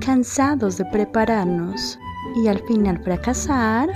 [0.00, 1.98] Cansados de prepararnos
[2.36, 3.88] y al final fracasar,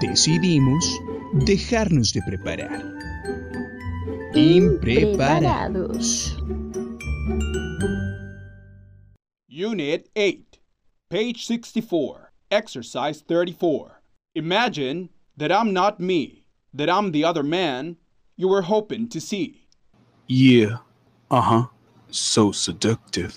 [0.00, 1.00] decidimos
[1.32, 2.82] dejarnos de preparar.
[4.34, 6.36] Impreparados.
[9.48, 10.58] Unit 8,
[11.08, 14.02] page 64, exercise 34.
[14.34, 16.44] Imagine that I'm not me,
[16.74, 17.96] that I'm the other man
[18.36, 19.66] you were hoping to see.
[20.28, 20.80] Yeah,
[21.30, 21.70] ajá,
[22.16, 23.32] so seductive.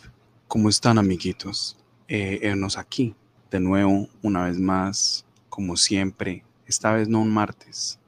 [0.48, 1.78] ¿Cómo están, amiguitos?
[2.07, 3.14] Eh, aquí,
[3.52, 8.00] de nuevo, una vez más, como siempre, esta vez no un martes,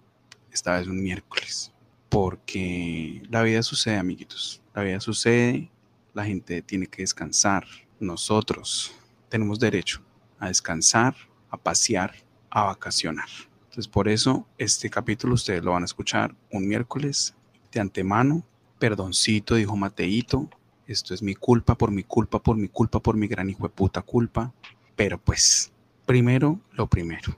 [0.52, 1.73] esta vez un miércoles,
[2.07, 5.70] porque la vida sucede, amiguitos, la vida sucede,
[6.13, 7.66] la gente tiene que descansar,
[7.99, 8.94] nosotros
[9.27, 10.02] tenemos derecho
[10.39, 11.16] a descansar,
[11.49, 12.16] a pasear,
[12.49, 13.27] a vacacionar.
[13.63, 17.35] Entonces, por eso, este capítulo ustedes lo van a escuchar un miércoles
[17.72, 18.45] de antemano.
[18.80, 20.49] Perdoncito, dijo Mateito.
[20.91, 23.70] Esto es mi culpa, por mi culpa, por mi culpa, por mi gran hijo de
[23.70, 24.54] puta culpa.
[24.98, 25.72] Pero pues,
[26.06, 27.38] primero lo primero.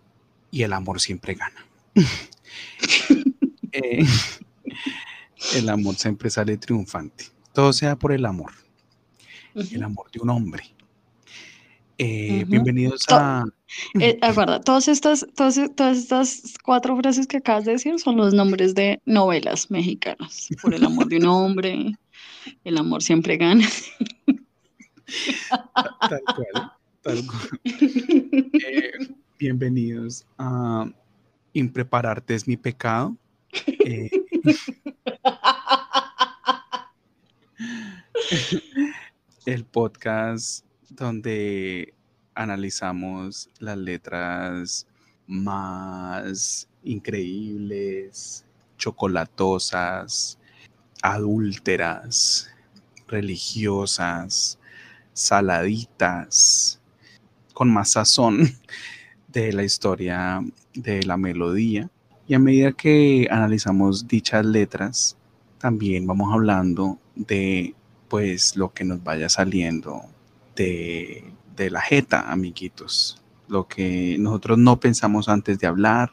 [0.49, 1.65] Y el amor siempre gana.
[3.75, 4.05] Eh,
[5.55, 7.25] el amor siempre sale triunfante.
[7.53, 8.51] Todo sea por el amor.
[9.55, 10.63] El amor de un hombre.
[11.97, 13.43] Eh, bienvenidos a...
[13.99, 14.19] Eh,
[14.63, 19.01] todas estas, todas, todas estas cuatro frases que acabas de decir son los nombres de
[19.05, 20.49] novelas mexicanas.
[20.61, 21.95] Por el amor de un hombre,
[22.63, 23.67] el amor siempre gana.
[26.09, 27.49] Tal cual, tal cual.
[28.65, 28.91] Eh,
[29.37, 30.89] bienvenidos a
[31.53, 33.15] Imprepararte es mi pecado.
[33.85, 34.09] Eh,
[39.45, 41.93] el podcast donde
[42.35, 44.87] analizamos las letras
[45.27, 48.45] más increíbles,
[48.77, 50.39] chocolatosas,
[51.03, 52.49] adúlteras,
[53.07, 54.57] religiosas,
[55.11, 56.79] saladitas,
[57.53, 58.49] con más sazón
[59.27, 60.41] de la historia
[60.73, 61.89] de la melodía.
[62.25, 65.17] Y a medida que analizamos dichas letras,
[65.57, 67.75] también vamos hablando de
[68.07, 70.03] pues lo que nos vaya saliendo
[70.55, 73.21] de, de la jeta, amiguitos.
[73.49, 76.11] Lo que nosotros no pensamos antes de hablar,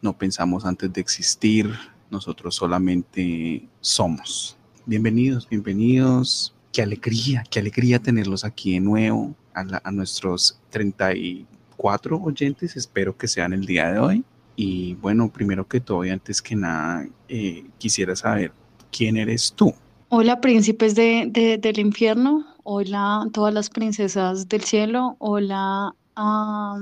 [0.00, 1.76] no pensamos antes de existir,
[2.12, 4.56] nosotros solamente somos.
[4.84, 6.54] Bienvenidos, bienvenidos.
[6.70, 12.76] Qué alegría, qué alegría tenerlos aquí de nuevo a, nuestros 34 oyentes.
[12.76, 14.24] Espero que sean el día de hoy.
[14.56, 18.52] Y bueno, primero que todo y antes que nada, eh, quisiera saber
[18.90, 19.74] quién eres tú.
[20.10, 22.44] Hola, príncipes de, del infierno.
[22.62, 25.16] Hola, todas las princesas del cielo.
[25.18, 26.78] Hola a,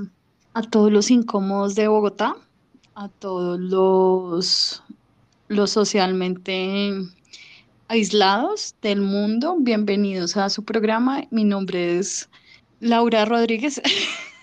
[0.54, 2.34] a todos los incómodos de Bogotá.
[2.97, 4.82] A todos los,
[5.50, 6.92] los socialmente
[7.88, 9.56] aislados del mundo.
[9.58, 11.24] Bienvenidos a su programa.
[11.32, 12.30] Mi nombre es
[12.78, 13.82] Laura Rodríguez.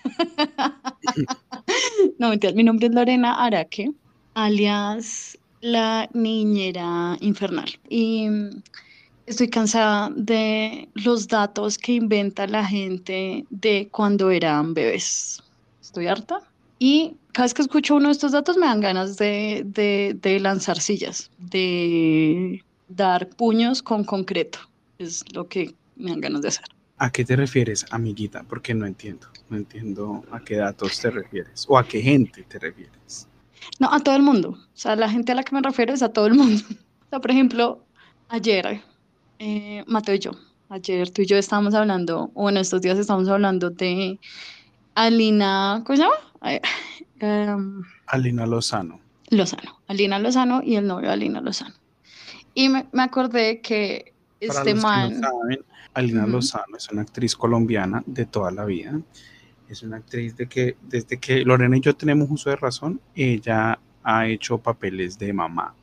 [2.18, 3.90] no, mentiras, mi nombre es Lorena Araque,
[4.34, 7.70] alias la niñera infernal.
[7.88, 8.28] Y
[9.24, 15.42] estoy cansada de los datos que inventa la gente de cuando eran bebés.
[15.80, 16.42] Estoy harta.
[16.78, 20.80] Y cada vez que escucho uno de estos datos me dan ganas de, de lanzar
[20.80, 24.58] sillas, de dar puños con concreto.
[24.98, 26.64] Es lo que me dan ganas de hacer.
[26.98, 28.42] ¿A qué te refieres, amiguita?
[28.48, 29.28] Porque no entiendo.
[29.48, 33.28] No entiendo a qué datos te refieres o a qué gente te refieres.
[33.78, 34.50] No, a todo el mundo.
[34.50, 36.62] O sea, la gente a la que me refiero es a todo el mundo.
[37.08, 37.82] O sea, por ejemplo,
[38.28, 38.82] ayer,
[39.38, 40.32] eh, Mateo y yo,
[40.68, 44.18] ayer tú y yo estábamos hablando, o en estos días estamos hablando de
[44.98, 46.60] Alina, ¿cómo se llama?
[47.20, 48.98] Em, Alina Lozano.
[49.30, 49.78] Lozano.
[49.86, 51.76] Alina Lozano y el novio de Alina Lozano.
[52.52, 55.20] Y me, acordé que este man...
[55.94, 59.00] Alina Lozano es una actriz colombiana de toda la vida.
[59.68, 63.78] Es una actriz de que desde que Lorena y yo tenemos uso de razón, ella
[64.02, 65.76] ha hecho papeles de mamá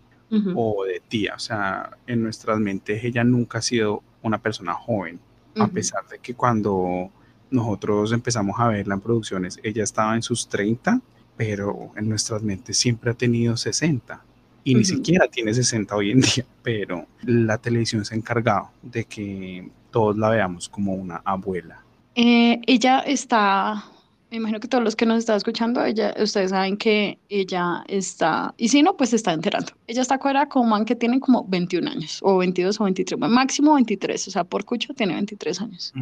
[0.55, 1.35] o de tía.
[1.37, 5.21] O sea, en nuestras mentes ella nunca ha sido una persona joven,
[5.57, 7.11] a pesar de que cuando
[7.55, 11.01] nosotros empezamos a verla en producciones, ella estaba en sus 30,
[11.37, 14.21] pero en nuestras mentes siempre ha tenido 60
[14.65, 19.05] y ni siquiera tiene 60 hoy en día, pero la televisión se ha encargado de
[19.05, 21.83] que todos la veamos como una abuela.
[22.15, 23.85] Eh, ella está,
[24.31, 28.55] me imagino que todos los que nos están escuchando, ella, ustedes saben que ella está,
[28.57, 29.73] y si no, pues se está enterando.
[29.85, 33.19] Ella está fuera con un man que tiene como 21 años, o 22 o 23,
[33.19, 35.93] máximo 23, o sea, por Cucho tiene 23 años.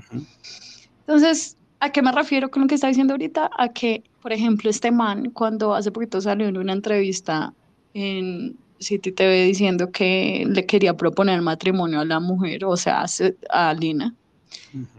[1.07, 3.49] Entonces, ¿a qué me refiero con lo que está diciendo ahorita?
[3.57, 7.53] A que, por ejemplo, este man, cuando hace poquito salió en una entrevista
[7.93, 13.05] en City TV diciendo que le quería proponer matrimonio a la mujer, o sea,
[13.49, 14.13] a Lina.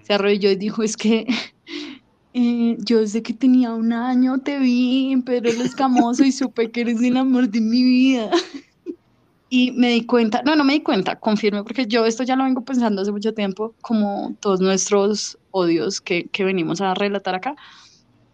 [0.03, 1.27] Se arrodilló y dijo, es que
[2.35, 6.71] eh, yo desde que tenía un año te vi en Pedro el Escamoso y supe
[6.71, 8.31] que eres el amor de mi vida.
[9.49, 12.45] y me di cuenta, no, no me di cuenta, confirme, porque yo esto ya lo
[12.45, 17.55] vengo pensando hace mucho tiempo, como todos nuestros odios que, que venimos a relatar acá.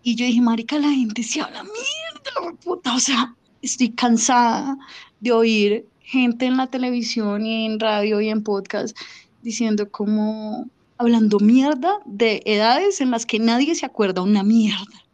[0.02, 4.78] Y yo dije, marica, la gente se habla mierda, puta, o sea, estoy cansada
[5.20, 8.96] de oír gente en la televisión y en radio y en podcast
[9.42, 15.04] diciendo como hablando mierda de edades en las que nadie se acuerda una mierda.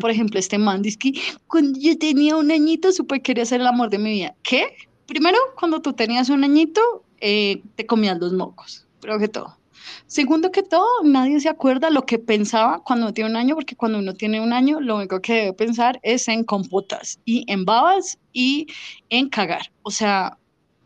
[0.00, 1.12] por ejemplo, este man dice que
[1.46, 4.34] cuando yo tenía un añito supe que quería ser el amor de mi vida.
[4.42, 4.74] ¿Qué?
[5.06, 6.80] Primero, cuando tú tenías un añito,
[7.20, 9.58] eh, te comías los mocos, creo que todo.
[10.06, 13.98] Segundo que todo, nadie se acuerda lo que pensaba cuando tiene un año, porque cuando
[13.98, 18.18] uno tiene un año, lo único que debe pensar es en computas y en babas
[18.32, 18.66] y
[19.08, 19.72] en cagar.
[19.82, 20.38] O sea,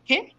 [0.05, 0.33] ¿qué?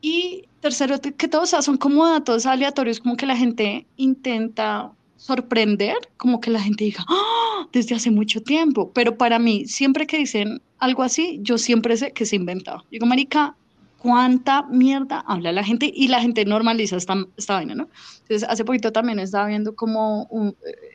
[0.00, 6.40] Y tercero, que todos son como datos aleatorios, como que la gente intenta sorprender, como
[6.40, 7.68] que la gente diga, ¡Ah!
[7.72, 8.92] desde hace mucho tiempo.
[8.92, 12.84] Pero para mí, siempre que dicen algo así, yo siempre sé que se inventado.
[12.90, 13.56] Digo, Marica,
[13.98, 15.90] ¿cuánta mierda habla la gente?
[15.94, 17.88] Y la gente normaliza esta, esta vaina, ¿no?
[18.22, 20.28] Entonces, hace poquito también estaba viendo como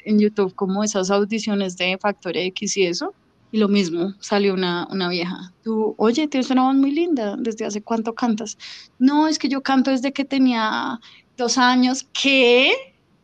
[0.06, 3.14] en YouTube, como esas audiciones de Factor X y eso.
[3.52, 5.54] Y lo mismo, salió una, una vieja.
[5.64, 7.36] Tú, oye, tienes una voz muy linda.
[7.38, 8.58] ¿Desde hace cuánto cantas?
[8.98, 11.00] No, es que yo canto desde que tenía
[11.38, 12.08] dos años.
[12.20, 12.74] ¿Qué?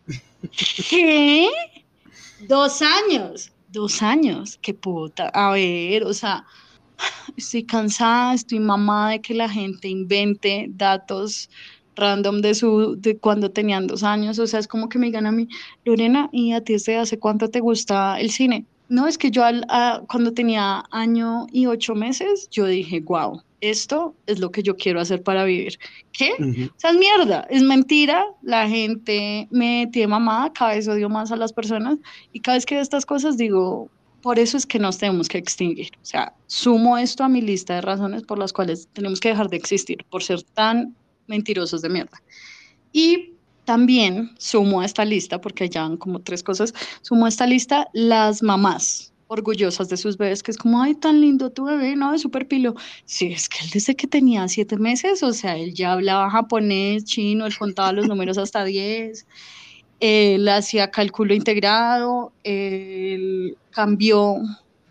[0.89, 1.49] ¿Qué?
[2.47, 3.51] Dos años.
[3.69, 4.59] Dos años.
[4.61, 5.29] Qué puta.
[5.29, 6.45] A ver, o sea,
[7.37, 11.49] estoy cansada, estoy mamada de que la gente invente datos
[11.95, 15.25] random de su de cuando tenían dos años, o sea, es como que me digan
[15.25, 15.47] a mí,
[15.83, 18.65] Lorena, ¿y a ti desde hace cuánto te gusta el cine?
[18.87, 19.43] No, es que yo
[20.07, 24.99] cuando tenía año y ocho meses, yo dije, wow, esto es lo que yo quiero
[24.99, 25.77] hacer para vivir.
[26.11, 26.31] ¿Qué?
[26.39, 28.25] O sea, es mierda, es mentira.
[28.41, 31.99] La gente me tiene mamada, cada vez odio más a las personas
[32.33, 35.37] y cada vez que veo estas cosas digo, por eso es que nos tenemos que
[35.37, 35.91] extinguir.
[36.01, 39.49] O sea, sumo esto a mi lista de razones por las cuales tenemos que dejar
[39.49, 40.95] de existir, por ser tan
[41.27, 42.21] mentirosos de mierda.
[42.91, 43.33] Y
[43.65, 47.87] también sumo a esta lista, porque ya han como tres cosas, sumo a esta lista
[47.93, 52.15] las mamás orgullosas de sus bebés, que es como, ay, tan lindo tu bebé, ¿no?
[52.15, 52.73] Es súper pilo.
[53.05, 57.05] Sí, es que él desde que tenía siete meses, o sea, él ya hablaba japonés,
[57.05, 59.27] chino, él contaba los números hasta diez,
[59.99, 64.37] él hacía cálculo integrado, él cambió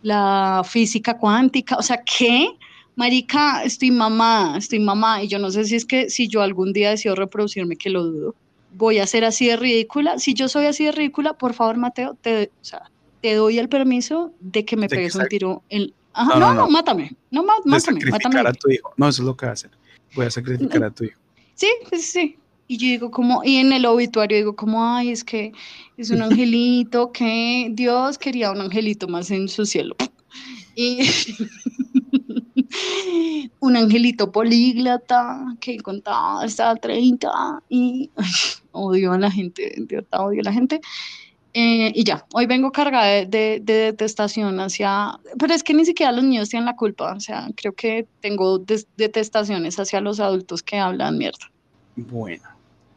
[0.02, 2.48] la física cuántica, o sea, ¿qué?
[2.96, 6.72] Marica, estoy mamá, estoy mamá, y yo no sé si es que si yo algún
[6.72, 8.34] día decido reproducirme, que lo dudo
[8.72, 10.18] voy a ser así de ridícula.
[10.18, 12.90] Si yo soy así de ridícula, por favor, Mateo, te, o sea,
[13.20, 15.62] te doy el permiso de que me pegues un tiro.
[15.68, 15.92] En...
[16.12, 17.16] Ajá, no, no, mátame.
[17.30, 17.80] No, mátame.
[17.80, 18.92] Sacrificar a tu hijo.
[18.96, 19.70] No, eso es lo que va a hacer.
[20.14, 21.18] Voy a sacrificar a tu hijo.
[21.54, 22.38] Sí, pues sí.
[22.70, 25.52] Y yo digo como, y en el obituario digo como, ay, es que
[25.96, 29.96] es un angelito, que Dios quería un angelito más en su cielo.
[30.76, 31.00] Y
[33.60, 38.10] un angelito políglota que contaba hasta 30 y
[38.72, 40.80] odio a la gente, de odio a la gente.
[41.54, 46.22] Eh, y ya, hoy vengo cargada de, detestación hacia, pero es que ni siquiera los
[46.22, 51.16] niños tienen la culpa, o sea, creo que tengo detestaciones hacia los adultos que hablan
[51.16, 51.50] mierda.
[51.96, 52.44] Bueno,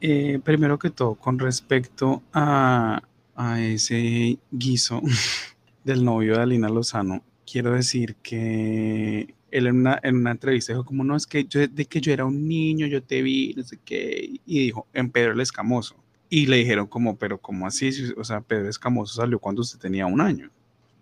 [0.02, 3.02] eh, primero que todo, con respecto a,
[3.36, 5.02] a ese guiso
[5.84, 10.86] del novio de Alina Lozano, quiero decir que él en una, en una entrevista dijo
[10.86, 13.64] como, no, es que yo, de que yo era un niño, yo te vi, no
[13.64, 15.96] sé qué, y dijo, en Pedro el Escamoso.
[16.30, 17.90] Y le dijeron como, pero ¿cómo así?
[18.18, 20.50] O sea, Pedro Escamoso salió cuando usted tenía un año.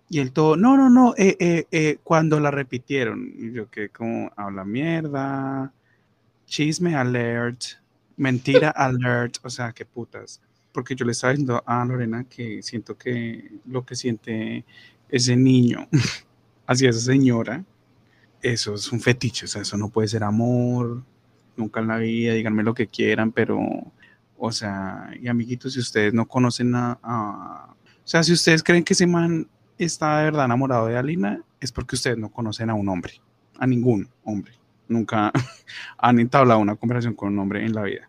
[0.09, 3.53] Y él todo, no, no, no, eh, eh, cuando la repitieron.
[3.53, 5.71] Yo que como, habla mierda,
[6.47, 7.61] chisme alert,
[8.19, 10.41] mentira alert, o sea, qué putas.
[10.71, 14.65] Porque yo le estaba diciendo a Lorena que siento que lo que siente
[15.09, 15.87] ese niño
[16.67, 17.65] hacia esa señora
[18.41, 21.03] eso es un fetiche, o sea, eso no puede ser amor,
[21.57, 23.59] nunca en la vida, díganme lo que quieran, pero,
[24.37, 28.93] o sea, y amiguitos, si ustedes no conocen a, o sea, si ustedes creen que
[28.93, 29.47] ese man
[29.77, 33.13] está de verdad enamorado de Alina, es porque ustedes no conocen a un hombre,
[33.57, 34.53] a ningún hombre,
[34.87, 35.31] nunca
[35.97, 38.08] han entablado una conversación con un hombre en la vida.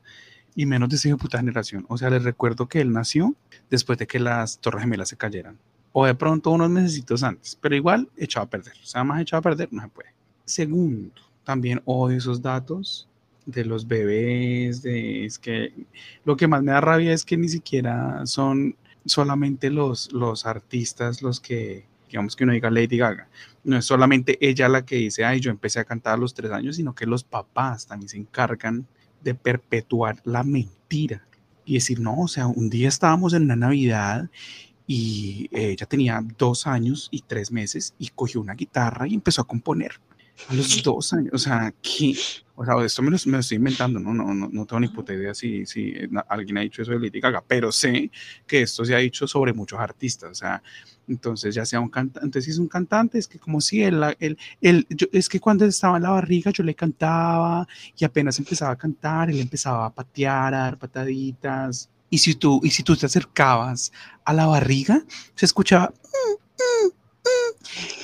[0.61, 1.87] Y menos de esa puta generación.
[1.89, 3.35] O sea, les recuerdo que él nació
[3.71, 5.57] después de que las Torres Gemelas se cayeran.
[5.93, 7.57] O de pronto unos meses antes.
[7.59, 8.75] Pero igual echado a perder.
[8.83, 10.11] O sea, más echado a perder no se puede.
[10.45, 11.15] Segundo,
[11.45, 13.09] también odio esos datos
[13.47, 15.73] de los bebés, de, es que
[16.27, 18.77] lo que más me da rabia es que ni siquiera son
[19.07, 23.31] solamente los, los artistas los que digamos que uno diga Lady Gaga,
[23.65, 26.51] no es solamente ella la que dice, ay, yo empecé a cantar a los tres
[26.51, 28.87] años, sino que los papás también se encargan
[29.23, 31.27] de perpetuar la mentira
[31.65, 34.29] y decir, no, o sea, un día estábamos en una Navidad
[34.87, 39.47] y ella tenía dos años y tres meses y cogió una guitarra y empezó a
[39.47, 39.93] componer
[40.49, 41.33] a los dos años.
[41.33, 42.15] O sea, ¿qué?
[42.61, 44.13] O sea, esto me lo, me estoy inventando, ¿no?
[44.13, 45.95] No, no, no tengo ni puta idea si, si
[46.29, 48.11] alguien ha dicho eso de Lady Gaga, pero sé
[48.47, 50.31] que esto se ha dicho sobre muchos artistas.
[50.31, 50.63] O sea,
[51.09, 54.37] entonces ya sea un cantante, si es un cantante, es que como si él, él,
[54.61, 58.73] él yo, es que cuando estaba en la barriga yo le cantaba y apenas empezaba
[58.73, 62.95] a cantar, él empezaba a patear, a dar pataditas y si tú, y si tú
[62.95, 63.91] te acercabas
[64.23, 65.03] a la barriga,
[65.35, 65.95] se escuchaba...
[65.95, 67.00] Mm, mm",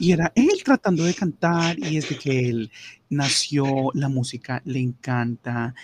[0.01, 2.71] y era él tratando de cantar y desde que él
[3.09, 5.75] nació la música le encanta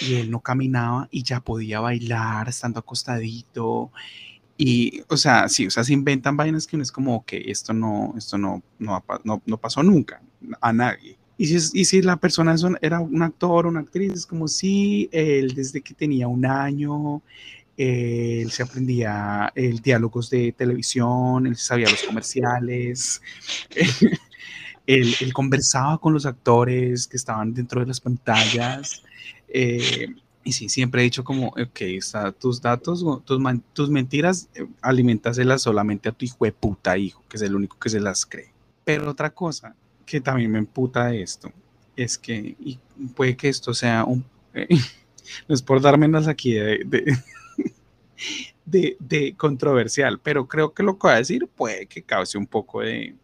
[0.00, 3.90] y él no caminaba y ya podía bailar estando acostadito
[4.56, 7.72] y o sea sí o sea se inventan vainas que uno es como que esto
[7.72, 10.20] no esto no no, no, no pasó nunca
[10.60, 11.16] a nadie.
[11.40, 15.08] Y si, y si la persona era un actor o una actriz es como si
[15.12, 17.22] él desde que tenía un año
[17.78, 23.22] él se aprendía el diálogos de televisión, él sabía los comerciales,
[24.86, 29.04] él, conversaba con los actores que estaban dentro de las pantallas.
[29.48, 30.08] Eh,
[30.42, 33.40] y sí, siempre he dicho como, ok, está, tus datos, tus,
[33.72, 37.78] tus mentiras, eh, alimentáselas solamente a tu hijo de puta hijo, que es el único
[37.78, 38.50] que se las cree.
[38.84, 41.52] Pero otra cosa que también me emputa de esto
[41.94, 42.80] es que, y
[43.14, 44.24] puede que esto sea un...
[45.48, 47.16] no es por darme menos aquí de de,
[49.36, 53.14] controversial, pero creo que lo que voy a decir puede que cause un poco de,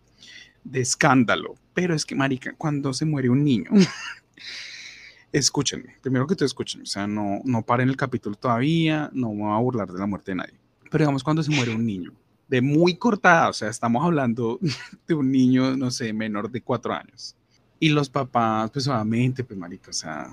[0.73, 1.55] escándalo.
[1.73, 3.71] Pero es que, marica, cuando se muere un niño,
[5.33, 9.43] escúchenme, primero que todo escuchen, o sea, no, no paren el capítulo todavía, no me
[9.43, 10.55] voy a burlar de la muerte de nadie.
[10.91, 12.13] Pero digamos, cuando se muere un niño,
[12.49, 14.59] de muy cortada, o sea, estamos hablando
[15.09, 17.37] de un niño, no sé, menor de cuatro años.
[17.81, 20.29] Y los papás, pues obviamente, pues marica, o sea,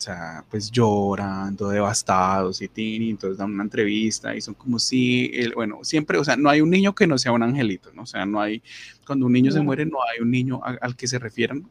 [0.00, 5.30] o sea, pues llorando, devastados y tini, entonces dan una entrevista y son como si,
[5.54, 8.04] bueno, siempre, o sea, no hay un niño que no sea un angelito, ¿no?
[8.04, 8.62] O sea, no hay,
[9.06, 11.68] cuando un niño se muere, no hay un niño al, que se refieran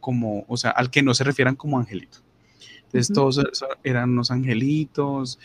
[0.00, 2.18] como, o sea, al que no se refieran como angelito.
[2.86, 3.40] Entonces, todos
[3.84, 5.38] eran unos angelitos,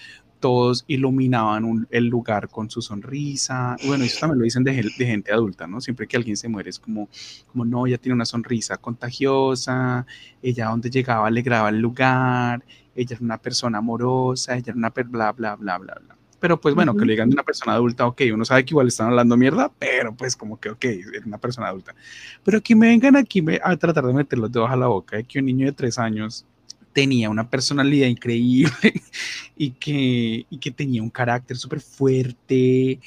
[0.44, 3.78] todos iluminaban el lugar con su sonrisa.
[3.88, 5.80] Bueno, eso también lo dicen de, gente adulta, ¿no?
[5.80, 7.08] Siempre que alguien se muere es como,
[7.50, 10.06] como, no, ella tiene una sonrisa contagiosa,
[10.42, 12.62] ella donde llegaba alegraba el lugar,
[12.94, 16.18] ella era una persona amorosa, ella era una bla, bla, bla, bla, bla.
[16.42, 18.90] Pero pues bueno, que le digan de una persona adulta, ok, uno sabe que igual
[18.90, 21.96] están hablando mierda, pero pues como que, ok, es una persona adulta.
[22.44, 25.24] Pero que me vengan aquí a tratar de meter los dedos a la boca de
[25.24, 26.46] que un niño de tres años
[26.94, 28.72] tenía una personalidad increíble
[29.58, 33.00] y que, y que tenía un carácter súper fuerte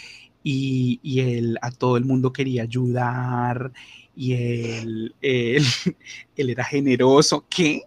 [0.43, 3.73] y, y, él a todo el mundo quería ayudar
[4.17, 5.63] y él, él,
[6.37, 7.45] él era generoso.
[7.49, 7.83] ¿Qué?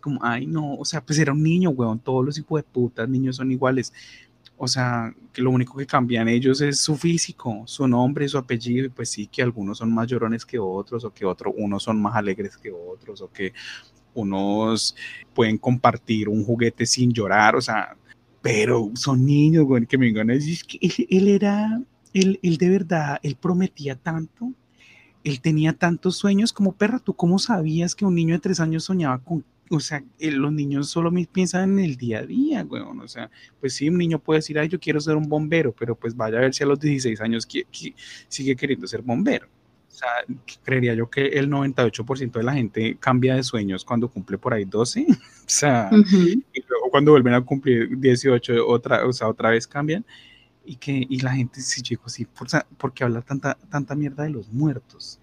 [0.00, 3.08] Como, ay, no, o sea, pues era un niño, weón, todos los hijos de putas
[3.08, 3.92] niños son iguales.
[4.56, 8.86] O sea, que lo único que cambian ellos es su físico, su nombre, su apellido,
[8.86, 12.00] y pues sí, que algunos son más llorones que otros, o que otros, unos son
[12.00, 13.52] más alegres que otros, o que
[14.14, 14.94] unos
[15.34, 17.96] pueden compartir un juguete sin llorar, o sea,
[18.40, 20.78] pero son niños, güey, que me digan, es que
[21.10, 21.80] él, era,
[22.12, 24.52] él, él, de verdad, él prometía tanto,
[25.24, 28.84] él tenía tantos sueños como perra, ¿tú cómo sabías que un niño de tres años
[28.84, 33.08] soñaba con, o sea, los niños solo piensan en el día a día, güey, o
[33.08, 36.16] sea, pues sí, un niño puede decir, ay, yo quiero ser un bombero, pero pues
[36.16, 37.48] vaya a ver si a los 16 años
[38.28, 39.48] sigue queriendo ser bombero.
[39.92, 40.08] O sea,
[40.64, 44.64] creería yo que el 98% de la gente cambia de sueños cuando cumple por ahí
[44.64, 45.06] 12.
[45.10, 45.14] o
[45.46, 50.04] sea, y luego cuando vuelven a cumplir 18, otra, o sea, otra vez cambian.
[50.64, 54.22] Y que y la gente, sí, chicos, sí, por, ¿por qué hablar tanta, tanta mierda
[54.22, 55.20] de los muertos?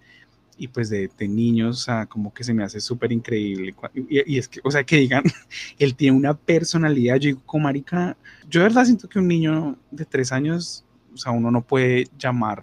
[0.56, 3.74] Y pues de, de niños, o sea, como que se me hace súper increíble.
[3.94, 5.24] Y, y, es que, o sea, que digan,
[5.78, 7.16] él tiene una personalidad.
[7.16, 8.16] Yo digo, como marica,
[8.48, 12.06] yo de verdad siento que un niño de tres años, o sea, uno no puede
[12.18, 12.60] llamar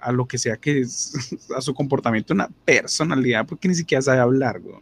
[0.00, 4.20] a lo que sea que es, a su comportamiento, una personalidad, porque ni siquiera sabe
[4.20, 4.76] hablar, güey.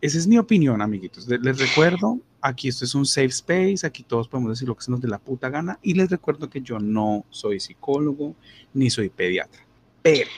[0.00, 1.26] Esa es mi opinión, amiguitos.
[1.26, 4.90] Les recuerdo, aquí esto es un safe space, aquí todos podemos decir lo que se
[4.90, 8.34] nos dé la puta gana, y les recuerdo que yo no soy psicólogo
[8.74, 9.64] ni soy pediatra,
[10.02, 10.28] pero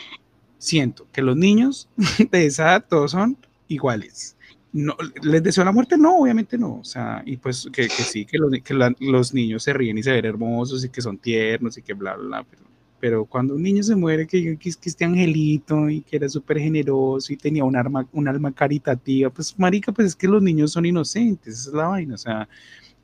[0.59, 1.89] siento que los niños
[2.31, 4.37] de esa edad todos son iguales.
[4.73, 5.97] No, ¿Les deseo la muerte?
[5.97, 6.81] No, obviamente no.
[6.81, 10.03] O sea, y pues que, que sí, que, los, que los niños se ríen y
[10.03, 12.66] se ven hermosos y que son tiernos y que bla, bla, bla, pero
[13.01, 16.59] pero cuando un niño se muere, que, que, que este angelito y que era súper
[16.59, 20.73] generoso y tenía un, arma, un alma caritativa, pues marica, pues es que los niños
[20.73, 22.49] son inocentes, esa es la vaina, o sea,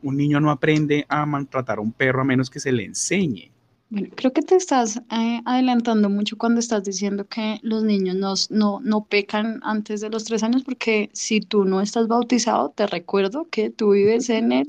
[0.03, 3.51] un niño no aprende a maltratar a un perro a menos que se le enseñe.
[3.91, 8.33] Bueno, creo que te estás eh, adelantando mucho cuando estás diciendo que los niños no,
[8.49, 12.87] no, no pecan antes de los tres años, porque si tú no estás bautizado, te
[12.87, 14.67] recuerdo que tú vives en el,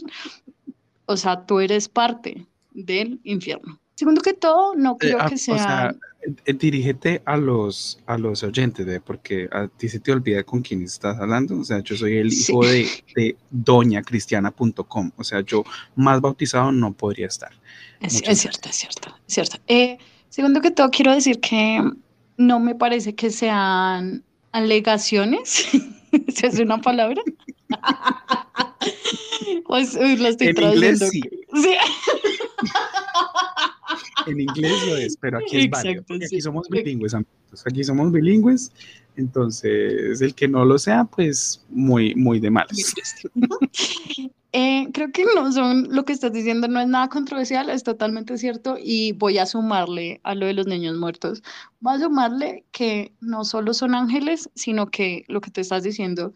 [1.06, 3.80] o sea, tú eres parte del infierno.
[3.96, 5.58] Segundo que todo, no creo ah, que o sea...
[5.58, 5.96] sea,
[6.46, 10.62] eh, dirígete a los, a los oyentes, de, porque a ti se te olvida con
[10.62, 11.60] quién estás hablando.
[11.60, 12.52] O sea, yo soy el Sí.
[12.52, 15.12] hijo de, de doñacristiana.com.
[15.16, 15.64] O sea, yo
[15.96, 17.52] más bautizado no podría estar.
[18.00, 19.58] Es, cierto, es cierto, es cierto.
[19.68, 19.98] Eh,
[20.30, 21.82] segundo que todo, quiero decir que
[22.38, 24.24] no me parece que sean
[24.54, 25.68] alegaciones.
[26.28, 27.22] ¿Esa es una palabra?
[29.66, 31.08] Pues uy, la estoy En inglés, traduciendo.
[31.08, 31.22] sí.
[31.64, 31.76] Sí.
[34.28, 35.92] En inglés lo es, pero aquí es válido.
[35.92, 36.36] Exacto, porque sí.
[36.36, 37.64] aquí somos bilingües, amigos.
[37.66, 38.72] Aquí somos bilingües.
[39.16, 42.94] Entonces, el que no lo sea, pues muy, muy de malas.
[44.56, 48.38] Eh, creo que no son, lo que estás diciendo no es nada controversial, es totalmente
[48.38, 51.42] cierto y voy a sumarle a lo de los niños muertos.
[51.80, 56.36] Voy a sumarle que no solo son ángeles, sino que lo que te estás diciendo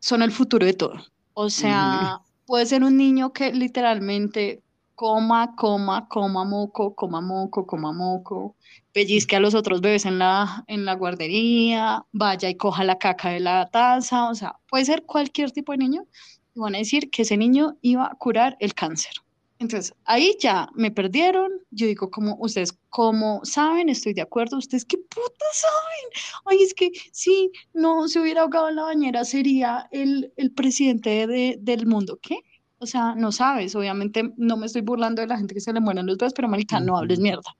[0.00, 0.94] son el futuro de todo.
[1.34, 4.60] O sea, puede ser un niño que literalmente
[5.02, 8.54] coma, coma, coma moco, coma moco, coma moco,
[8.92, 13.30] pellizque a los otros bebés en la, en la guardería, vaya y coja la caca
[13.30, 16.06] de la taza, o sea, puede ser cualquier tipo de niño
[16.54, 19.12] y van a decir que ese niño iba a curar el cáncer.
[19.58, 21.50] Entonces, ahí ya me perdieron.
[21.70, 24.56] Yo digo, como ustedes, como saben, estoy de acuerdo.
[24.58, 26.10] ¿Ustedes qué puta saben?
[26.46, 31.26] Ay, es que si no se hubiera ahogado en la bañera, sería el, el presidente
[31.28, 32.18] de- del mundo.
[32.20, 32.38] ¿Qué?
[32.82, 33.76] O sea, no sabes.
[33.76, 36.48] Obviamente, no me estoy burlando de la gente que se le mueren los bebés, pero
[36.48, 37.56] marica, no hables mierda.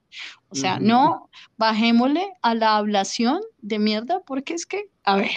[0.48, 5.30] O sea, no bajémosle a la hablación de mierda, porque es que, a ver,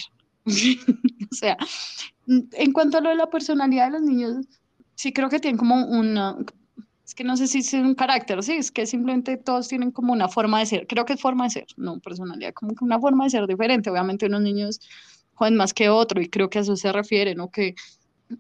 [0.46, 1.56] o sea,
[2.25, 4.48] en cuanto a lo de la personalidad de los niños,
[4.96, 6.36] sí creo que tienen como una,
[7.06, 10.13] es que no sé si es un carácter, sí, es que simplemente todos tienen como
[10.13, 13.00] una forma de ser, creo que es forma de ser, no personalidad, como que una
[13.00, 13.92] forma de ser diferente.
[13.92, 14.80] Obviamente unos niños
[15.36, 17.51] juegan más que otro y creo que a eso se refiere, ¿no?
[17.51, 17.75] Que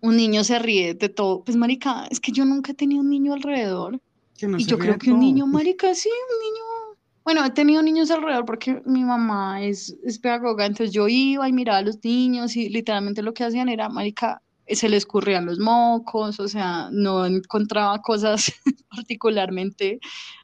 [0.01, 1.43] un niño se ríe de todo.
[1.43, 3.99] Pues marica, es que yo nunca he tenido un niño alrededor
[4.43, 6.99] no y yo creo que un niño, marica, sí, un niño.
[7.23, 11.53] Bueno, he tenido niños alrededor porque mi mamá es, es pedagoga, entonces yo iba y
[11.53, 15.59] miraba a los niños y literalmente lo que hacían era, marica, se les escurrían los
[15.59, 18.51] mocos, o sea, no encontraba cosas
[18.89, 19.99] particularmente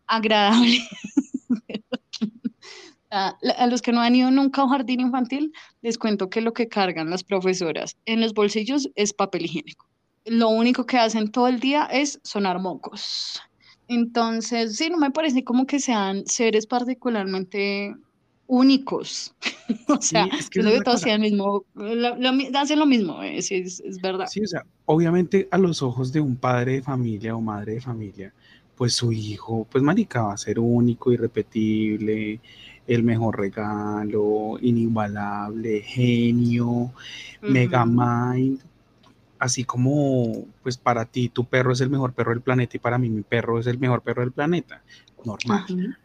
[0.07, 0.81] agradables.
[3.11, 6.29] A, la- a los que no han ido nunca a un jardín infantil, les cuento
[6.29, 9.85] que lo que cargan las profesoras en los bolsillos es papel higiénico.
[10.25, 13.41] Lo único que hacen todo el día es sonar mocos.
[13.87, 17.93] Entonces, sí, no me parece como que sean seres particularmente
[18.47, 19.33] únicos.
[19.87, 23.41] O sea, Sí, es que la todos hacen mismo, lo- lo hacen lo mismo, eh,
[23.41, 24.27] sí, es, es verdad.
[24.27, 27.81] Sí, o sea, obviamente a los ojos de un padre de familia o madre de
[27.81, 28.33] familia,
[28.77, 32.39] pues su hijo, pues marica, va a ser único, irrepetible,
[32.93, 36.91] el mejor regalo, inigualable, genio,
[37.41, 38.01] mega Ujú.
[38.01, 38.59] mind.
[39.39, 42.97] Así como, pues para ti tu perro es el mejor perro del planeta y para
[42.97, 44.83] mí mi perro es el mejor perro del planeta.
[45.25, 45.97] Normal.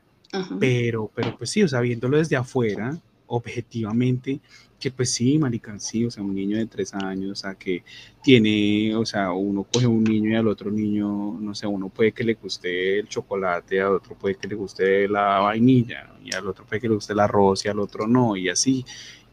[0.59, 4.41] Pero, pero pues sí, o sea, viéndolo desde afuera, objetivamente,
[4.79, 7.83] que pues sí, marica, sí, o sea, un niño de tres años, o sea, que
[8.23, 12.13] tiene, o sea, uno coge un niño y al otro niño, no sé, uno puede
[12.13, 16.47] que le guste el chocolate, al otro puede que le guste la vainilla, y al
[16.49, 18.85] otro puede que le guste el arroz y al otro no, y así.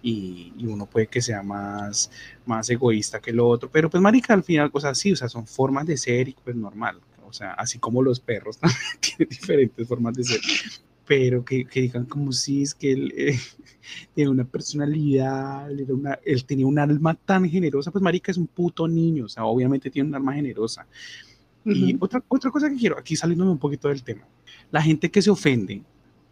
[0.05, 2.11] Y, y uno puede que sea más,
[2.45, 5.29] más egoísta que el otro, pero pues marica, al final, o sea, sí, o sea,
[5.29, 9.29] son formas de ser y pues normal, o sea, así como los perros también tienen
[9.29, 10.39] diferentes formas de ser,
[11.05, 13.37] pero que, que digan como si es que él eh,
[14.15, 18.37] tiene una personalidad, él, era una- él tenía un alma tan generosa, pues marica es
[18.37, 20.87] un puto niño, o sea, obviamente tiene un alma generosa.
[21.65, 22.05] Y Ujú.
[22.05, 24.27] otra, otra cosa que quiero, aquí saliéndome un poquito del tema,
[24.71, 25.81] la gente que se ofende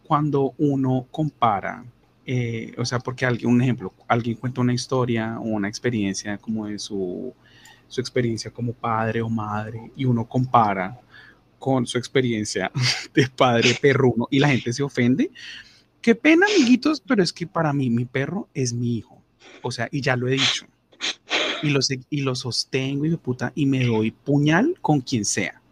[0.04, 1.84] cuando uno compara,
[2.26, 6.66] eh, o sea, porque alguien, un ejemplo, alguien cuenta una historia o una experiencia como
[6.66, 7.32] de su,
[7.88, 10.98] su experiencia como padre o madre y uno compara
[11.62, 12.72] con su experiencia
[13.14, 15.30] de padre perruno y la gente se ofende.
[16.00, 19.22] Qué pena, amiguitos, pero es que para mí mi perro es mi hijo.
[19.62, 20.66] O sea, y ya lo he dicho.
[21.62, 21.78] Y lo,
[22.10, 25.62] y lo sostengo y me puta y me doy puñal con quien sea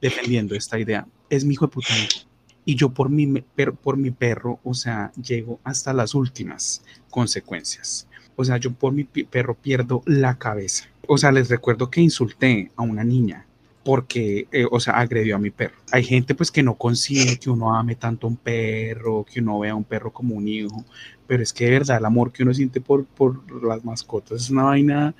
[0.00, 1.06] defendiendo esta idea.
[1.28, 2.26] Es mi hijo de puta hijo.
[2.64, 8.08] Y yo por mi, per- por mi perro, o sea, llego hasta las últimas consecuencias.
[8.36, 10.88] O sea, yo por mi perro pierdo la cabeza.
[11.06, 13.45] O sea, les recuerdo que insulté a una niña
[13.86, 15.76] porque, eh, o sea, agredió a mi perro.
[15.92, 19.60] Hay gente pues que no consigue que uno ame tanto a un perro, que uno
[19.60, 20.84] vea a un perro como un hijo,
[21.28, 24.50] pero es que de verdad el amor que uno siente por, por las mascotas es
[24.50, 25.14] una vaina,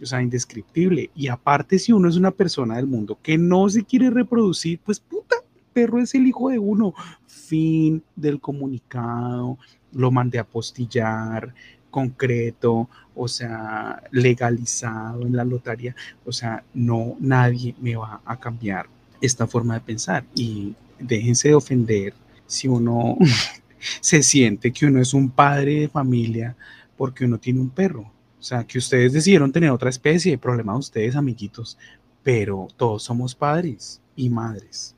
[0.00, 1.10] o sea, indescriptible.
[1.16, 5.00] Y aparte, si uno es una persona del mundo que no se quiere reproducir, pues
[5.00, 5.34] puta,
[5.72, 6.94] perro es el hijo de uno.
[7.26, 9.58] Fin del comunicado,
[9.90, 11.52] lo mandé a postillar,
[11.94, 15.94] concreto, o sea, legalizado en la lotaria,
[16.26, 18.88] o sea, no, nadie me va a cambiar
[19.20, 22.12] esta forma de pensar y déjense de ofender
[22.48, 23.16] si uno
[24.00, 26.56] se siente que uno es un padre de familia
[26.96, 28.10] porque uno tiene un perro.
[28.40, 31.78] O sea, que ustedes decidieron tener otra especie, de problema de ustedes, amiguitos,
[32.24, 34.96] pero todos somos padres y madres.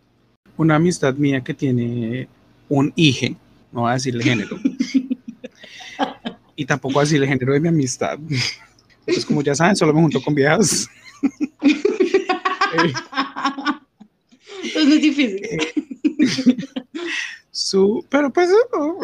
[0.56, 2.26] Una amistad mía que tiene
[2.70, 3.37] un hijo,
[3.70, 4.56] no voy a decirle género,
[6.57, 8.19] y tampoco voy a decirle género de mi amistad.
[9.05, 10.88] Pues como ya saben, solo me junto con viejas.
[14.75, 15.40] es muy difícil.
[17.51, 18.51] Su, pero pues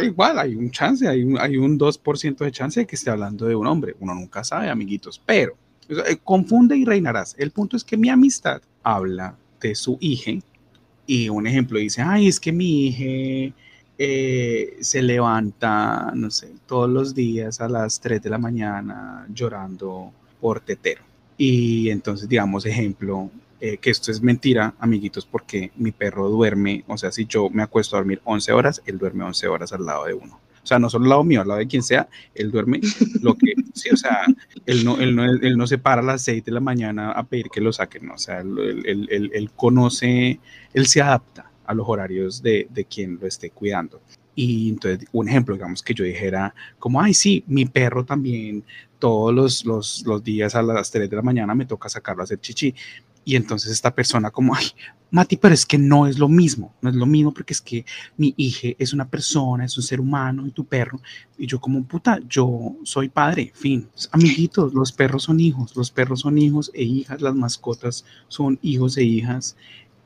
[0.03, 3.47] igual hay un chance, hay un, hay un 2% de chance de que esté hablando
[3.47, 3.95] de un hombre.
[4.01, 5.57] Uno nunca sabe, amiguitos, pero
[5.89, 7.35] eh, confunde y reinarás.
[7.39, 10.33] El punto es que mi amistad habla de su hija
[11.07, 13.55] y un ejemplo dice, ay, es que mi hija
[13.99, 20.13] eh, se levanta, no sé, todos los días a las 3 de la mañana llorando
[20.41, 21.03] por tetero.
[21.37, 26.99] Y entonces, digamos, ejemplo, eh, que esto es mentira, amiguitos, porque mi perro duerme, o
[26.99, 30.05] sea, si yo me acuesto a dormir 11 horas, él duerme 11 horas al lado
[30.05, 30.41] de uno.
[30.63, 32.81] O sea, no solo al lado mío, al lado de quien sea, él duerme
[33.21, 34.27] lo que, sí, o sea,
[34.67, 37.23] él no, él no, él no se para a las 6 de la mañana a
[37.23, 40.41] pedir que lo saquen, o sea, él, él, él, conoce,
[40.75, 44.01] él se adapta a los horarios de, de quien lo esté cuidando.
[44.35, 48.65] Y entonces, un ejemplo, digamos que yo dijera, como, ay, sí, mi perro también,
[48.99, 52.25] todos los, los, los días a las 3 de la mañana me toca sacarlo a
[52.25, 52.75] hacer chichi.
[53.25, 54.67] Y entonces esta persona como, ay,
[55.11, 57.85] Mati, pero es que no es lo mismo, no es lo mismo porque es que
[58.17, 61.01] mi hija es una persona, es un ser humano y tu perro.
[61.37, 63.89] Y yo como, puta, yo soy padre, fin.
[64.11, 68.97] Amiguitos, los perros son hijos, los perros son hijos e hijas, las mascotas son hijos
[68.97, 69.55] e hijas.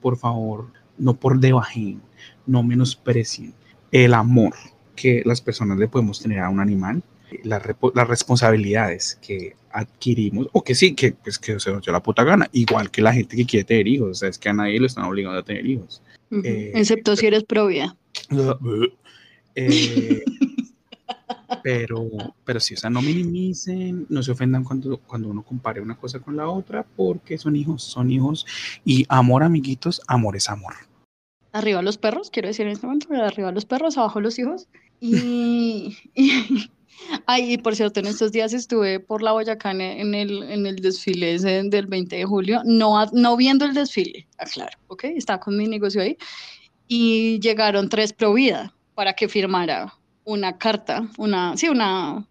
[0.02, 2.00] Por favor, no por debajen,
[2.46, 3.54] no menosprecien
[3.92, 4.54] el amor
[4.94, 7.02] que las personas le podemos tener a un animal
[7.44, 7.62] las,
[7.94, 12.24] las responsabilidades que adquirimos, o que sí, que, pues, que se nos dio la puta
[12.24, 14.80] gana, igual que la gente que quiere tener hijos, o sea, es que a nadie
[14.80, 16.02] lo están obligando a tener hijos.
[16.30, 17.96] Eh, Excepto si eres pro vida.
[19.58, 20.22] Eh,
[21.62, 22.08] pero,
[22.44, 26.20] pero sí, o sea, no minimicen, no se ofendan cuando, cuando uno compare una cosa
[26.20, 28.46] con la otra, porque son hijos, son hijos,
[28.84, 30.74] y amor, amiguitos, amor es amor.
[31.52, 34.68] Arriba los perros, quiero decir en este momento, arriba los perros, abajo los hijos.
[35.00, 35.96] y,
[37.26, 40.76] Ay, y por cierto, en estos días estuve por la Boyacá en el, en el
[40.76, 45.04] desfile del 20 de julio, no, no viendo el desfile, aclaro, ¿ok?
[45.04, 46.16] Estaba con mi negocio ahí
[46.88, 49.92] y llegaron tres pro vida para que firmara
[50.26, 52.26] una carta, una, sí, una,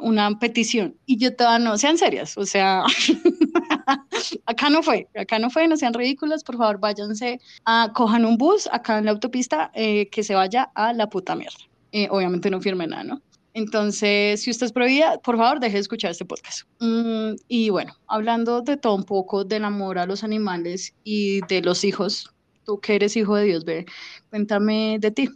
[0.00, 0.94] una petición.
[1.06, 2.84] Y yo todavía no, sean serias, o sea,
[4.46, 8.36] acá no fue, acá no fue, no sean ridículas, por favor, váyanse, a, cojan un
[8.36, 11.58] bus acá en la autopista eh, que se vaya a la puta mierda.
[11.92, 13.22] Eh, obviamente no firme nada, ¿no?
[13.52, 16.68] Entonces, si usted es prohibida, por favor, deje de escuchar este podcast.
[16.78, 21.62] Mm, y bueno, hablando de todo un poco, del amor a los animales y de
[21.62, 22.32] los hijos,
[22.64, 23.86] tú que eres hijo de Dios, ve,
[24.28, 25.30] cuéntame de ti.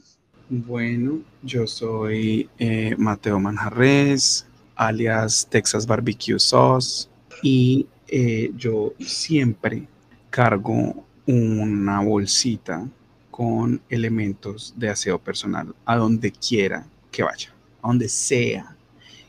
[0.48, 7.08] Bueno, yo soy eh, Mateo Manjarres, alias Texas Barbecue Sauce,
[7.42, 9.88] y eh, yo siempre
[10.30, 12.86] cargo una bolsita
[13.30, 17.54] con elementos de aseo personal a donde quiera que vaya
[17.88, 18.76] donde sea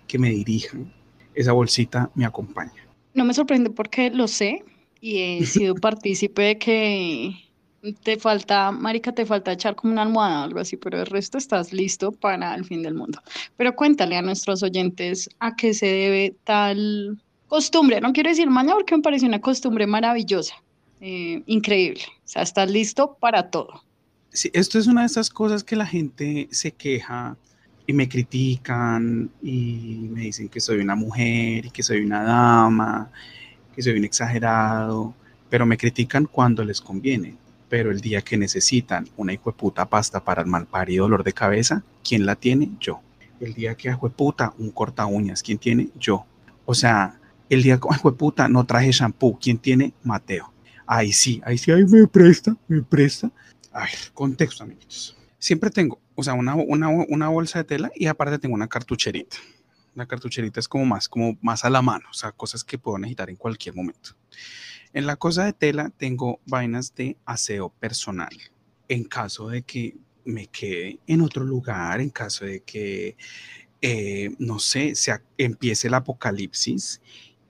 [0.07, 0.91] que me dirijan,
[1.33, 2.87] esa bolsita me acompaña.
[3.13, 4.63] No me sorprende porque lo sé
[5.01, 7.35] y he sido partícipe de que
[7.93, 11.37] te falta, marica, te falta echar como una almohada o algo así, pero el resto
[11.37, 13.21] estás listo para el fin del mundo.
[13.57, 17.17] Pero cuéntale a nuestros oyentes a qué se debe tal
[17.47, 18.01] costumbre.
[18.01, 20.55] No quiero decir maña porque me parece una costumbre maravillosa,
[21.01, 22.03] eh, increíble.
[22.17, 23.83] O sea, estás listo para todo.
[24.29, 27.37] Sí, esto es una de esas cosas que la gente se queja
[27.87, 33.11] y me critican y me dicen que soy una mujer y que soy una dama,
[33.73, 35.13] que soy un exagerado,
[35.49, 37.35] pero me critican cuando les conviene.
[37.69, 41.23] Pero el día que necesitan una hijo de puta pasta para el mal parido dolor
[41.23, 42.71] de cabeza, ¿quién la tiene?
[42.79, 43.01] Yo.
[43.39, 45.89] El día que hijo de puta un corta uñas, ¿quién tiene?
[45.99, 46.25] Yo.
[46.65, 49.93] O sea, el día que hijo de puta no traje shampoo, ¿quién tiene?
[50.03, 50.51] Mateo.
[50.87, 53.31] Ahí sí, ahí sí, ahí me presta, me presta.
[53.71, 58.07] A ver, contexto, amiguitos siempre tengo, o sea, una, una, una, bolsa de tela y
[58.07, 59.37] aparte tengo una cartucherita.
[59.93, 62.97] La cartucherita es como más, como más a la mano, o sea, cosas que puedo
[62.97, 64.15] necesitar en cualquier momento.
[64.95, 68.29] En la cosa de tela tengo vainas de aseo personal.
[68.87, 73.17] En caso de que me quede en otro lugar, en caso de que,
[73.81, 77.01] eh, no sé, se empiece el apocalipsis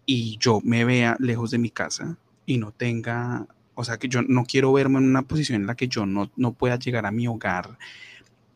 [0.08, 4.24] y yo me vea lejos de mi casa y no tenga O sea, que yo
[4.24, 7.12] no quiero verme en una posición en la que yo no, no pueda llegar a
[7.12, 7.78] mi hogar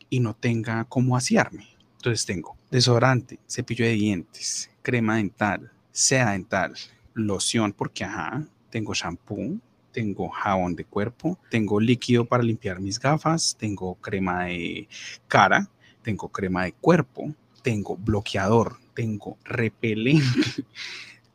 [0.08, 1.68] y no tenga cómo asearme.
[1.98, 6.74] Entonces tengo desodorante, cepillo de dientes, crema dental, seda dental,
[7.14, 9.58] loción, porque ajá, tengo shampoo,
[9.92, 14.88] tengo jabón de cuerpo, tengo líquido para limpiar mis gafas, tengo crema de
[15.28, 15.68] cara,
[16.02, 20.24] tengo crema de cuerpo, tengo bloqueador, tengo repelente.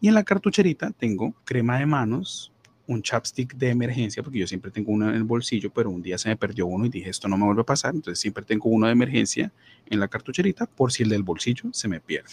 [0.02, 2.52] Y en la cartucherita tengo crema de manos,
[2.86, 6.18] un chapstick de emergencia, porque yo siempre tengo uno en el bolsillo, pero un día
[6.18, 8.70] se me perdió uno y dije, esto no me vuelve a pasar, entonces siempre tengo
[8.70, 9.52] uno de emergencia
[9.88, 12.30] en la cartucherita por si el del bolsillo se me pierde.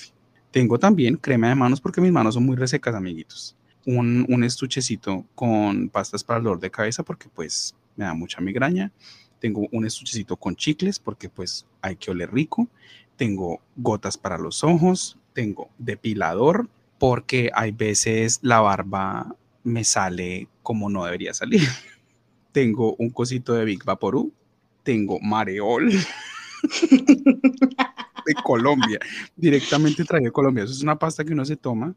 [0.50, 3.56] Tengo también crema de manos porque mis manos son muy resecas, amiguitos.
[3.84, 8.40] Un, un estuchecito con pastas para el dolor de cabeza porque pues me da mucha
[8.40, 8.92] migraña.
[9.40, 12.68] Tengo un estuchecito con chicles porque pues hay que oler rico.
[13.16, 15.18] Tengo gotas para los ojos.
[15.32, 16.68] Tengo depilador
[16.98, 21.62] porque hay veces la barba me sale como no debería salir.
[22.52, 24.32] tengo un cosito de Big Vaporú.
[24.84, 25.92] Tengo Mareol.
[28.26, 28.98] de Colombia,
[29.36, 30.64] directamente traído de Colombia.
[30.64, 31.94] Eso es una pasta que uno se toma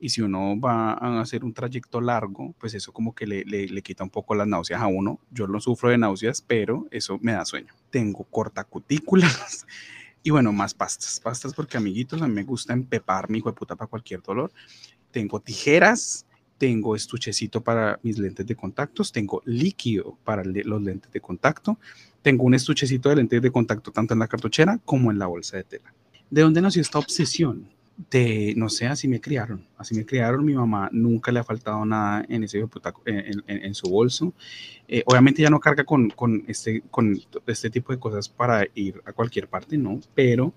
[0.00, 3.66] y si uno va a hacer un trayecto largo, pues eso como que le, le,
[3.66, 5.18] le, quita un poco las náuseas a uno.
[5.30, 7.74] Yo no sufro de náuseas, pero eso me da sueño.
[7.90, 9.66] Tengo cortacutículas
[10.22, 11.20] y bueno, más pastas.
[11.20, 14.52] Pastas porque amiguitos, a mí me gusta empepar mi hijo de puta para cualquier dolor.
[15.10, 16.26] Tengo tijeras,
[16.58, 21.78] tengo estuchecito para mis lentes de contactos, tengo líquido para los lentes de contacto,
[22.22, 25.56] tengo un estuchecito de lentes de contacto tanto en la cartuchera como en la bolsa
[25.56, 25.94] de tela.
[26.30, 27.68] ¿De dónde nació esta obsesión?
[28.10, 31.84] De, no sé, así me criaron, así me criaron, mi mamá nunca le ha faltado
[31.84, 32.64] nada en, ese,
[33.06, 34.32] en, en, en su bolso.
[34.86, 39.02] Eh, obviamente ya no carga con, con, este, con este tipo de cosas para ir
[39.04, 39.98] a cualquier parte, ¿no?
[40.14, 40.52] Pero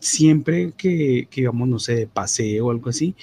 [0.00, 3.14] siempre que, que íbamos, no sé, de paseo o algo así,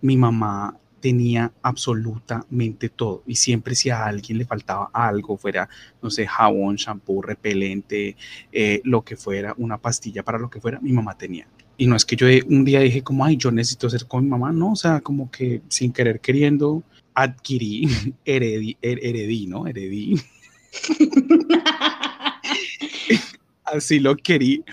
[0.00, 5.68] mi mamá tenía absolutamente todo y siempre si a alguien le faltaba algo, fuera,
[6.02, 8.16] no sé, jabón, shampoo, repelente,
[8.52, 11.46] eh, lo que fuera, una pastilla para lo que fuera, mi mamá tenía.
[11.76, 14.30] Y no es que yo un día dije como, ay, yo necesito ser con mi
[14.30, 16.82] mamá, no, o sea, como que sin querer queriendo
[17.14, 17.88] adquirí,
[18.24, 19.66] heredí, heredí ¿no?
[19.66, 20.20] Heredí.
[23.64, 24.64] Así lo querí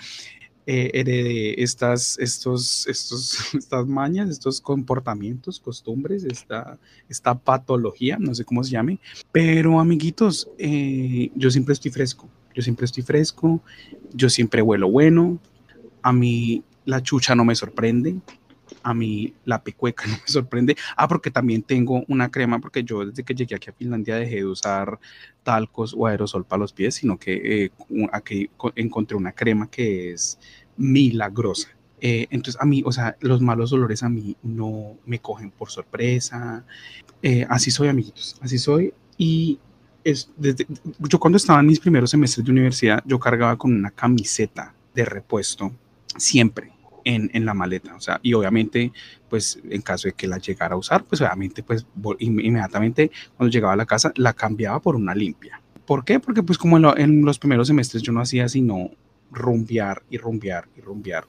[0.70, 6.78] eh, heredé estas, estos, estos, estas mañas, estos comportamientos, costumbres, esta,
[7.08, 9.00] esta patología, no sé cómo se llame,
[9.32, 13.62] pero amiguitos, eh, yo siempre estoy fresco, yo siempre estoy fresco,
[14.14, 15.40] yo siempre huelo bueno,
[16.02, 18.18] a mí la chucha no me sorprende,
[18.84, 20.76] a mí la pecueca no me sorprende.
[20.96, 24.38] Ah, porque también tengo una crema, porque yo desde que llegué aquí a Finlandia dejé
[24.38, 25.00] de usar
[25.44, 27.72] talcos o aerosol para los pies, sino que eh,
[28.12, 30.40] aquí encontré una crema que es
[30.78, 31.70] milagrosa.
[32.00, 35.70] Eh, entonces a mí, o sea, los malos olores a mí no me cogen por
[35.70, 36.64] sorpresa.
[37.22, 38.94] Eh, así soy, amiguitos, así soy.
[39.18, 39.60] Y
[40.04, 40.30] es
[41.00, 45.06] yo cuando estaba en mis primeros semestres de universidad, yo cargaba con una camiseta de
[45.06, 45.72] repuesto
[46.18, 46.77] siempre
[47.08, 48.92] en, la maleta, o sea, y obviamente,
[49.30, 51.86] pues en caso de que la llegara a usar, pues obviamente, pues
[52.20, 55.62] inmediatamente cuando llegaba a la casa, la cambiaba por una limpia.
[55.86, 56.20] ¿Por qué?
[56.20, 58.92] Porque pues como en, los primeros semestres yo no hacía sino
[59.32, 61.26] rumbear y rumbear y rumbear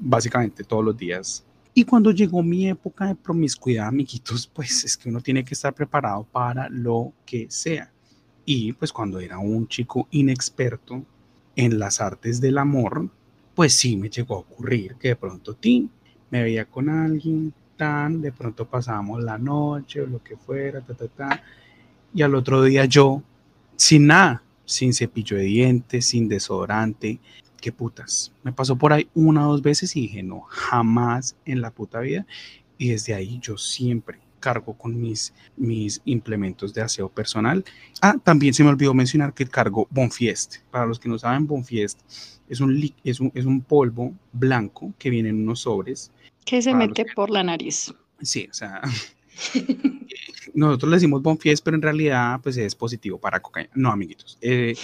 [0.00, 1.44] básicamente todos los días.
[1.74, 5.74] Y cuando llegó mi época de promiscuidad, amiguitos, pues es que uno tiene que estar
[5.74, 7.92] preparado para lo que sea.
[8.46, 11.04] Y pues cuando era un chico inexperto
[11.56, 13.10] en las artes del amor,
[13.54, 15.88] pues sí me llegó a ocurrir que de pronto ti
[16.30, 20.94] me veía con alguien, tan, de pronto pasábamos la noche o lo que fuera, ta,
[20.94, 21.42] ta, ta,
[22.12, 23.22] y al otro día yo,
[23.76, 27.18] sin nada, sin cepillo de dientes, sin desodorante,
[27.60, 28.32] qué putas.
[28.42, 32.00] Me pasó por ahí una o dos veces y dije, no, jamás en la puta
[32.00, 32.26] vida.
[32.78, 37.64] Y desde ahí yo siempre cargo con mis, mis implementos de aseo personal.
[38.02, 40.56] Ah, también se me olvidó mencionar que cargo Bonfiest.
[40.70, 41.98] Para los que no saben, Bonfiest
[42.46, 46.12] es un, es un, es un polvo blanco que viene en unos sobres.
[46.44, 47.94] Que se mete por la nariz.
[48.20, 48.82] Sí, o sea,
[50.54, 53.70] nosotros le decimos Bonfiest, pero en realidad pues es positivo para cocaína.
[53.74, 54.36] No, amiguitos.
[54.42, 54.74] Eh,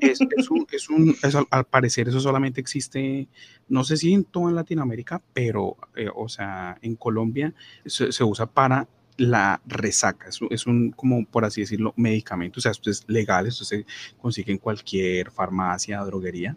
[0.00, 1.14] es, es, un, es un
[1.50, 3.28] al parecer eso solamente existe,
[3.68, 7.52] no sé si en toda Latinoamérica, pero, eh, o sea, en Colombia
[7.84, 10.28] se, se, usa para la resaca.
[10.50, 12.58] Es, un, como por así decirlo, medicamento.
[12.58, 13.86] O sea, esto es legal, esto se
[14.18, 16.56] consigue en cualquier farmacia, droguería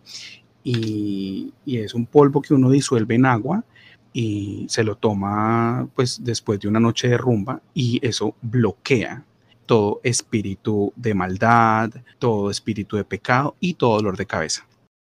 [0.65, 3.63] y, es un polvo que uno disuelve en agua
[4.11, 9.23] y se lo toma pues después de una noche de rumba y eso bloquea
[9.67, 14.67] todo espíritu de maldad, todo espíritu de pecado y todo dolor de cabeza.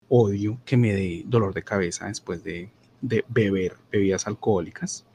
[0.10, 2.70] Odio que me dé dolor de cabeza después de,
[3.02, 5.06] de beber bebidas alcohólicas.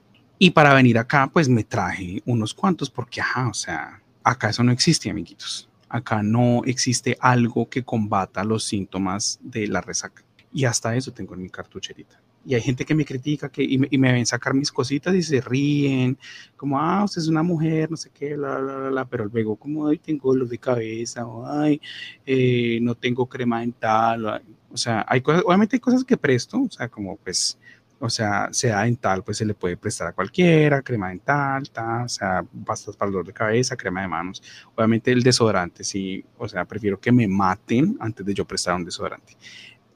[0.45, 4.65] Y para venir acá, pues me traje unos cuantos porque, ajá, o sea, acá eso
[4.65, 5.69] no existe, amiguitos.
[5.89, 10.25] Acá no existe algo que combata los síntomas de la resaca.
[10.53, 12.21] Y hasta eso tengo en mi cartucherita.
[12.45, 15.41] Y hay gente que me critica que, y, me, ven sacar mis cositas y se
[15.41, 16.19] ríen,
[16.57, 19.05] como, ah, usted es una mujer, no sé qué, bla, bla, bla, bla.
[19.05, 21.81] pero luego como, ay, tengo dolor de cabeza, o ay,
[22.27, 26.71] eh, no tengo crema dental, o sea, hay cosas, obviamente hay cosas que presto, o
[26.71, 27.57] sea, como pues,
[28.05, 31.63] o sea, sea dental, pues se le puede prestar a cualquiera, crema dental,
[32.05, 34.43] o sea, pastas para el dolor de cabeza, crema de manos.
[34.75, 38.85] Obviamente el desodorante, sí, o sea, prefiero que me maten antes de yo prestar un
[38.85, 39.37] desodorante.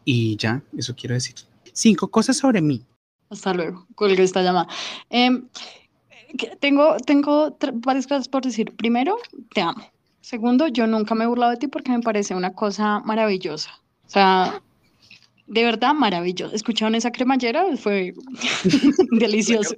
[0.04, 1.34] Y ya, eso quiero decir.
[1.72, 2.86] Cinco cosas sobre mí.
[3.28, 4.68] Hasta luego, cuelgue esta llamada.
[5.10, 5.48] Em,
[6.60, 8.72] tengo tengo varias cosas por decir.
[8.76, 9.16] Primero,
[9.52, 9.82] te amo.
[10.20, 13.70] Segundo, yo nunca me he burlado de ti porque me parece una cosa maravillosa.
[14.06, 14.62] O sea,
[15.46, 16.54] de verdad maravilloso.
[16.54, 17.64] ¿Escucharon esa cremallera?
[17.76, 18.14] Fue
[19.12, 19.76] delicioso.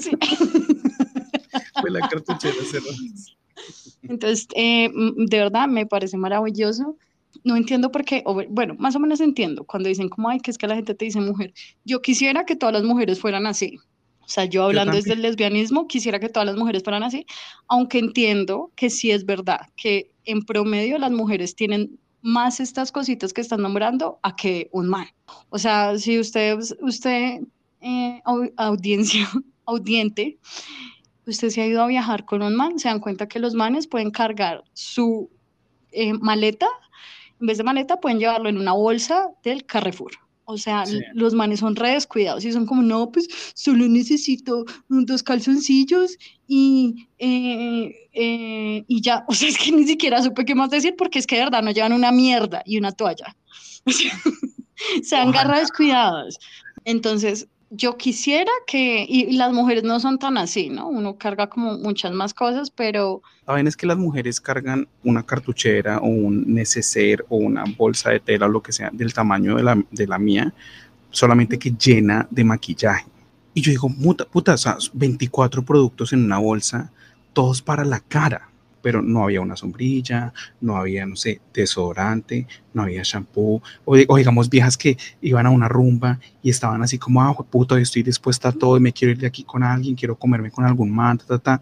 [0.00, 0.10] sí.
[1.80, 2.54] Fue la cartuchera,
[4.02, 6.96] Entonces, eh, de verdad me parece maravilloso
[7.42, 10.58] no entiendo por qué, bueno, más o menos entiendo cuando dicen como, ay, que es
[10.58, 11.52] que la gente te dice mujer.
[11.84, 13.78] Yo quisiera que todas las mujeres fueran así.
[14.20, 17.26] O sea, yo hablando desde el lesbianismo, quisiera que todas las mujeres fueran así,
[17.68, 23.32] aunque entiendo que sí es verdad, que en promedio las mujeres tienen más estas cositas
[23.32, 25.06] que están nombrando a que un man.
[25.50, 27.42] O sea, si usted, usted,
[27.80, 28.22] eh,
[28.56, 29.28] audiencia,
[29.66, 30.38] audiente,
[31.26, 33.86] usted se ha ido a viajar con un man, se dan cuenta que los manes
[33.86, 35.30] pueden cargar su
[35.92, 36.66] eh, maleta
[37.40, 40.12] en vez de maleta pueden llevarlo en una bolsa del Carrefour.
[40.46, 45.22] O sea, los manes son re descuidados y son como, no, pues solo necesito dos
[45.22, 49.24] calzoncillos y, eh, eh", y ya.
[49.28, 51.62] O sea, es que ni siquiera supe qué más decir porque es que de verdad
[51.62, 53.34] no llevan una mierda y una toalla.
[55.02, 56.38] se han garra descuidados.
[56.84, 60.88] Entonces, yo quisiera que, y, las mujeres no son tan así, ¿no?
[60.88, 63.22] Uno carga como muchas más cosas, pero...
[63.46, 68.20] Saben es que las mujeres cargan una cartuchera o un neceser o una bolsa de
[68.20, 70.54] tela o lo que sea del tamaño de la, de la mía,
[71.10, 73.06] solamente que llena de maquillaje.
[73.52, 76.90] Y yo digo, puta, puta, o sea, 24 productos en una bolsa,
[77.32, 78.48] todos para la cara
[78.84, 84.50] pero no había una sombrilla, no había, no sé, desodorante, no había shampoo, o, digamos
[84.50, 88.52] viejas que iban a una rumba y estaban así como, ah, puto, estoy dispuesta a
[88.52, 91.24] todo y me quiero ir de aquí con alguien, quiero comerme con algún man, ta,
[91.24, 91.60] ta, ta.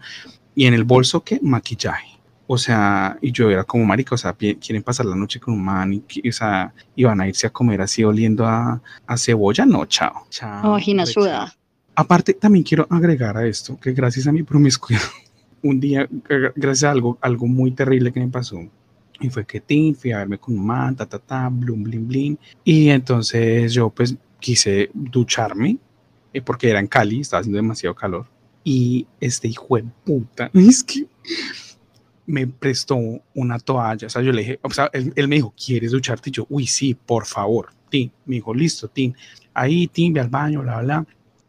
[0.53, 1.39] Y en el bolso, ¿qué?
[1.41, 2.19] Maquillaje.
[2.45, 5.63] O sea, y yo era como marica, o sea, quieren pasar la noche con un
[5.63, 9.85] man y, o sea, iban a irse a comer así oliendo a, a cebolla, no,
[9.85, 10.27] chao.
[10.29, 10.75] Chao.
[10.75, 11.55] Oh, suda.
[11.95, 14.99] Aparte, también quiero agregar a esto que gracias a mi promiscuidad
[15.63, 16.07] un día,
[16.55, 18.59] gracias a algo, algo muy terrible que me pasó,
[19.19, 22.07] y fue que tin, fui a verme con un man, ta, ta, ta, blum, blin,
[22.07, 25.77] blin, y entonces yo pues quise ducharme,
[26.33, 28.27] eh, porque era en Cali, estaba haciendo demasiado calor,
[28.63, 31.07] y este hijo de puta, es que
[32.25, 32.97] me prestó
[33.33, 36.29] una toalla, o sea, yo le dije, o sea, él, me dijo, ¿quieres ducharte?
[36.29, 39.15] Y yo, uy, sí, por favor, Tin, me dijo, listo, Tin,
[39.53, 41.05] ahí, Tin, ve al baño, bla, bla.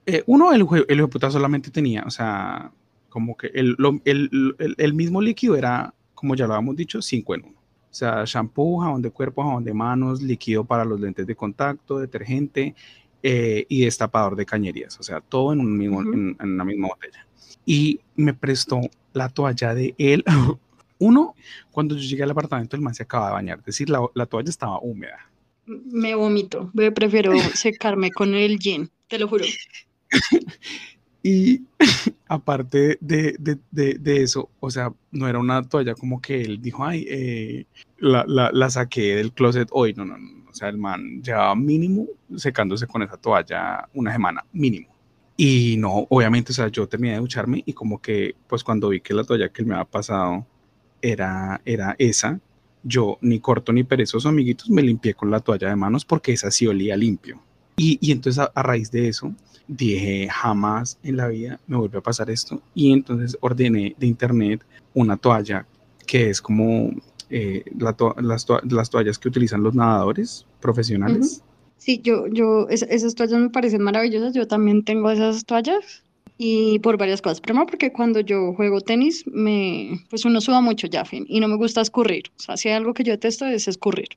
[0.07, 2.71] Eh, uno, el, el hijo de puta solamente tenía, o sea,
[3.15, 7.45] como que el, el, el, mismo líquido era, como ya lo habíamos dicho, 5 en
[7.45, 7.55] 1.
[7.55, 12.01] O sea, shampoo, jabón de cuerpo, jabón de manos, líquido para los lentes de contacto,
[12.01, 12.75] detergente
[13.23, 14.99] eh, y destapador de cañerías.
[14.99, 17.25] O sea, todo en, un mismo, en, una misma botella.
[17.65, 18.81] Y me prestó
[19.13, 20.25] la toalla de él.
[20.99, 21.37] Uno,
[21.71, 23.59] cuando yo llegué al apartamento, el man se acaba de bañar.
[23.61, 25.21] Es decir, la, la toalla estaba húmeda.
[25.67, 26.73] Me vomito.
[26.93, 29.45] Prefiero secarme con el jean, te lo juro.
[31.27, 31.63] Y
[32.29, 33.59] aparte de, de,
[33.99, 37.65] de, eso, o sea, no era una toalla como que él dijo, ay, eh,
[37.99, 39.95] la, la, la, saqué del closet hoy.
[39.95, 40.45] No, no, no.
[40.51, 42.07] O sea, el man llevaba mínimo
[42.37, 44.89] secándose con esa toalla una semana, mínimo.
[45.35, 49.01] Y no, obviamente, o sea, yo terminé de ducharme y como que, pues cuando vi
[49.01, 50.47] que la toalla que él me había pasado
[51.01, 52.39] era, era esa,
[52.83, 56.51] yo ni corto ni perezoso, amiguitos, me limpié con la toalla de manos porque esa
[56.51, 57.41] sí olía limpio.
[57.77, 59.35] Y, y entonces a raíz de eso,
[59.67, 64.65] dije jamás en la vida me vuelve a pasar esto y entonces ordené de internet
[64.93, 65.67] una toalla
[66.07, 66.91] que es como
[67.31, 71.43] eh, las, las, toallas que utilizan los nadadores profesionales.
[71.79, 76.05] Sí, yo, yo, esas toallas me parecen maravillosas, yo también tengo esas toallas
[76.39, 77.41] y por varias cosas.
[77.41, 81.49] Primero porque cuando yo juego tenis, me, pues uno suda mucho ya, fin, y no
[81.49, 82.25] me gusta escurrir.
[82.39, 84.09] O sea, si hay algo que yo detesto es escurrir.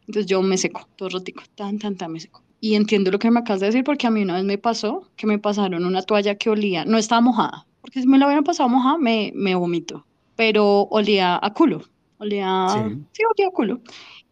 [0.00, 2.42] Entonces yo me seco, todo rotico, tan, tan, tan, me seco.
[2.66, 5.08] Y entiendo lo que me acabas de decir porque a mí una vez me pasó
[5.14, 8.42] que me pasaron una toalla que olía, no estaba mojada, porque si me la hubieran
[8.42, 10.04] pasado mojada me, me vomito,
[10.34, 11.82] pero olía a culo,
[12.18, 12.66] olía,
[13.12, 13.22] sí.
[13.36, 13.80] olía a culo.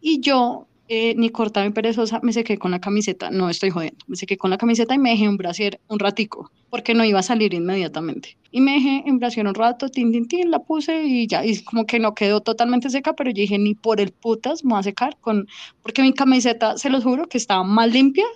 [0.01, 4.05] Y yo eh, ni corta ni perezosa, me sequé con la camiseta, no estoy jodiendo,
[4.07, 7.20] me sequé con la camiseta y me dejé un brasier un ratico, porque no iba
[7.20, 8.37] a salir inmediatamente.
[8.51, 11.62] Y me dejé en brasier un rato, tin, tin, tin, la puse y ya, y
[11.64, 14.80] como que no quedó totalmente seca, pero yo dije, ni por el putas me voy
[14.80, 15.49] a secar, con,
[15.82, 18.26] porque mi camiseta, se los juro, que estaba más limpia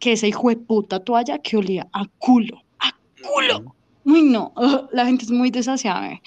[0.00, 2.90] que esa hijo de puta toalla que olía a culo, a
[3.22, 3.76] culo.
[4.04, 4.52] Uy, no,
[4.92, 6.20] la gente es muy desasiada.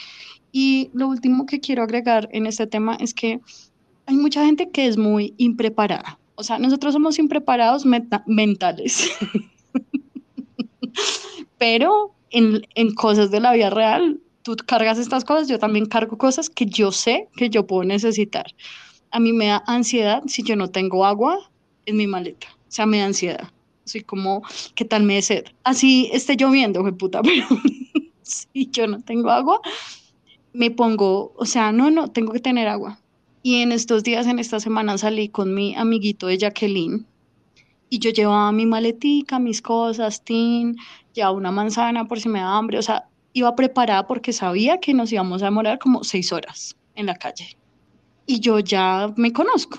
[0.54, 3.42] Y lo último que quiero agregar en este tema es que
[4.06, 6.20] hay mucha gente que es muy impreparada.
[6.36, 7.86] O sea, nosotros somos impreparados
[8.26, 9.12] mentales.
[11.58, 16.18] Pero en, en, cosas de la vida real, tú cargas estas cosas, yo también cargo
[16.18, 18.46] cosas que yo sé que yo puedo necesitar.
[19.12, 21.40] A mí me da ansiedad si yo no tengo agua
[21.86, 22.48] en mi maleta.
[22.68, 23.50] O sea, me da ansiedad.
[23.86, 24.44] Soy como,
[24.74, 25.46] ¿qué tal me de sed?
[25.64, 27.48] Así esté lloviendo, fue puta, pero
[28.24, 29.62] si yo no tengo agua,
[30.54, 33.00] me pongo, o sea, no, no, tengo que tener agua.
[33.46, 37.06] Y en estos días, en esta semana, salí con mi amiguito de Jacqueline
[37.92, 40.78] y yo llevaba mi maletica, mis cosas, tin,
[41.14, 44.96] ya una manzana por si me da hambre, o sea, iba preparada porque sabía que
[44.96, 47.56] nos íbamos a demorar como seis horas en la calle.
[48.26, 49.78] Y yo ya me conozco,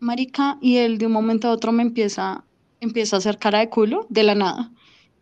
[0.00, 2.44] marica, y él de un momento a otro me empieza,
[2.80, 4.72] empieza a hacer cara de culo de la nada.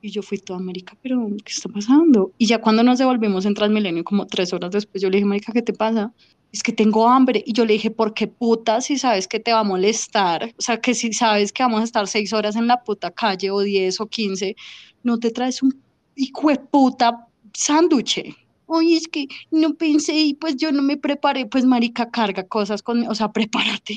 [0.01, 2.33] Y yo fui toda América, pero ¿qué está pasando?
[2.39, 5.53] Y ya cuando nos devolvimos en Transmilenio, como tres horas después, yo le dije, Marica,
[5.53, 6.15] ¿qué te pasa?
[6.53, 7.43] Es que tengo hambre.
[7.47, 10.53] Y yo le dije, ¿por qué puta si sabes que te va a molestar?
[10.59, 13.51] O sea, que si sabes que vamos a estar seis horas en la puta calle
[13.51, 14.55] o diez o quince,
[15.03, 15.83] no te traes un
[16.15, 18.37] hijo de puta sándwich.
[18.67, 22.83] Oye, es que no pensé y pues yo no me preparé, pues marica, carga cosas
[22.83, 23.97] con, o sea, prepárate.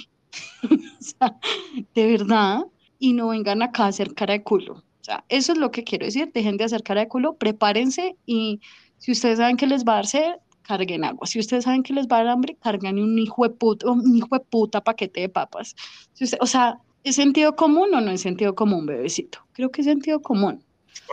[0.64, 1.38] o sea,
[1.94, 2.66] de verdad,
[3.00, 4.74] y no vengan acá a hacer cara de culo.
[4.74, 8.16] O sea, eso es lo que quiero decir, dejen de hacer cara de culo, prepárense
[8.26, 8.60] y
[8.98, 10.34] si ustedes saben que les va a dar sed,
[10.66, 11.28] carguen agua.
[11.28, 14.16] Si ustedes saben que les va a dar hambre, cargan un hijo de puta, un
[14.16, 15.76] hijo de puta paquete de papas.
[16.40, 19.40] o sea, ¿es sentido común o no es sentido común, bebecito?
[19.54, 20.64] Creo que es sentido común.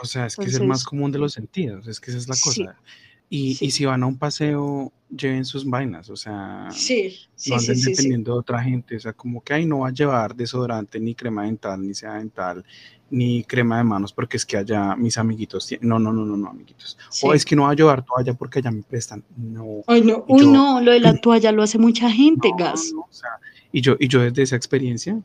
[0.03, 2.29] O sea, es que es el más común de los sentidos, es que esa es
[2.29, 2.77] la cosa.
[3.29, 7.81] Y, y, si van a un paseo, lleven sus vainas, o sea, sí, no anden
[7.81, 11.15] dependiendo de otra gente, o sea, como que ahí no va a llevar desodorante, ni
[11.15, 12.63] crema dental, ni sea dental,
[13.13, 16.37] ni crema de manos, porque es que allá mis amiguitos tienen, no, no, no, no,
[16.37, 19.83] no, amiguitos, o es que no va a llevar toalla porque allá me prestan, no.
[19.87, 22.93] Ay, no, uy, no, lo de la toalla lo hace mucha gente, gas.
[22.97, 23.31] o sea,
[23.71, 25.21] y yo, y yo desde esa experiencia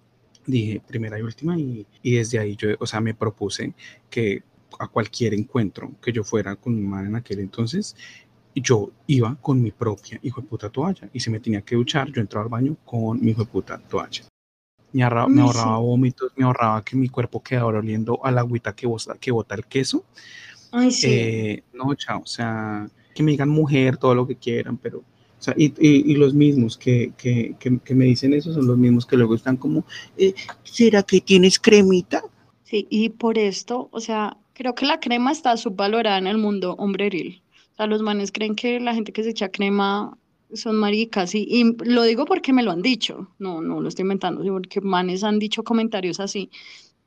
[0.46, 3.74] dije primera y última, y, y desde ahí yo, o sea, me propuse
[4.10, 4.44] que
[4.80, 7.96] a cualquier encuentro que yo fuera con mi madre en aquel entonces,
[8.62, 11.10] yo iba con mi propia hijo de puta toalla.
[11.14, 13.78] Y si me tenía que duchar, yo entraba al baño con mi hijo de puta
[13.78, 14.24] toalla.
[14.98, 19.16] Me, ahorraba, vómitos, me ahorraba que mi cuerpo quedara oliendo a la agüita que, bota,
[19.20, 20.04] que bota el queso.
[20.72, 21.08] Ay, sí.
[21.10, 25.42] Eh, no, chao, o sea, que me digan mujer, todo lo que quieran, pero o
[25.42, 29.16] sea, y, y, los mismos que, que, que, me dicen eso son los mismos que
[29.16, 29.86] luego están como,
[30.18, 30.34] eh,
[30.64, 32.24] ¿será que tienes cremita?
[32.64, 36.74] Sí, y por esto, o sea, Creo que la crema está subvalorada en el mundo
[36.80, 37.44] hombreril.
[37.74, 40.18] O sea, los manes creen que la gente que se echa crema
[40.54, 44.04] son maricas y, y, lo digo porque me lo han dicho, no, no lo estoy
[44.04, 46.50] inventando, porque manes han dicho comentarios así,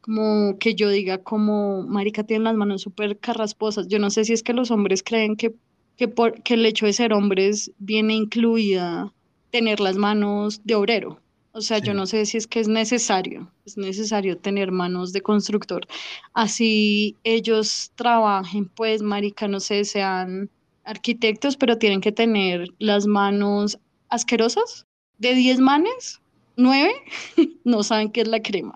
[0.00, 3.88] como que yo diga como marica tiene las manos súper carrasposas.
[3.88, 5.54] Yo no sé si es que los hombres creen que,
[5.96, 9.12] que, por, que el hecho de ser hombres viene incluida
[9.50, 11.20] tener las manos de obrero.
[11.52, 15.20] O sea, yo no sé si es que es necesario, es necesario tener manos de
[15.20, 15.84] constructor.
[16.32, 20.48] Así ellos trabajen, pues, marica, no sé, sean
[20.84, 23.78] arquitectos, pero tienen que tener las manos
[24.08, 24.86] asquerosas.
[25.18, 26.20] De 10 manes,
[26.56, 26.92] 9
[27.64, 28.74] no saben qué es la crema.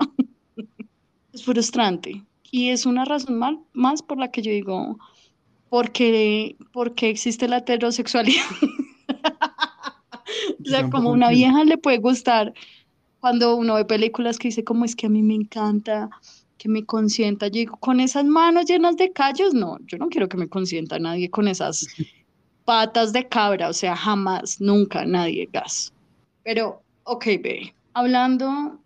[1.33, 2.23] es frustrante.
[2.51, 4.99] Y es una razón mal, más por la que yo digo,
[5.69, 8.45] porque, porque existe la heterosexualidad.
[10.65, 12.55] O sea, como una vieja le puede gustar
[13.21, 16.11] cuando uno ve películas que dice como es que a mí me encanta
[16.65, 17.49] que me consienta.
[17.49, 20.99] Yo digo, con esas manos llenas de callos, no, yo no quiero que me consienta
[20.99, 21.87] nadie con esas
[22.65, 25.93] patas de cabra, o sea, jamás, nunca, nadie, gas.
[26.43, 28.81] Pero, ok, ve, hablando,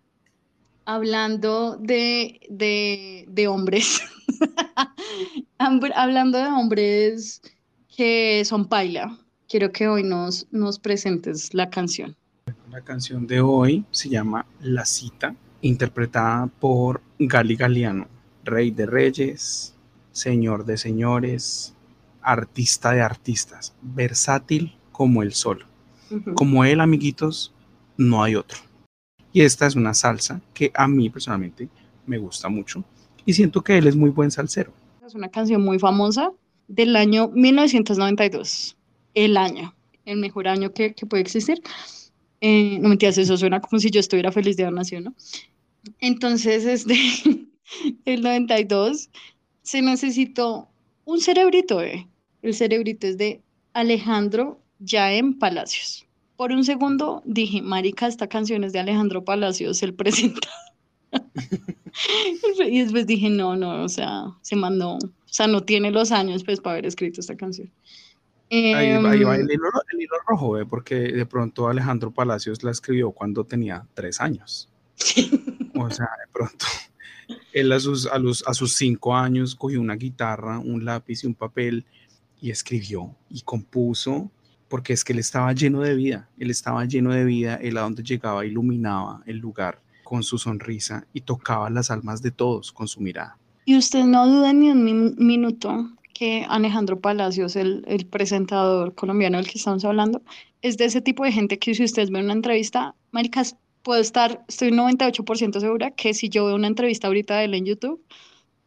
[0.83, 4.01] hablando de, de, de hombres,
[5.57, 7.41] hablando de hombres
[7.95, 9.17] que son paila,
[9.47, 12.13] quiero que hoy nos, nos presentes la canción.
[12.69, 18.07] La canción de hoy se llama La Cita, interpretada por Gali Galiano,
[18.45, 19.75] rey de reyes,
[20.13, 21.75] señor de señores,
[22.21, 25.65] artista de artistas, versátil como el sol.
[26.33, 27.53] Como él, amiguitos,
[27.97, 28.57] no hay otro.
[29.33, 31.67] Y esta es una salsa que a mí personalmente
[32.07, 32.83] me gusta mucho
[33.25, 34.71] y siento que él es muy buen salsero.
[35.05, 36.31] Es una canción muy famosa
[36.69, 38.77] del año 1992
[39.13, 41.61] el año, el mejor año que, puede existir.
[42.41, 45.15] Eh, no mentiras, eso suena como si yo estuviera feliz de haber nacido, ¿no?
[45.99, 46.95] Entonces, este,
[48.05, 49.09] el 92
[49.61, 50.67] se necesitó
[51.05, 52.07] un cerebrito, eh.
[52.41, 53.41] El cerebrito es de
[53.73, 56.05] Alejandro Yaem Palacios.
[56.37, 60.49] Por un segundo dije, marica, esta canción es de Alejandro Palacios, el presentador.
[62.65, 66.43] y después dije, no, no, o sea, se mandó, o sea, no tiene los años
[66.43, 67.69] pues para haber escrito esta canción.
[68.51, 70.65] Ahí, va, ahí va Em, el, hilo, el hilo rojo, ¿eh?
[70.65, 74.69] porque de pronto Alejandro Palacios la escribió cuando tenía tres años.
[75.85, 76.65] O sea, de pronto
[77.53, 81.27] él a sus, a, los, a sus cinco años cogió una guitarra, un lápiz y
[81.27, 81.85] un papel
[82.41, 84.31] y escribió y compuso,
[84.67, 87.81] porque es que él estaba lleno de vida, él estaba lleno de vida, él a
[87.81, 92.87] donde llegaba iluminaba el lugar con su sonrisa y tocaba las almas de todos con
[92.87, 93.37] su mirada.
[93.65, 99.37] Y usted no duda ni un min- minuto que Alejandro Palacios, el, el presentador colombiano
[99.37, 100.21] del que estamos hablando,
[100.61, 103.55] es de ese tipo de gente que si ustedes ven una entrevista, maricas,
[103.89, 107.65] puedo estar, estoy 98% segura que si yo veo una entrevista ahorita de él en
[107.65, 107.99] YouTube,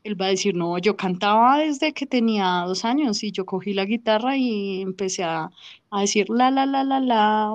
[0.02, 3.72] él va a decir, no, yo cantaba desde que tenía dos años y yo cogí
[3.72, 5.48] la guitarra y empecé a,
[5.92, 7.52] a decir la, la, la, la, la.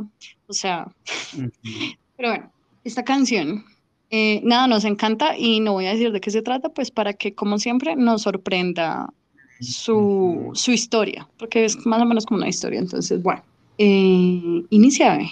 [0.48, 0.88] O sea,
[2.16, 2.54] pero bueno,
[2.86, 3.66] esta canción,
[4.12, 7.12] eh, nada, nos encanta y no voy a decir de qué se trata, pues para
[7.12, 9.14] que, como siempre, nos sorprenda
[9.60, 12.80] su, su historia, porque es más o menos como una historia.
[12.80, 13.44] Entonces, bueno,
[13.78, 15.18] eh, inicia.
[15.18, 15.32] eh.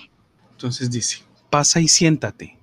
[0.51, 1.19] Entonces dice,
[1.55, 2.57] pasa y siéntate,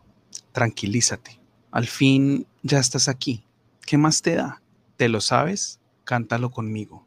[0.52, 1.40] tranquilízate.
[1.70, 3.42] Al fin ya estás aquí.
[3.86, 4.60] ¿Qué más te da?
[4.98, 5.80] ¿Te lo sabes?
[6.04, 7.06] Cántalo conmigo.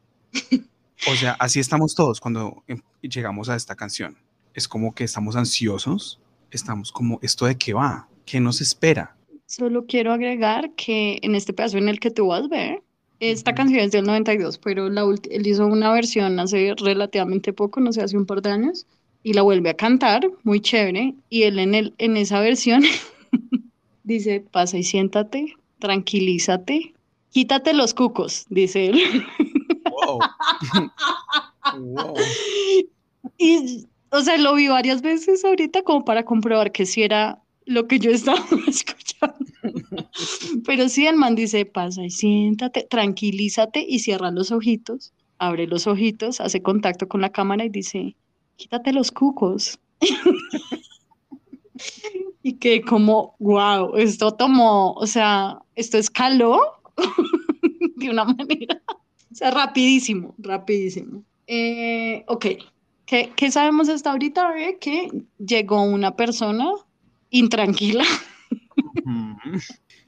[1.07, 4.17] O sea, así estamos todos cuando em- llegamos a esta canción.
[4.55, 6.19] Es como que estamos ansiosos,
[6.49, 8.09] estamos como, ¿esto de qué va?
[8.25, 9.15] ¿Qué nos espera?
[9.45, 12.83] Solo quiero agregar que en este pedazo en el que tú vas a ver,
[13.19, 17.93] esta canción es del 92, pero la él hizo una versión hace relativamente poco, no
[17.93, 18.87] sé, hace un par de años,
[19.25, 22.83] y la vuelve a cantar, muy chévere, y él en, el, en esa versión
[24.03, 26.93] dice, pasa y siéntate, tranquilízate,
[27.31, 29.25] quítate los cucos, dice él.
[29.89, 30.19] Wow.
[31.79, 32.13] wow.
[33.39, 37.87] Y, o sea, lo vi varias veces ahorita como para comprobar que sí era lo
[37.87, 39.43] que yo estaba escuchando.
[40.67, 45.87] Pero sí, el man dice, pasa y siéntate, tranquilízate y cierra los ojitos, abre los
[45.87, 48.15] ojitos, hace contacto con la cámara y dice,
[48.55, 49.79] quítate los cucos.
[52.41, 56.61] Y que como, wow, esto tomó, o sea, esto escaló
[57.95, 61.23] de una manera, o sea, rapidísimo, rapidísimo.
[61.47, 62.45] Eh, ok,
[63.05, 64.49] ¿Qué, qué sabemos hasta ahorita?
[64.49, 64.77] bebé?
[64.79, 66.71] Que llegó una persona
[67.29, 68.03] intranquila.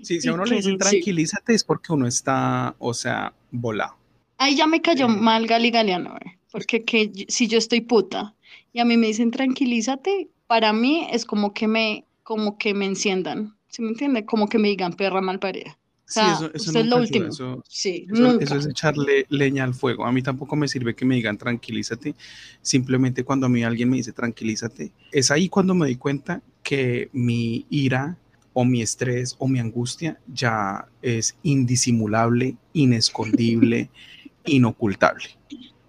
[0.01, 0.77] Sí, si a uno le dicen sí.
[0.77, 3.95] tranquilízate es porque uno está, o sea, volado.
[4.37, 5.09] Ahí ya me cayó Eh.
[5.09, 6.15] mal Gali Galeano,
[6.51, 8.35] porque que si yo estoy puta
[8.73, 12.85] y a mí me dicen tranquilízate, para mí es como que me, como que me
[12.85, 14.25] enciendan, ¿sí me entiende?
[14.25, 15.77] Como que me digan perra mal parida.
[16.07, 17.25] O Sí, eso, eso usted es lo último.
[17.27, 20.05] eso- Sí, eso es echarle leña al fuego.
[20.05, 22.15] A mí tampoco me sirve que me digan tranquilízate.
[22.61, 27.09] Simplemente cuando a mí alguien me dice tranquilízate, es ahí cuando me doy cuenta que
[27.11, 28.17] mi ira
[28.53, 33.89] o mi estrés o mi angustia ya es indisimulable, inescondible,
[34.45, 35.25] inocultable.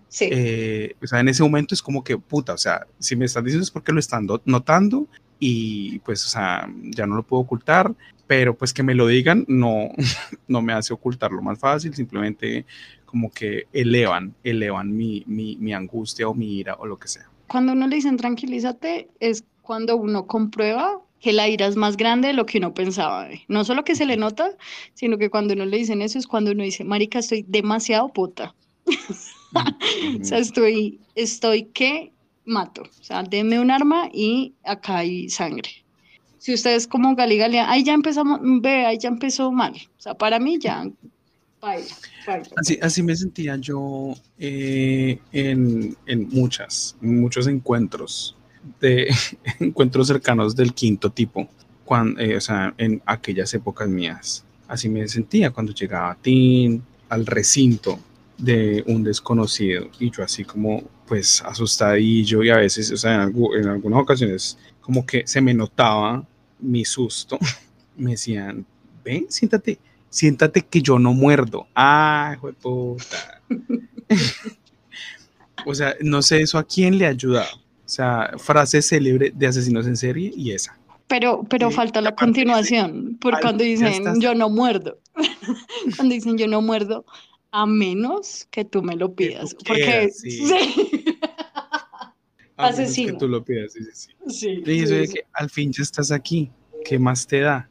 [0.09, 0.29] Sí.
[0.31, 3.45] Eh, o sea, en ese momento es como que, puta, o sea, si me están
[3.45, 5.07] diciendo es porque lo están do- notando
[5.39, 7.95] y pues, o sea, ya no lo puedo ocultar,
[8.27, 9.91] pero pues que me lo digan no,
[10.49, 12.65] no me hace ocultarlo más fácil, simplemente
[13.05, 17.29] como que elevan, elevan mi, mi, mi angustia o mi ira o lo que sea.
[17.47, 22.29] Cuando uno le dicen tranquilízate, es cuando uno comprueba que la ira es más grande
[22.29, 23.31] de lo que uno pensaba.
[23.31, 23.43] ¿eh?
[23.49, 24.51] No solo que se le nota,
[24.95, 28.55] sino que cuando uno le dicen eso es cuando uno dice, marica, estoy demasiado puta.
[30.21, 32.13] O sea, estoy, estoy que
[32.45, 32.83] mato.
[32.83, 35.71] O sea, denme un arma y acá hay sangre.
[36.39, 39.75] Si ustedes como Gali Galea, ahí ya empezamos, ve, ahí ya empezó mal.
[39.75, 40.89] O sea, para mí ya,
[41.61, 41.95] baila,
[42.27, 42.49] baila.
[42.57, 48.37] Así, así me sentía yo eh, en, en muchas, muchos encuentros,
[48.81, 49.09] de
[49.61, 51.49] encuentros cercanos del quinto tipo,
[51.85, 54.45] cuando, o sea, en aquellas épocas mías.
[54.69, 57.99] Así me sentía cuando llegaba a Tin, al recinto
[58.39, 63.21] de un desconocido y yo así como pues asustadillo y a veces, o sea, en,
[63.33, 66.25] algu- en algunas ocasiones como que se me notaba
[66.61, 67.39] mi susto.
[67.97, 68.65] Me decían,
[69.05, 71.67] ven, siéntate, siéntate que yo no muerdo.
[71.75, 73.43] Ay, hijo de puta.
[75.67, 77.57] o sea, no sé eso a quién le ha ayudado.
[77.57, 80.79] O sea, frase célebre de asesinos en serie y esa.
[81.09, 84.19] Pero, pero Sí, falta la continuación, por "Ay, cuando dicen estás".
[84.21, 84.99] yo no muerdo.
[85.97, 87.05] cuando dicen yo no muerdo,
[87.51, 89.55] a menos que tú me lo Que pidas.
[89.55, 90.31] Porque sí.
[90.31, 91.19] sí.
[92.57, 93.19] A menos que Asesino.
[93.19, 94.63] tú lo pidas, sí, sí, sí.
[94.65, 96.51] Sí, sí, que al fin ya estás aquí,
[96.85, 97.69] ¿qué más te da?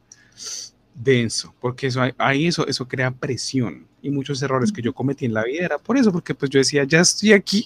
[0.95, 5.34] Denso, porque eso, ahí eso, eso crea presión y muchos errores que yo cometí en
[5.34, 7.65] la vida era por eso, porque pues yo decía, ya estoy aquí,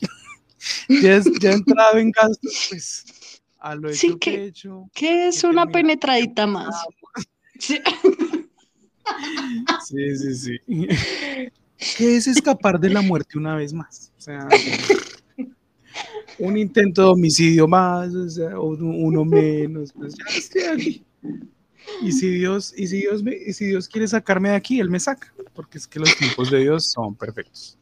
[0.89, 3.05] ya, es- ya he entrado en gastos, pues
[3.59, 4.89] a lo hecho Sí, que que- he hecho.
[4.93, 6.75] ¿Qué es que una penetradita más?
[7.59, 7.79] Sí.
[9.85, 10.57] Sí, sí, sí.
[11.97, 14.11] ¿Qué es escapar de la muerte una vez más?
[14.17, 14.47] O sea,
[16.37, 21.05] un intento de homicidio más, o sea, uno, menos, pues ya estoy aquí.
[22.03, 24.89] Y si Dios, y si Dios me, y si Dios quiere sacarme de aquí, Él
[24.89, 27.77] me saca, porque es que los tiempos de Dios son perfectos.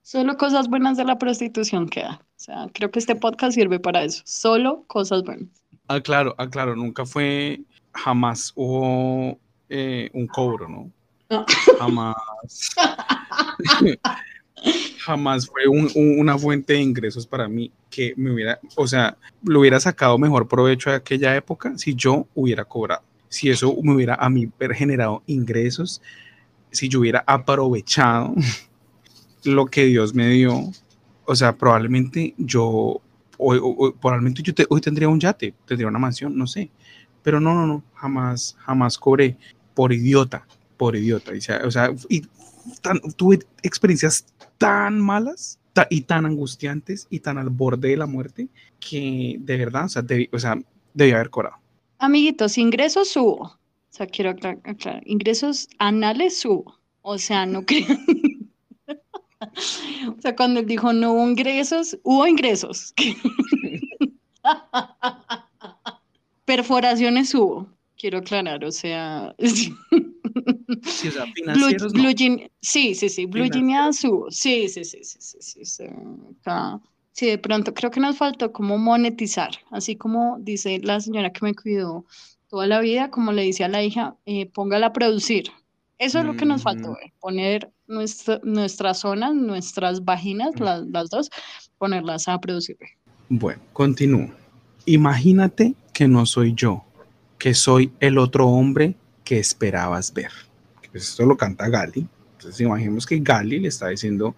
[0.00, 2.20] Solo cosas buenas de la prostitución queda.
[2.22, 4.22] O sea, creo que este podcast sirve para eso.
[4.24, 5.48] Solo cosas buenas.
[5.88, 7.60] Ah, claro, ah, claro, nunca fue,
[7.92, 9.38] jamás hubo
[9.68, 10.90] eh, un cobro, ¿no?
[11.30, 11.46] No.
[11.78, 12.16] Jamás.
[15.04, 19.16] jamás fue un- un- una fuente de ingresos para mí que me hubiera, o sea,
[19.44, 23.02] lo hubiera sacado mejor provecho de aquella época si yo hubiera cobrado.
[23.28, 26.00] Si eso me hubiera a mí generado ingresos,
[26.70, 28.34] si yo hubiera aprovechado
[29.44, 30.70] lo que Dios me dio,
[31.24, 33.00] o sea, probablemente yo,
[33.38, 33.58] hoy,
[34.00, 36.70] probablemente yo te- hoy tendría un yate, tendría una mansión, no sé.
[37.22, 39.36] Pero no, no, no, jamás, jamás cobré
[39.74, 40.46] por idiota,
[40.76, 41.32] por idiota.
[41.64, 42.22] O sea, y
[42.80, 44.26] tan- tuve experiencias
[44.58, 48.48] tan malas ta- y tan angustiantes y tan al borde de la muerte
[48.80, 50.56] que de verdad, o sea, debí, o sea,
[50.94, 51.56] debí haber cobrado.
[51.98, 53.42] Amiguitos, ingresos subo.
[53.44, 53.58] O
[53.94, 55.02] sea, quiero aclar- aclarar.
[55.06, 56.78] Ingresos anales subo.
[57.02, 57.98] O sea, no crean.
[60.08, 62.94] O sea, cuando él dijo no hubo ingresos, hubo ingresos.
[66.44, 67.66] Perforaciones hubo.
[67.96, 69.34] Quiero aclarar, o sea.
[70.84, 72.02] Sí, o sea, Blue, financieros no.
[72.02, 74.30] blue sí, sí, sí, blue hubo.
[74.30, 75.84] Sí, sí, sí, sí, sí, sí, sí,
[76.40, 76.80] acá.
[77.12, 81.44] Sí, de pronto creo que nos faltó como monetizar, así como dice la señora que
[81.44, 82.06] me cuidó
[82.48, 85.50] toda la vida, como le dice a la hija, eh, póngala a producir.
[85.98, 90.64] Eso es lo que nos faltó, eh, poner nuestra, nuestras zonas, nuestras vaginas, Ujú.
[90.64, 91.30] las, las dos,
[91.78, 92.76] ponerlas a producir.
[93.28, 94.28] Bueno, continúo.
[94.86, 96.84] Imagínate que no soy yo,
[97.38, 100.30] que soy el otro hombre que esperabas ver.
[100.90, 102.06] Pues esto lo canta Gali.
[102.34, 104.34] Entonces imaginemos que Gali le está diciendo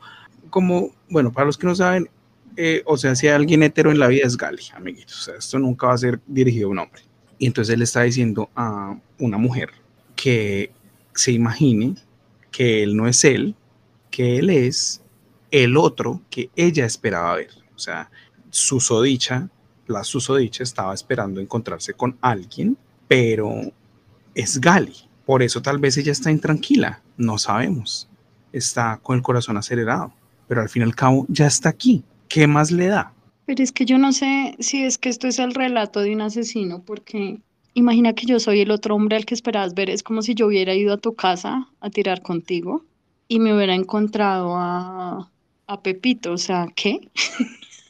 [0.50, 2.08] como, bueno, para los que no saben,
[2.56, 5.20] eh, o sea, si hay alguien hetero en la vida es Gali, amiguitos.
[5.20, 7.02] O sea, esto nunca va a ser dirigido a un hombre.
[7.38, 9.70] Y entonces él está diciendo a una mujer
[10.14, 10.70] que
[11.14, 11.96] se imagine
[12.50, 13.56] que él no es él,
[14.10, 15.02] que él es
[15.50, 17.50] el otro que ella esperaba ver.
[17.74, 18.10] O sea,
[18.50, 19.48] susodicha,
[19.86, 22.76] la susodicha estaba esperando encontrarse con alguien,
[23.08, 23.72] pero
[24.34, 24.94] es Gali.
[25.26, 28.08] Por eso tal vez ella está intranquila, no sabemos.
[28.52, 30.12] Está con el corazón acelerado,
[30.48, 32.04] pero al fin y al cabo ya está aquí.
[32.28, 33.12] ¿Qué más le da?
[33.46, 36.20] Pero es que yo no sé si es que esto es el relato de un
[36.22, 37.38] asesino, porque
[37.74, 39.90] imagina que yo soy el otro hombre al que esperabas ver.
[39.90, 42.84] Es como si yo hubiera ido a tu casa a tirar contigo
[43.28, 45.30] y me hubiera encontrado a,
[45.66, 46.32] a Pepito.
[46.32, 47.08] O sea, ¿qué?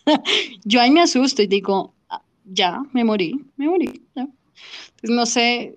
[0.64, 4.02] Yo ahí me asusto y digo, "Ah, ya, me morí, me morí.
[4.14, 4.22] ya".
[4.22, 5.76] Entonces, no sé,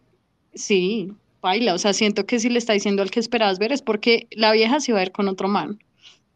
[0.58, 1.74] sí, baila.
[1.74, 4.52] O sea, siento que si le está diciendo al que esperabas ver es porque la
[4.52, 5.80] vieja se va a ir con otro man.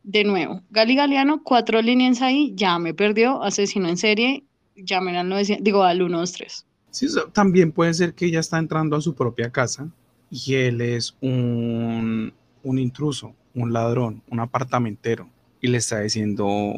[0.03, 4.43] De nuevo, Gali Galeano, cuatro líneas ahí, ya me perdió, asesino en serie,
[4.75, 6.65] llamen al 900, digo al 123.
[6.89, 9.89] Sí, también puede ser que ella está entrando a su propia casa
[10.31, 15.29] y él es un, un intruso, un ladrón, un apartamentero
[15.61, 16.73] y le está diciendo,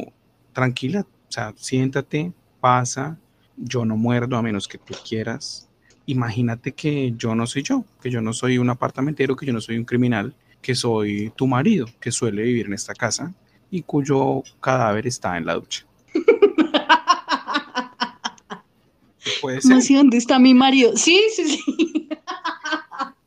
[0.52, 3.18] tranquila, o sea, siéntate, pasa,
[3.58, 5.70] yo no muerdo a menos que tú quieras.
[6.06, 9.62] Imagínate que yo no soy yo, que yo no soy un apartamentero, que yo no
[9.62, 13.34] soy un criminal, que soy tu marido, que suele vivir en esta casa
[13.70, 15.86] y cuyo cadáver está en la ducha.
[19.42, 19.70] Puede ser.
[19.70, 19.96] ¿Cómo así?
[19.96, 20.96] ¿Dónde está mi marido?
[20.96, 22.10] Sí, sí, sí.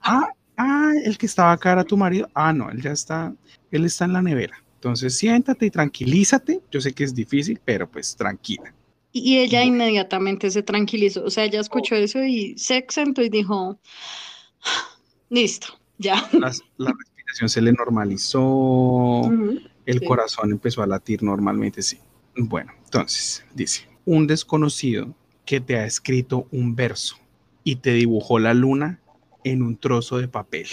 [0.08, 2.28] Ah, ah, el que estaba acá era tu marido.
[2.32, 3.34] Ah, no, él ya está,
[3.72, 4.62] él está en la nevera.
[4.74, 6.60] Entonces siéntate y tranquilízate.
[6.70, 8.72] Yo sé que es difícil, pero pues tranquila.
[9.18, 13.78] Y ella inmediatamente se tranquilizó, o sea, ella escuchó eso y se exentó y dijo,
[15.30, 16.28] listo, ya.
[16.32, 19.22] La respiración se le normalizó,
[19.86, 20.04] el sí.
[20.04, 21.98] corazón empezó a latir normalmente, sí.
[22.36, 25.14] Bueno, entonces dice, un desconocido
[25.46, 27.16] que te ha escrito un verso
[27.64, 29.00] y te dibujó la luna
[29.44, 30.66] en un trozo de papel.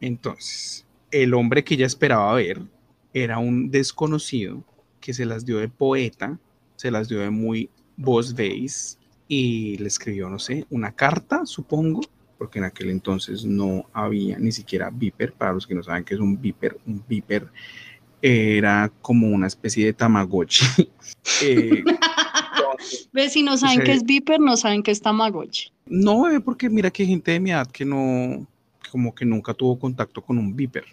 [0.00, 2.62] Entonces, el hombre que ella esperaba ver
[3.12, 4.64] era un desconocido
[5.00, 6.38] que se las dio de poeta,
[6.82, 12.00] se las dio de muy voz veis y le escribió, no sé, una carta, supongo,
[12.36, 16.14] porque en aquel entonces no había ni siquiera Viper, para los que no saben qué
[16.14, 17.46] es un Viper, un Viper
[18.20, 20.66] era como una especie de Tamagotchi.
[21.40, 21.84] Eh,
[23.12, 25.70] Ve, si no saben qué es Viper, no saben qué es Tamagotchi.
[25.86, 28.44] No, eh, porque mira que hay gente de mi edad que no,
[28.90, 30.84] como que nunca tuvo contacto con un Viper.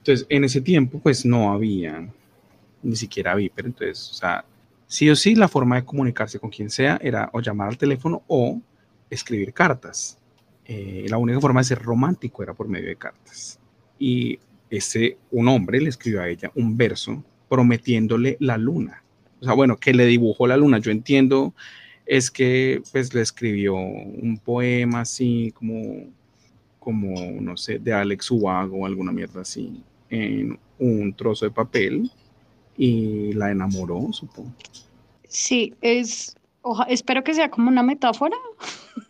[0.00, 2.08] Entonces, en ese tiempo, pues no había
[2.82, 3.66] ni siquiera Viper.
[3.66, 4.44] Entonces, o sea,
[4.88, 8.24] sí o sí, la forma de comunicarse con quien sea era o llamar al teléfono
[8.26, 8.60] o
[9.08, 10.18] escribir cartas.
[10.64, 13.60] Eh, la única forma de ser romántico era por medio de cartas.
[13.98, 19.04] Y ese, un hombre le escribió a ella un verso prometiéndole la luna.
[19.40, 20.78] O sea, bueno, que le dibujó la luna.
[20.78, 21.54] Yo entiendo
[22.08, 26.06] es que pues le escribió un poema así como,
[26.78, 32.10] como no sé, de Alex Ubago o alguna mierda así, en un trozo de papel
[32.78, 34.52] y la enamoró, supongo.
[35.28, 38.36] Sí, es, oja- espero que sea como una metáfora,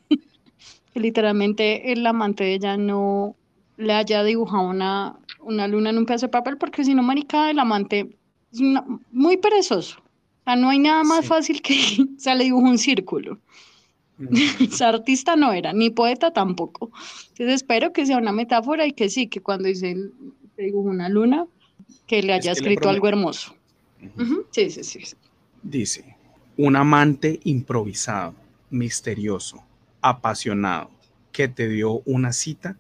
[0.09, 3.37] que literalmente el amante de ella no
[3.77, 7.51] le haya dibujado una, una luna en un pedazo de papel, porque si no, marica,
[7.51, 8.17] el amante
[8.53, 9.99] es una- muy perezoso.
[10.01, 11.29] O sea, no hay nada más Sí.
[11.29, 11.75] fácil que,
[12.17, 13.39] o sea, le dibujó un círculo.
[14.73, 16.91] O sea, artista no era, ni poeta tampoco.
[17.31, 19.95] Entonces espero que sea una metáfora y que sí, que cuando dice,
[20.57, 21.47] te dibujó una luna,
[22.09, 23.55] que le haya que le escrito algo hermoso.
[24.51, 25.17] Sí, sí, sí.
[25.63, 26.17] Dice,
[26.57, 28.35] un amante improvisado,
[28.71, 29.63] misterioso,
[30.01, 30.91] apasionado,
[31.33, 32.77] que te dio una cita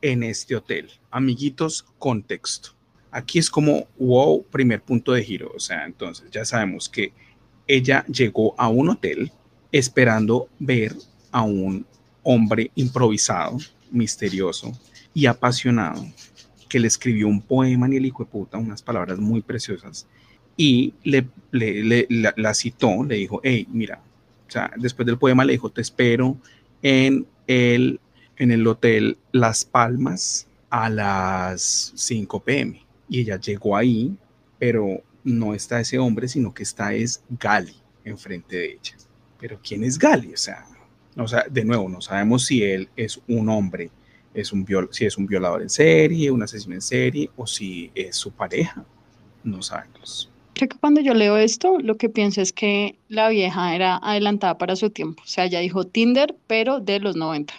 [0.00, 0.90] en este hotel.
[1.10, 2.70] Amiguitos, contexto.
[3.10, 5.52] Aquí es como, wow, primer punto de giro.
[5.54, 7.12] O sea, entonces ya sabemos que
[7.66, 9.32] ella llegó a un hotel
[9.70, 10.94] esperando ver
[11.30, 11.86] a un
[12.22, 13.58] hombre improvisado,
[13.90, 14.72] misterioso
[15.14, 16.04] y apasionado
[16.68, 20.06] que le escribió un poema en el hijo de puta, unas palabras muy preciosas
[20.56, 21.26] y le,
[22.08, 24.00] la, citó, le dijo, hey, mira,
[24.76, 26.36] después del poema le dijo, te espero
[26.82, 28.00] en el,
[28.36, 32.84] en el hotel Las Palmas a las 5 pm.
[33.08, 34.14] Y ella llegó ahí,
[34.58, 38.96] pero no está ese hombre, sino que está es Gali enfrente de ella.
[39.38, 40.32] Pero ¿quién es Gali?
[40.32, 40.66] O sea,
[41.16, 43.90] o sea, de nuevo, no sabemos si él es un hombre,
[44.34, 47.90] es un viol si es un violador en serie, un asesino en serie, o si
[47.94, 48.84] es su pareja.
[49.44, 50.31] No sabemos.
[50.68, 54.76] Que cuando yo leo esto, lo que pienso es que la vieja era adelantada para
[54.76, 55.22] su tiempo.
[55.22, 57.54] O sea, ella dijo Tinder, pero de los 90.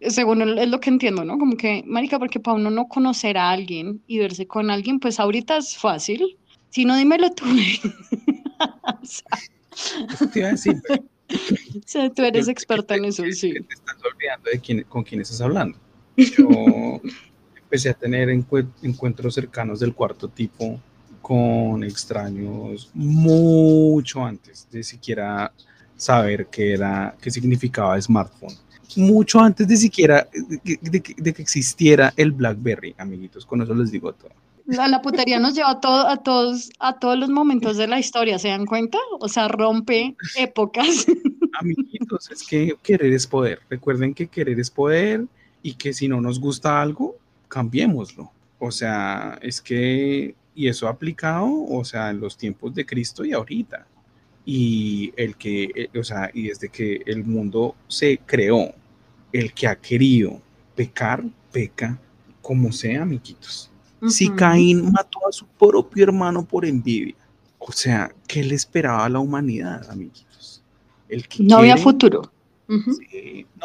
[0.00, 1.38] Según el- es lo que entiendo, ¿no?
[1.38, 5.18] Como que, marica, porque para uno no conocer a alguien y verse con alguien, pues
[5.18, 6.36] ahorita es fácil.
[6.70, 7.44] Si no, dímelo tú.
[8.58, 10.74] O sea, te iba a decir,
[11.28, 13.52] o sea, tú eres experta en eso, que sí.
[13.52, 15.78] Te estás olvidando de quién, con quién estás hablando.
[16.16, 16.48] Yo
[17.62, 20.80] empecé a tener encue- encuentros cercanos del cuarto tipo
[21.26, 25.50] con extraños mucho antes de siquiera
[25.96, 28.54] saber qué era, qué significaba smartphone.
[28.94, 33.44] Mucho antes de siquiera de, que- de que- de que existiera el BlackBerry, amiguitos.
[33.44, 34.30] Con eso les digo todo.
[34.66, 37.98] La, la putería nos lleva a, todo, a, todos, a todos los momentos de la
[37.98, 38.98] historia, ¿se dan cuenta?
[39.18, 41.06] O sea, rompe épocas.
[41.60, 43.58] Amiguitos, es que querer es poder.
[43.68, 45.24] Recuerden que querer es poder
[45.60, 47.16] y que si no nos gusta algo,
[47.48, 48.30] cambiémoslo.
[48.60, 53.24] O sea, es que, y eso ha aplicado, o sea, en los tiempos de Cristo
[53.24, 53.86] y ahorita.
[54.44, 58.74] Y el que, eh, o sea, y desde que el mundo se creó,
[59.32, 60.40] el que ha querido
[60.74, 62.00] pecar, peca
[62.40, 63.70] como sea, amiguitos.
[64.08, 64.30] Si.
[64.30, 67.16] Caín mató a su propio hermano por envidia,
[67.58, 70.62] o sea, ¿qué le esperaba a la humanidad, amiguitos?
[71.08, 72.30] El que No había futuro.
[72.68, 72.78] No,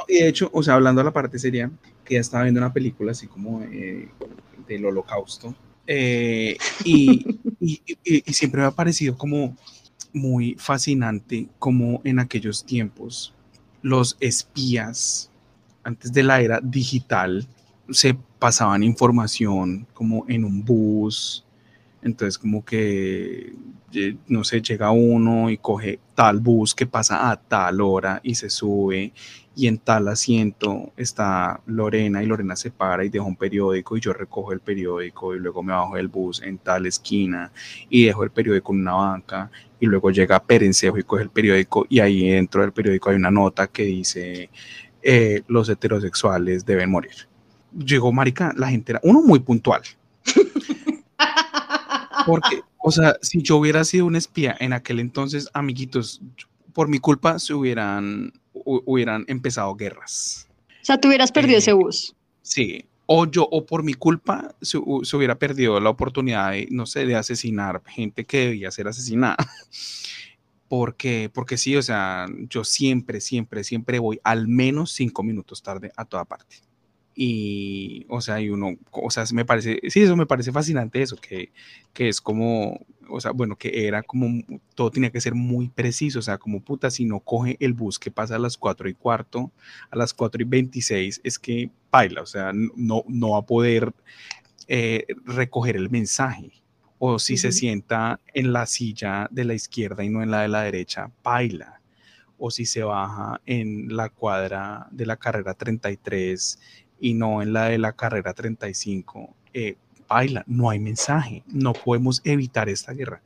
[0.07, 1.71] y de hecho, o sea, hablando de la parte seria,
[2.03, 4.09] que ya estaba viendo una película así como eh,
[4.67, 5.55] del holocausto,
[5.87, 7.25] eh, y,
[7.59, 9.55] y- siempre me ha parecido como
[10.13, 13.33] muy fascinante como en aquellos tiempos
[13.81, 15.31] los espías,
[15.83, 17.47] antes de la era digital,
[17.89, 21.43] se pasaban información como en un bus,
[22.01, 23.53] entonces como que,
[24.27, 28.49] no sé, llega uno y coge tal bus que pasa a tal hora y se
[28.49, 29.13] sube
[29.55, 33.99] y en tal asiento está Lorena y Lorena se para y deja un periódico y
[33.99, 37.51] yo recojo el periódico y luego me bajo del bus en tal esquina
[37.89, 41.85] y dejo el periódico en una banca y luego llega Perencejo y coge el periódico
[41.89, 44.49] y ahí dentro del periódico hay una nota que dice
[45.03, 47.27] eh, los heterosexuales deben morir.
[47.77, 49.81] Llegó Marica, la gente era uno muy puntual.
[52.25, 56.21] Porque, o sea, si yo hubiera sido un espía en aquel entonces, amiguitos,
[56.73, 60.47] por mi culpa se hubieran, hu- hubieran empezado guerras.
[60.81, 62.15] O sea, tú hubieras perdido Eh, ese bus.
[62.41, 62.85] Sí.
[63.05, 67.15] O yo, o por mi culpa, se hubiera perdido la oportunidad de, no sé, de
[67.15, 69.35] asesinar gente que debía ser asesinada.
[70.67, 75.91] Porque, porque sí, o sea, yo siempre, siempre, siempre voy al menos cinco minutos tarde
[75.97, 76.61] a toda parte.
[77.13, 81.17] Y, o sea, y uno, o sea, me parece, sí, eso me parece fascinante eso,
[81.17, 81.51] que,
[81.93, 84.41] que es como, o sea, bueno, que era como,
[84.75, 87.99] todo tenía que ser muy preciso, o sea, como puta, si no coge el bus
[87.99, 89.51] que pasa a las 4 y cuarto,
[89.89, 93.93] a las 4 y 26, es que baila, o sea, no, no va a poder
[94.67, 96.51] eh, recoger el mensaje.
[97.03, 100.49] O si se sienta en la silla de la izquierda y no en la de
[100.49, 101.81] la derecha, baila.
[102.37, 106.59] O si se baja en la cuadra de la carrera 33
[107.01, 109.75] y no en la de la carrera 35, eh,
[110.07, 113.21] baila, no hay mensaje, no podemos evitar esta guerra.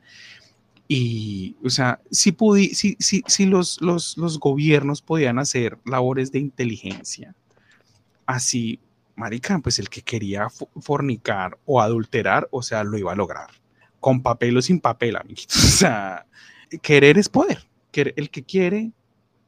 [0.88, 2.34] Y, o sea, si,
[2.72, 7.34] si, si, si los, los, los, gobiernos podían hacer labores de inteligencia,
[8.24, 8.78] así,
[9.16, 10.46] marica, pues el que quería
[10.80, 13.48] fornicar o adulterar, o sea, lo iba a lograr,
[14.00, 15.56] con papel o sin papel, amiguitos.
[15.64, 16.26] O sea,
[16.82, 18.92] querer es poder, el que quiere,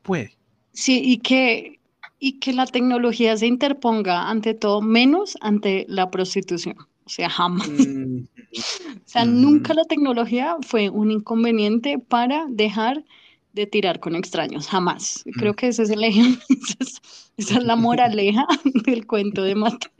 [0.03, 0.37] puede.
[0.73, 1.78] Sí, y que
[2.19, 6.77] y que la tecnología se interponga ante todo, menos ante la prostitución.
[7.05, 7.69] O sea, jamás.
[7.69, 8.25] Mm,
[8.57, 13.05] o sea, nunca la tecnología fue un inconveniente para dejar
[13.53, 15.25] de tirar con extraños, jamás.
[15.39, 15.57] Creo mm.
[15.57, 16.43] que ese es el ejemplo,
[17.37, 18.47] esa es la moraleja
[18.85, 19.91] del cuento de Mateo.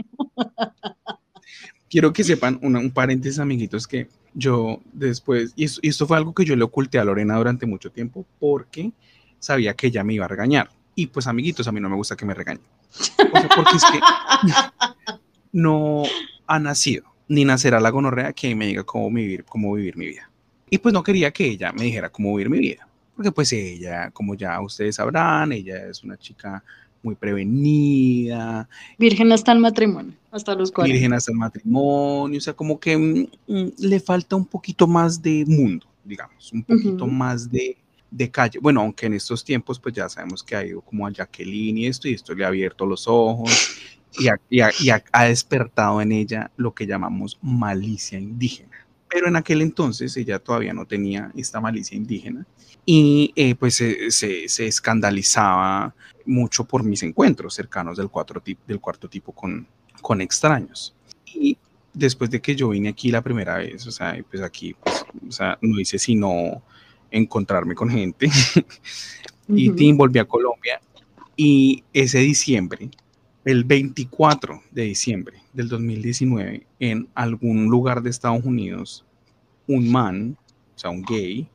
[1.89, 6.35] Quiero que sepan un paréntesis, amiguitos, que yo después, y esto, y esto fue algo
[6.35, 8.93] que yo le oculté a Lorena durante mucho tiempo porque
[9.39, 12.17] sabía que ella me iba a regañar y pues, amiguitos, a mí no me gusta
[12.17, 12.65] que me regañen.
[13.55, 14.01] porque es que
[15.53, 16.03] no
[16.49, 20.29] ha nacido, ni nacerá la gonorrea que me diga cómo vivir, cómo vivir mi vida.
[20.69, 22.89] Y pues no quería que ella me dijera cómo vivir mi vida.
[23.15, 26.65] Porque pues ella, como ya ustedes sabrán, ella es una chica
[27.01, 28.69] muy prevenida.
[28.99, 30.93] Virgen hasta el matrimonio, hasta los 40.
[30.93, 35.23] Virgen hasta el matrimonio, o sea, como que mm, mm, le falta un poquito más
[35.23, 37.77] de mundo, digamos, un poquito más de,
[38.11, 38.59] de calle.
[38.61, 41.87] Bueno, aunque en estos tiempos pues ya sabemos que ha ido como a Jacqueline y
[41.87, 43.79] esto, y esto le ha abierto los ojos
[44.19, 48.87] y ha, despertado en ella lo que llamamos malicia indígena.
[49.09, 52.47] Pero en aquel entonces ella todavía no tenía esta malicia indígena
[52.85, 55.95] y eh, pues se, escandalizaba
[56.27, 59.67] mucho por mis encuentros cercanos del, cuatro, del cuarto tipo con,
[60.01, 60.95] con extraños.
[61.27, 61.57] Y
[61.93, 65.33] después de que yo vine aquí la primera vez, o sea, pues aquí, pues, o
[65.33, 66.63] sea, no hice sino
[67.11, 68.31] encontrarme con gente.
[69.49, 70.81] y Tim volví a Colombia.
[71.37, 72.91] Y ese diciembre,
[73.45, 79.05] el 24 de diciembre del 2019, en algún lugar de Estados Unidos,
[79.67, 80.37] un man,
[80.75, 81.49] o sea, un gay,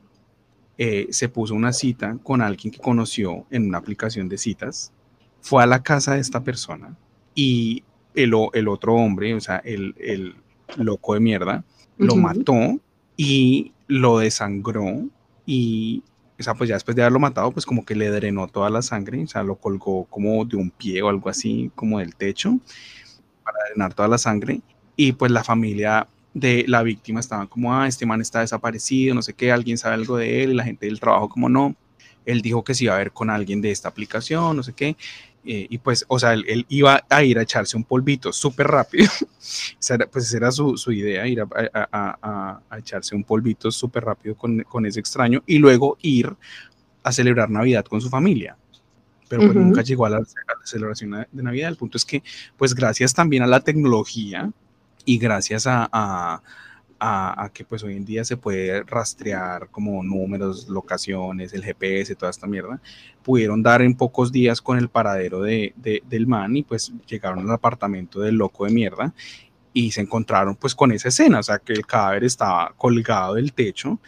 [0.76, 4.92] eh, se puso una cita con alguien que conoció en una aplicación de citas,
[5.40, 6.96] fue a la casa de esta persona
[7.34, 7.84] y
[8.14, 10.34] el, el otro hombre, o sea, el, el
[10.76, 11.64] loco de mierda,
[11.98, 12.80] lo mató
[13.16, 15.08] y lo desangró
[15.46, 16.02] y,
[16.38, 18.82] o sea, pues ya después de haberlo matado, pues como que le drenó toda la
[18.82, 22.58] sangre, o sea, lo colgó como de un pie o algo así, como del techo,
[23.44, 24.60] para drenar toda la sangre.
[24.96, 29.22] Y pues la familia de la víctima estaba como, ah, este man está desaparecido, no
[29.22, 31.76] sé qué, alguien sabe algo de él, y la gente del trabajo como no.
[32.24, 34.96] Él dijo que se iba a ver con alguien de esta aplicación, no sé qué.
[35.46, 39.10] Eh, y pues, o sea, él, iba a ir a echarse un polvito súper rápido.
[40.10, 41.46] pues esa era su, su idea, ir a,
[41.92, 46.34] a, a, echarse un polvito súper rápido con, con, ese extraño y luego ir
[47.02, 48.56] a celebrar Navidad con su familia.
[49.28, 50.22] Pero pues nunca llegó a la,
[50.64, 51.68] celebración de Navidad.
[51.68, 52.22] El punto es que,
[52.56, 54.50] pues gracias también a la tecnología
[55.04, 56.42] y gracias a,
[57.06, 62.30] a, que pues hoy en día se puede rastrear como números, locaciones, el GPS, toda
[62.30, 62.80] esta mierda,
[63.22, 67.50] pudieron dar en pocos días con el paradero de, del man y pues llegaron al
[67.50, 69.12] apartamento del loco de mierda
[69.74, 73.52] y se encontraron pues con esa escena, o sea que el cadáver estaba colgado del
[73.52, 74.00] techo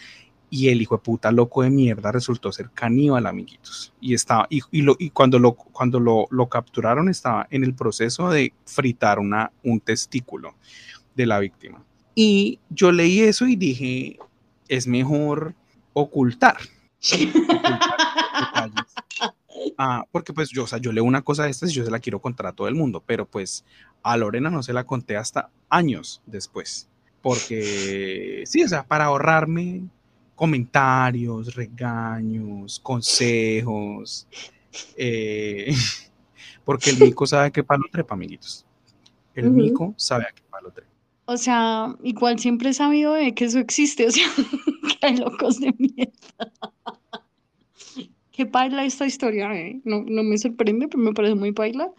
[0.49, 3.93] y el hijo de puta loco de mierda resultó ser caníbal, amiguitos.
[4.01, 8.31] Y, estaba, y, lo, y cuando, lo, cuando lo, lo, capturaron estaba en el proceso
[8.31, 10.55] de fritar una, un testículo
[11.15, 11.86] de la víctima.
[12.19, 14.19] Y yo leí eso y dije,
[14.69, 15.55] es mejor
[15.93, 16.57] ocultar.
[19.77, 21.91] ah, porque pues yo, o sea, yo leo una cosa de estas y yo se
[21.91, 23.67] la quiero contar a todo el mundo, pero pues
[24.03, 26.89] a Lorena no se la conté hasta años después.
[27.21, 29.83] Porque sí, o sea, para ahorrarme
[30.35, 34.27] comentarios, regaños, consejos,
[34.97, 35.75] eh,
[36.65, 38.65] porque el mico sabe qué palo trepa, amiguitos.
[39.35, 40.86] El mico sabe a qué palo trepa.
[41.27, 44.27] O sea, igual siempre he sabido de que eso existe, o sea,
[45.01, 46.13] que hay locos de mierda.
[48.31, 49.81] Qué baila esta historia, ¿eh?
[49.85, 51.93] No, no me sorprende, pero me parece muy baila.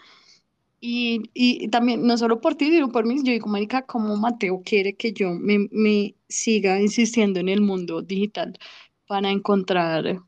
[0.80, 4.62] Y, y, también, no solo por ti, sino por mí, yo digo, marica, como Mateo
[4.64, 8.58] quiere que yo me, me siga insistiendo en el mundo digital
[9.08, 10.22] para encontrar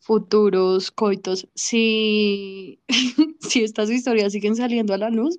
[0.00, 2.80] futuros coitos, si,
[3.40, 5.38] si estas historias siguen saliendo a la luz,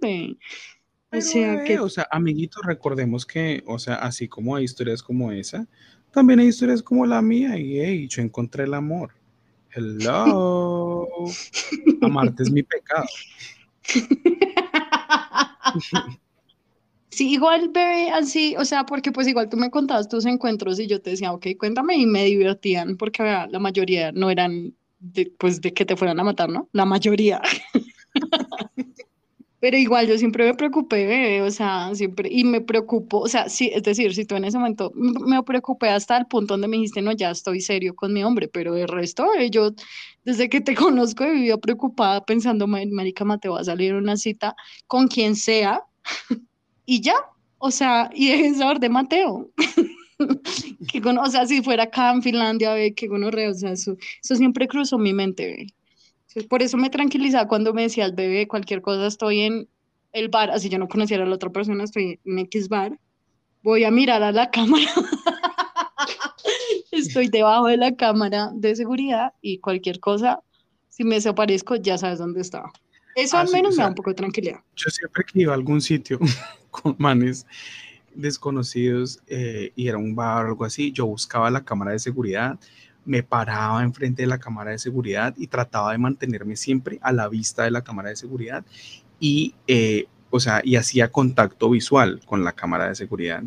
[1.14, 5.04] O sea, bebé, que o sea, amiguitos, recordemos que, o sea, así como hay historias
[5.04, 5.68] como esa,
[6.12, 9.12] también hay historias como la mía y, hey, yo encontré el amor.
[9.74, 11.08] Hello.
[12.02, 13.06] Amarte es mi pecado.
[17.14, 20.88] Sí, igual, bebé, así, o sea, porque pues igual tú me contabas tus encuentros y
[20.88, 25.60] yo te decía, ok, cuéntame y me divertían, porque la mayoría no eran de, pues
[25.60, 26.70] de que te fueran a matar, ¿no?
[26.72, 27.42] La mayoría.
[29.62, 33.48] Pero igual yo siempre me preocupé, bebé, o sea, siempre, y me preocupo, o sea,
[33.50, 36.78] sí, es decir, si tú en ese momento me preocupé hasta el punto donde me
[36.78, 39.72] dijiste, no, ya estoy serio con mi hombre, pero el resto, eh, yo
[40.26, 44.18] desde que te conozco he vivido preocupada pensando, "Ma- marica, Mateo, va a salir una
[44.18, 44.56] cita
[44.88, 45.84] con quien sea
[46.86, 47.16] y ya,
[47.58, 49.52] o sea, y dejen saber de Mateo.
[50.92, 53.96] Que gono- o sea, si fuera acá en Finlandia, ve, que gonorrea, o sea, eso,
[54.24, 55.68] eso siempre cruzó mi mente, ve.
[56.32, 59.68] Entonces, Por eso me tranquilizaba cuando me decías, bebé, cualquier cosa, estoy en
[60.14, 62.98] el bar, así yo no conociera a la otra persona, estoy en X bar,
[63.64, 64.86] voy a mirar a la cámara,
[66.92, 70.40] estoy debajo de la cámara de seguridad y cualquier cosa,
[70.90, 72.72] si me desaparezco, ya sabes dónde estaba.
[73.16, 74.60] Eso Ah, al sí, menos me da un poco de tranquilidad.
[74.76, 76.20] yo siempre que iba a algún sitio
[76.72, 77.46] con manes
[78.14, 82.58] desconocidos eh, y era un bar o algo así, yo buscaba la cámara de seguridad,
[83.06, 87.28] me paraba enfrente de la cámara de seguridad y trataba de mantenerme siempre a la
[87.28, 88.64] vista de la cámara de seguridad
[89.20, 93.44] y, eh, o sea, y hacía contacto visual con la cámara de seguridad.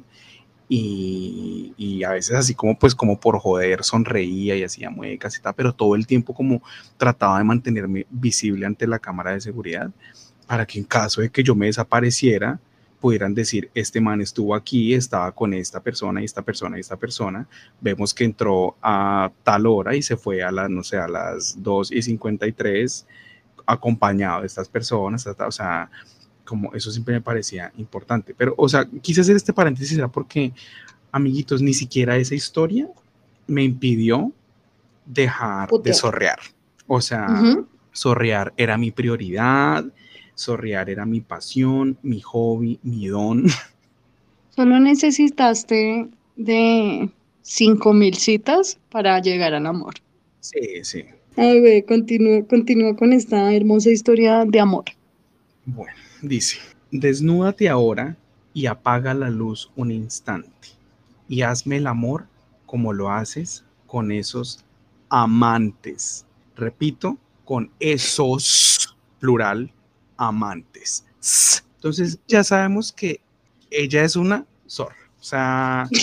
[0.66, 5.42] Y, y a veces así como pues como por joder sonreía y hacía muecas y
[5.42, 6.62] tal, pero todo el tiempo como
[6.96, 9.90] trataba de mantenerme visible ante la cámara de seguridad
[10.46, 12.60] para que en caso de que yo me desapareciera,
[13.04, 16.96] pudieran decir, este man estuvo aquí, estaba con esta persona y esta persona y esta
[16.96, 17.46] persona,
[17.78, 21.62] vemos que entró a tal hora y se fue a las, no sé, a las
[21.62, 23.06] 2 y 53
[23.66, 25.90] acompañado de estas personas, o sea,
[26.46, 28.34] como eso siempre me parecía importante.
[28.34, 30.54] Pero, o sea, quise hacer este paréntesis era porque,
[31.12, 32.88] amiguitos, ni siquiera esa historia
[33.46, 34.32] me impidió
[35.04, 36.38] dejar de sorrear.
[36.86, 37.68] O sea, Ujú.
[37.92, 39.84] Sorrear era mi prioridad,
[40.34, 43.44] sorrear era mi pasión, mi hobby, mi don.
[44.50, 47.10] Solo necesitaste de
[47.42, 49.94] 5000 citas para llegar al amor.
[50.40, 51.04] Sí, sí.
[51.36, 54.84] A ver, continúa, continúa con esta hermosa historia de amor.
[55.66, 56.58] Bueno, dice,
[56.90, 58.16] desnúdate ahora
[58.52, 60.68] y apaga la luz un instante
[61.28, 62.26] y hazme el amor
[62.66, 64.64] como lo haces con esos
[65.08, 66.24] amantes.
[66.56, 69.72] Repito, con esos, plural,
[70.28, 71.04] amantes.
[71.76, 73.20] Entonces ya sabemos que
[73.70, 74.96] ella es una zorra.
[75.20, 75.88] O sea,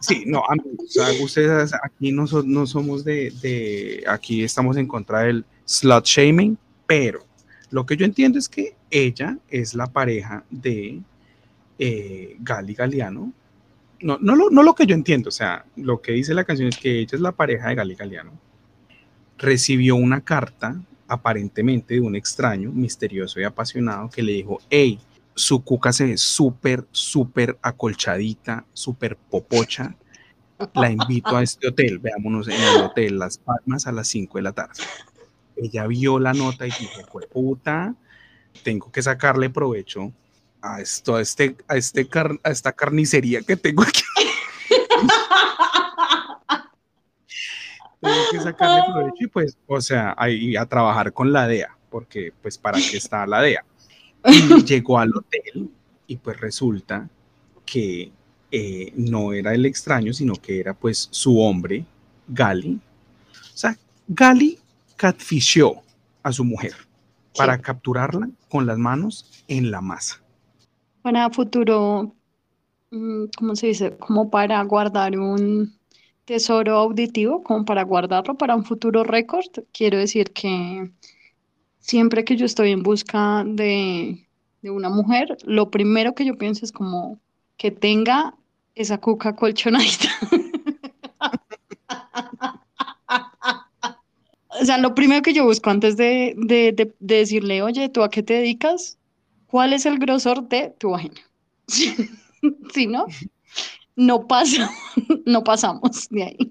[0.00, 4.44] Sí, no, a mí, o sea, ustedes aquí no, so- no somos de, de- aquí
[4.44, 7.24] estamos en contra del slut shaming, pero
[7.70, 11.00] lo que yo entiendo es que ella es la pareja de
[11.78, 13.32] eh, Gali Galeano.
[14.02, 16.68] No, no, lo, no lo que yo entiendo, o sea, lo que dice la canción
[16.68, 18.32] es que ella es la pareja de Gali Galeano.
[19.38, 20.76] Recibió una carta
[21.14, 24.98] aparentemente de un extraño, misterioso y apasionado que le dijo, hey,
[25.34, 29.96] su cuca se ve súper, súper acolchadita, súper popocha.
[30.74, 34.42] La invito a este hotel, veámonos en el hotel Las Palmas a las 5 de
[34.42, 34.74] la tarde.
[35.56, 37.94] Ella vio la nota y dijo, "Jue puta,
[38.62, 40.12] tengo que sacarle provecho
[40.62, 44.02] a esto, a, este, a, este car- a esta carnicería que tengo aquí.
[48.30, 52.58] que sacarle provecho y pues, o sea, ahí a trabajar con la DEA, porque pues
[52.58, 53.64] para qué está la DEA.
[54.26, 55.70] Y llegó al hotel
[56.06, 57.08] y pues resulta
[57.64, 58.12] que
[58.50, 61.84] eh, no era el extraño, sino que era pues su hombre,
[62.28, 62.80] Gali.
[63.32, 63.76] O sea,
[64.08, 64.58] Gali
[64.96, 65.82] catfishó
[66.22, 66.74] a su mujer
[67.36, 70.22] para capturarla con las manos en la masa.
[71.02, 72.14] Para futuro,
[72.90, 73.96] mm, ¿cómo se dice?
[73.96, 75.76] Como para guardar un
[76.24, 79.46] tesoro auditivo, como para guardarlo para un futuro récord.
[79.72, 80.90] Quiero decir que
[81.80, 84.26] siempre que yo estoy en busca de,
[84.62, 87.20] de una mujer, lo primero que yo pienso es como
[87.58, 88.34] que tenga
[88.74, 90.08] esa cuca colchonadita.
[94.60, 98.02] O sea, lo primero que yo busco antes de, de, de- de decirle, oye, ¿tú
[98.02, 98.98] a qué te dedicas?
[99.46, 101.20] ¿Cuál es el grosor de tu vagina?
[102.72, 103.06] Si no,
[103.96, 104.70] no pasa,
[105.26, 106.50] no pasamos de ahí.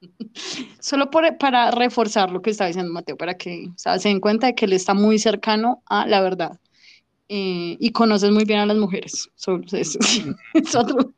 [0.80, 4.20] Solo por- para reforzar lo que está diciendo Mateo, para que o sea, se den
[4.20, 6.58] cuenta de que él está muy cercano a la verdad
[7.28, 9.28] eh, y conoces muy bien a las mujeres.
[9.34, 9.96] Solo es,
[10.54, 11.12] es otro.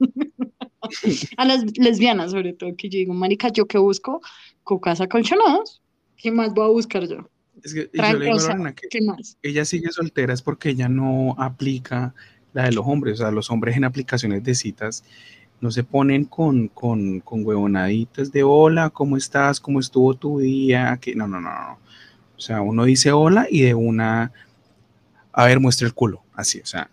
[1.37, 4.20] A las lesbianas, sobre todo, que yo digo, marica, ¿yo qué busco?
[4.62, 5.81] Cocas acolchonadas.
[6.16, 7.29] ¿Qué más voy a buscar yo?
[7.62, 9.39] Es que yo le digo a Lorena que ¿Qué más?
[9.43, 12.14] ella sigue soltera es porque ella no aplica
[12.53, 13.14] la de los hombres.
[13.14, 15.05] O sea, los hombres en aplicaciones de citas
[15.65, 19.59] no se ponen con, con, con huevonaditas de hola, ¿cómo estás?
[19.59, 20.99] ¿Cómo estuvo tu día?
[21.01, 21.79] Que no, no, no, no.
[22.37, 24.31] O sea, uno dice hola y de una,
[25.33, 26.23] a ver, muestra el culo.
[26.35, 26.91] Así, o sea,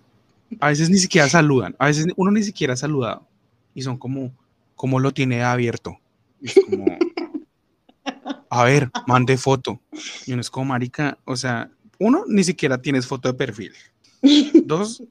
[0.61, 3.27] a veces ni siquiera saludan, a veces uno ni siquiera ha saludado
[3.75, 4.31] y son como,
[4.77, 5.97] como lo tiene abierto.
[6.41, 6.85] Es como,
[8.49, 9.81] a ver, mande foto.
[10.25, 11.69] Y uno es como marica, o sea,
[11.99, 13.73] uno, ni siquiera tienes foto de perfil.
[14.63, 15.03] Dos,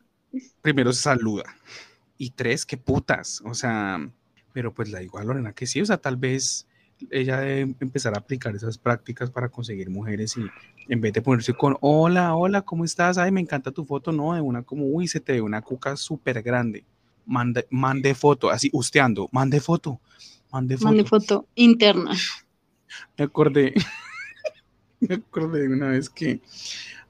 [0.63, 1.45] primero se saluda.
[2.23, 3.41] Y tres, qué putas.
[3.47, 3.99] O sea,
[4.53, 6.67] pero pues la digo a Lorena que sí, o sea, tal vez
[7.11, 10.43] ella debe empezar a aplicar esas prácticas para conseguir mujeres y
[10.93, 13.17] en vez de ponerse con, hola, hola, ¿cómo estás?
[13.17, 15.97] Ay, me encanta tu foto, no, de una como, uy, se te ve una cuca
[15.97, 16.85] súper grande.
[17.25, 19.99] Mande, mande foto, así, usteando, mande foto,
[20.53, 20.85] mande foto.
[20.89, 22.13] Mande foto interna.
[23.17, 23.73] Me acordé,
[25.01, 26.43] me acordé de una vez que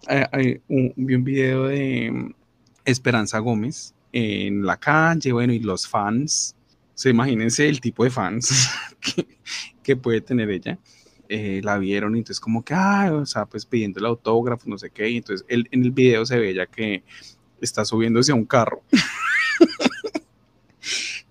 [0.09, 2.35] eh, eh, un- vi un video de mm,
[2.85, 6.57] Esperanza Gómez en la calle, bueno, y los fans,
[6.95, 8.69] o sea, imagínense el tipo de fans
[9.83, 10.79] que, puede tener ella,
[11.29, 14.79] eh, la vieron y entonces como que, ah, o sea, pues pidiendo el autógrafo, no
[14.79, 17.03] sé qué, y entonces él- en el video se ve ella que
[17.61, 18.83] está subiéndose a un carro.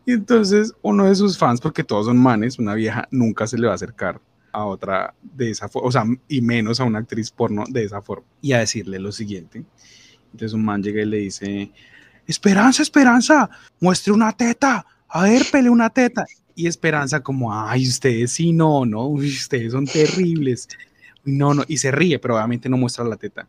[0.05, 3.67] Y entonces uno de sus fans, porque todos son manes, una vieja nunca se le
[3.67, 4.19] va a acercar
[4.51, 8.01] a otra de esa forma, o sea, y menos a una actriz porno de esa
[8.01, 9.63] forma, y a decirle lo siguiente.
[10.31, 11.71] Entonces un man llega y le dice,
[12.29, 13.49] Esperanza, Esperanza,
[13.79, 16.25] muestre una teta, a ver, pele una teta.
[16.53, 20.67] Y Esperanza como, ay, ustedes sí, no, no, ustedes son terribles.
[21.23, 23.47] No, no, y se ríe, pero obviamente no muestra la teta.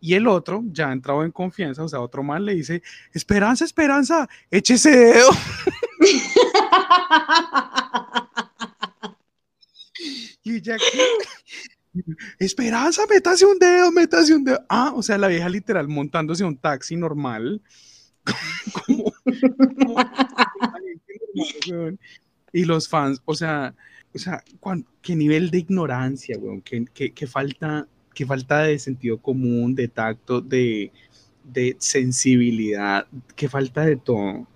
[0.00, 2.80] Y el otro, ya entrado en confianza, o sea, otro man le dice,
[3.12, 5.30] Esperanza, Esperanza, eche ese dedo.
[10.44, 10.76] Y ya
[12.38, 14.64] Esperanza, métase un dedo, métase un dedo.
[14.68, 17.62] Ah, o sea, la vieja literal montándose un taxi normal.
[22.52, 23.74] Y los fans, o sea,
[24.14, 28.78] o sea, cuán- qué nivel de ignorancia, weón, qué, qué- qué falta, qué falta de
[28.78, 30.92] sentido común, de tacto, de,
[31.44, 33.06] de sensibilidad,
[33.36, 34.46] qué falta de todo.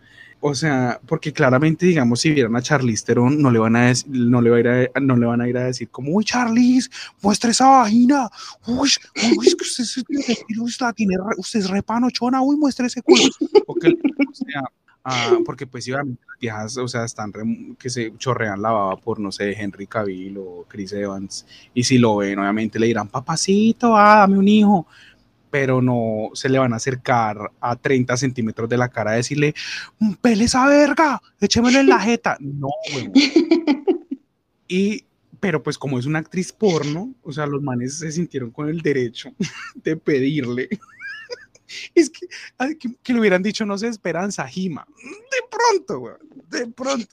[0.41, 4.41] O sea, porque claramente, digamos, si vieran a Charlize Theron, no le van a, no
[4.41, 6.89] le va a ir a, no le van a ir a decir como, uy, Charlize,
[7.23, 8.29] muestra esa vagina,
[8.67, 8.91] uy,
[9.37, 9.85] uy, es que usted,
[10.61, 13.23] usted la tiene, usted es repanochona, uy, muestra ese culo.
[13.67, 13.75] O
[14.33, 14.63] sea,
[15.05, 18.97] ah, porque pues obviamente las viejas, o sea, están re- que se chorrean la baba
[18.97, 23.09] por, no sé, Henry Cavill o Chris Evans, y si lo ven, obviamente le dirán,
[23.09, 24.87] papacito, ah, dame un hijo,
[25.51, 29.55] pero no se le van a acercar a 30 centímetros de la cara a decirle,
[29.99, 32.37] "Mm, pele esa verga, échemelo en la jeta.
[32.41, 33.13] No, huevón.
[34.69, 35.05] Y,
[35.41, 38.81] pero pues como es una actriz porno, o sea, los manes se sintieron con el
[38.81, 39.31] derecho
[39.77, 40.69] de pedirle.
[41.97, 42.29] Es que,
[42.79, 44.87] que, que le hubieran dicho, no sé, Esperanza, Jima.
[44.97, 46.19] De pronto, weón,
[46.49, 47.09] de pronto.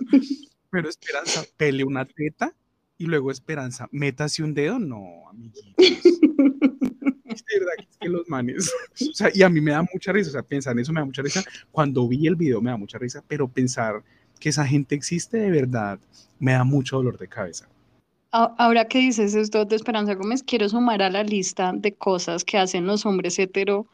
[0.70, 2.54] Pero Esperanza, pele una teta
[3.00, 4.78] y luego Esperanza, métase un dedo.
[4.78, 5.76] No, amiguitos.
[7.36, 8.72] De verdad que es que los manes,
[9.10, 11.02] o sea, y a mí me da mucha risa, o sea, pensar en eso me
[11.02, 11.44] da mucha risa.
[11.72, 14.04] Cuando vi el video me da mucha risa, pero pensar
[14.40, 16.00] que esa gente existe de verdad
[16.40, 17.68] me da mucho dolor de cabeza.
[18.32, 22.44] A- Ahora que dices esto de Esperanza Gómez, quiero sumar a la lista de cosas
[22.44, 23.88] que hacen los hombres hetero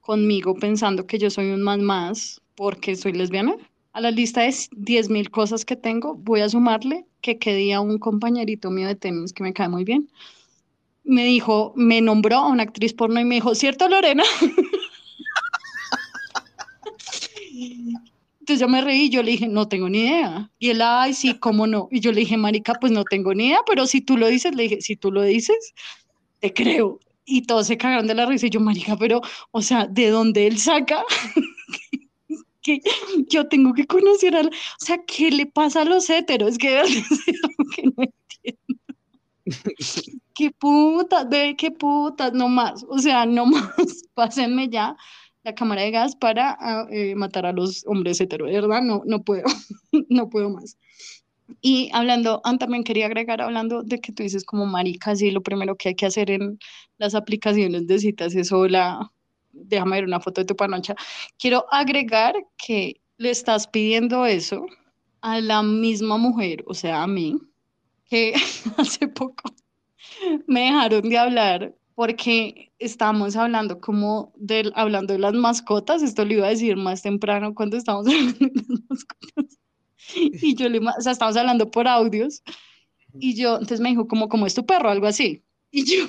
[0.00, 3.56] conmigo pensando que yo soy un más más porque soy lesbiana.
[3.92, 7.98] A la lista de 10.000 cosas que tengo, voy a sumarle que qué día un
[7.98, 10.10] compañerito mío de tenis que me cae muy bien,
[11.04, 14.24] me dijo, me nombró a una actriz porno y me dijo, ¿cierto, Lorena?
[18.40, 20.50] Entonces yo me reí y yo le dije, no tengo ni idea.
[20.58, 21.88] Y él, ay, sí, cómo no.
[21.90, 24.54] Y yo le dije, marica, pues no tengo ni idea, pero si tú lo dices,
[24.54, 25.72] le dije, si tú lo dices,
[26.40, 27.00] te creo.
[27.24, 30.46] Y todos se cagaron de la risa y yo, marica, pero, o sea, ¿de dónde
[30.46, 31.04] él saca?
[32.62, 32.80] que
[33.28, 34.48] yo tengo que conocer a la...
[34.48, 36.58] O sea, ¿qué le pasa a los heteros?
[36.58, 36.82] Que
[37.76, 38.74] que no entiendo.
[40.34, 42.84] Qué putas, de qué putas, no más.
[42.88, 44.04] O sea, no más.
[44.14, 44.96] Pásenme ya
[45.44, 48.48] la cámara de gas para ah, eh, matar a los hombres heteros.
[48.48, 49.44] De verdad, no, no puedo.
[50.08, 50.78] no puedo más.
[51.60, 55.76] Y hablando, también quería agregar, hablando de que tú dices como maricas y lo primero
[55.76, 56.58] que hay que hacer en
[56.98, 59.12] las aplicaciones de citas es hola,
[59.52, 60.94] déjame ver una foto de tu panocha.
[61.38, 64.66] Quiero agregar que le estás pidiendo eso
[65.20, 67.36] a la misma mujer, o sea, a mí,
[68.06, 68.34] que
[68.78, 69.54] hace poco
[70.46, 76.32] me dejaron de hablar porque estábamos hablando como del, hablando de las mascotas, esto lo
[76.32, 78.50] iba a decir más temprano cuando estábamos hablando.
[80.16, 82.42] Y yo le, o sea, estábamos hablando por audios
[83.18, 84.90] y yo, entonces me dijo, como, ¿cómo es tu perro?
[84.90, 85.42] Algo así.
[85.70, 86.04] Y yo,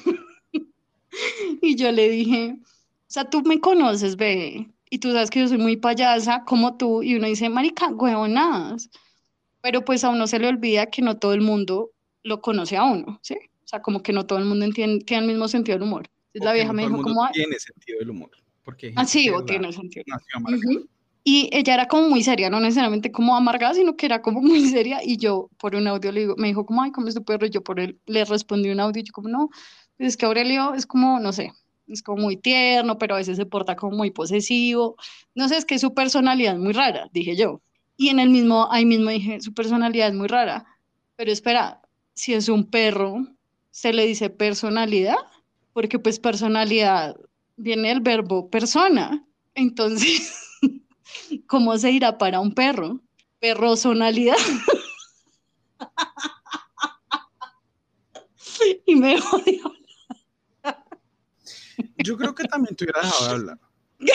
[1.61, 2.65] y yo le dije, o
[3.07, 7.03] sea, tú me conoces, ve, y tú sabes que yo soy muy payasa como tú,
[7.03, 8.89] y uno dice, marica, huevonadas,
[9.61, 11.91] pero pues a uno se le olvida que no todo el mundo
[12.23, 13.37] lo conoce a uno, ¿sí?
[13.65, 16.07] O sea, como que no todo el mundo entiende, tiene el mismo sentido del humor.
[16.27, 17.27] Entonces la vieja me dijo, ¿cómo?
[17.33, 18.29] Tiene sentido del humor.
[18.63, 20.05] Porque ah, sí, o tiene sentido.
[21.23, 24.67] Y ella era como muy seria, no necesariamente como amargada, sino que era como muy
[24.67, 24.99] seria.
[25.03, 27.47] Y yo por un audio le digo, me dijo como, ay, ¿cómo es tu perro?
[27.47, 29.49] Y yo por él le respondí un audio y yo como, no,
[29.97, 31.53] pues es que Aurelio es como, no sé,
[31.87, 34.95] es como muy tierno, pero a veces se porta como muy posesivo.
[35.33, 37.61] No sé, es que su personalidad es muy rara, dije yo.
[37.97, 40.65] Y en el mismo, ahí mismo dije, su personalidad es muy rara.
[41.15, 41.81] Pero espera,
[42.13, 43.25] si es un perro,
[43.75, 45.17] ¿se le dice personalidad?
[45.73, 47.17] Porque pues personalidad
[47.57, 49.27] viene el verbo persona.
[49.53, 50.33] Entonces...
[51.47, 53.01] ¿Cómo se irá para un perro?
[53.39, 54.37] Perrosonalidad.
[58.85, 59.73] y me jodió.
[61.97, 63.59] Yo creo que también te hubiera dejado de hablar.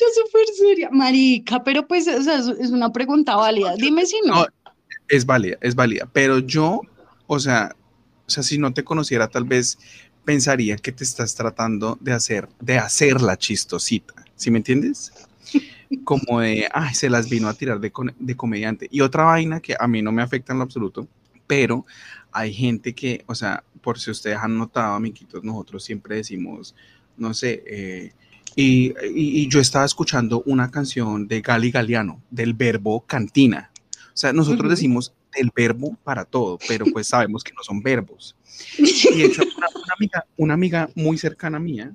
[0.00, 0.88] Yo súper seria.
[0.90, 3.74] Marica, pero pues o sea, es una pregunta válida.
[3.76, 4.36] Dime si no.
[4.36, 4.46] no.
[5.10, 6.08] Es válida, es válida.
[6.12, 6.80] Pero yo,
[7.26, 7.74] o sea,
[8.26, 9.76] o sea, si no te conociera, tal vez
[10.24, 15.12] pensaría que te estás tratando de hacer, de hacer la chistosita, ¿sí me entiendes?
[16.04, 18.86] Como de, ay, se las vino a tirar de, de comediante.
[18.92, 21.08] Y otra vaina que a mí no me afecta en lo absoluto,
[21.48, 21.84] pero
[22.30, 26.76] hay gente que, o sea, por si ustedes han notado, amiguitos, nosotros siempre decimos,
[27.16, 28.12] no sé, eh,
[28.54, 33.70] y, y, yo estaba escuchando una canción de Gali Galeano, del verbo cantina.
[34.20, 38.36] O sea, nosotros decimos del verbo para todo, pero pues sabemos que no son verbos.
[38.78, 41.94] Y de hecho, una, amiga, una amiga muy cercana mía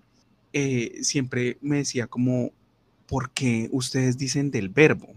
[0.51, 2.51] eh, siempre me decía como,
[3.05, 5.13] ¿por qué ustedes dicen del verbo?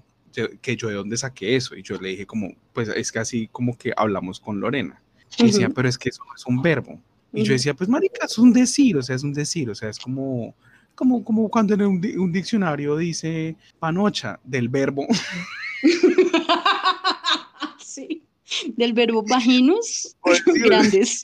[0.60, 1.74] que yo de dónde saqué eso.
[1.74, 5.00] Y yo le dije como, pues es que así como que hablamos con Lorena.
[5.38, 7.00] Y decía, pero es que eso no es un verbo.
[7.32, 9.88] Y yo decía, pues marica, es un decir, o sea, es un decir, o sea,
[9.88, 10.54] es como,
[10.94, 15.06] como, como cuando en un, un diccionario dice panocha del verbo.
[18.76, 20.16] del verbo vaginos
[20.46, 21.22] grandes.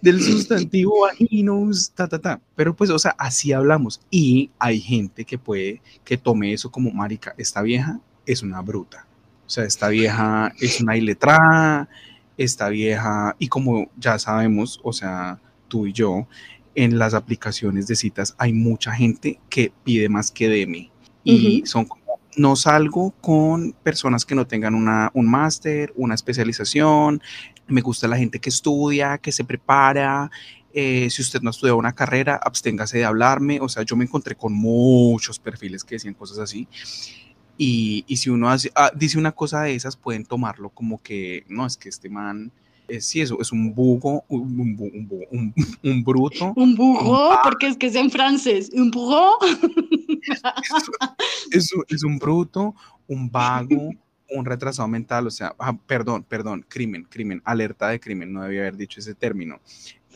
[0.00, 2.40] Del sustantivo, vaginos, ta, ta, ta.
[2.54, 4.00] Pero pues, o sea, así hablamos.
[4.10, 9.06] Y hay gente que puede que tome eso como, marica, esta vieja es una bruta.
[9.46, 11.88] O sea, esta vieja es una iletrada,
[12.36, 16.28] esta vieja, y como ya sabemos, o sea, tú y yo,
[16.74, 20.92] en las aplicaciones de citas hay mucha gente que pide más que de mí.
[21.24, 27.20] Y son como no salgo con personas que no tengan una, un máster, una especialización.
[27.66, 30.30] Me gusta la gente que estudia, que se prepara.
[30.72, 33.60] Eh, si usted no estudia una carrera, absténgase de hablarme.
[33.60, 36.68] O sea, yo me encontré con muchos perfiles que decían cosas así.
[37.58, 41.44] Y, y si uno hace, ah, dice una cosa de esas, pueden tomarlo como que,
[41.48, 42.52] no, es que este man
[42.88, 46.52] es, sí, eso es un bugo, un, un, un, un bruto.
[46.56, 48.70] Un bugo, porque es que es en francés.
[48.72, 49.38] Un bugo.
[51.50, 52.74] Es, es, un bruto,
[53.06, 53.90] un vago,
[54.30, 58.60] un retrasado mental, o sea, ah, perdón, perdón, crimen, crimen, alerta de crimen, no debía
[58.60, 59.60] haber dicho ese término.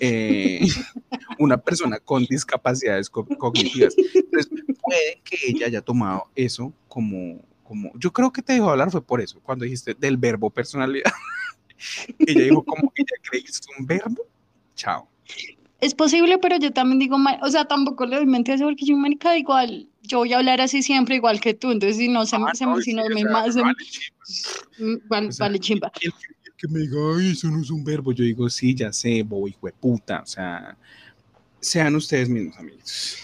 [0.00, 0.60] Eh,
[1.38, 3.94] una persona con discapacidades cognitivas.
[3.96, 4.50] Entonces,
[4.82, 9.02] puede que ella haya tomado eso como, como, yo creo que te dejó hablar fue
[9.02, 11.10] por eso, cuando dijiste del verbo personalidad.
[12.18, 14.26] ella dijo, como que es un verbo,
[14.74, 15.08] chao.
[15.80, 18.84] Es posible, pero yo también digo, o sea, tampoco le doy mente a eso porque
[18.84, 22.24] yo, marica, igual, yo voy a hablar así siempre igual que tú, entonces si no
[22.24, 23.56] se, ah, se si no me más,
[25.38, 25.90] vale, chimba.
[26.00, 26.12] El,
[26.56, 29.48] que me diga, ay, eso no es un verbo, yo digo, sí, ya sé, bobo,
[29.48, 30.76] hijo de puta, o sea,
[31.58, 33.18] sean ustedes mismos, amigos.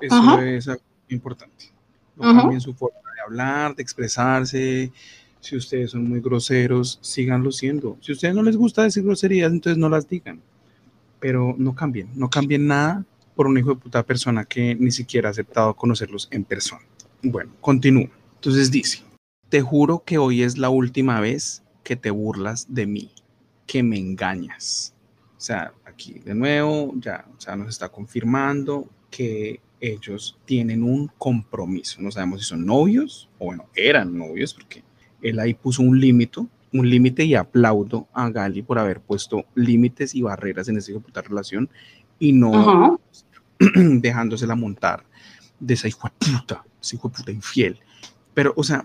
[0.00, 0.68] Eso es
[1.08, 1.70] importante.
[2.16, 4.92] No cambien su forma de hablar, de expresarse.
[5.42, 7.98] Si ustedes son muy groseros, síganlo siendo.
[8.00, 10.40] Si a ustedes no les gusta decir groserías, entonces no las digan
[11.22, 13.04] pero no cambien, no cambien nada
[13.36, 16.82] por un hijo de puta persona que ni siquiera ha aceptado conocerlos en persona.
[17.22, 18.08] Bueno, continúa.
[18.34, 19.04] Entonces dice,
[19.48, 23.12] te juro que hoy es la última vez que te burlas de mí,
[23.68, 24.94] que me engañas.
[25.36, 31.06] O sea, aquí de nuevo ya, o sea, nos está confirmando que ellos tienen un
[31.18, 32.02] compromiso.
[32.02, 34.82] No sabemos si son novios o bueno, eran novios porque
[35.22, 36.40] él ahí puso un límite,
[36.72, 40.92] un límite y aplaudo a Gali por haber puesto límites y barreras en esa
[41.22, 41.68] relación
[42.18, 43.00] y no
[43.58, 45.04] dejándosela montar
[45.58, 47.80] de esa hijo de puta, esa hijo de puta infiel.
[48.34, 48.84] Pero, o sea,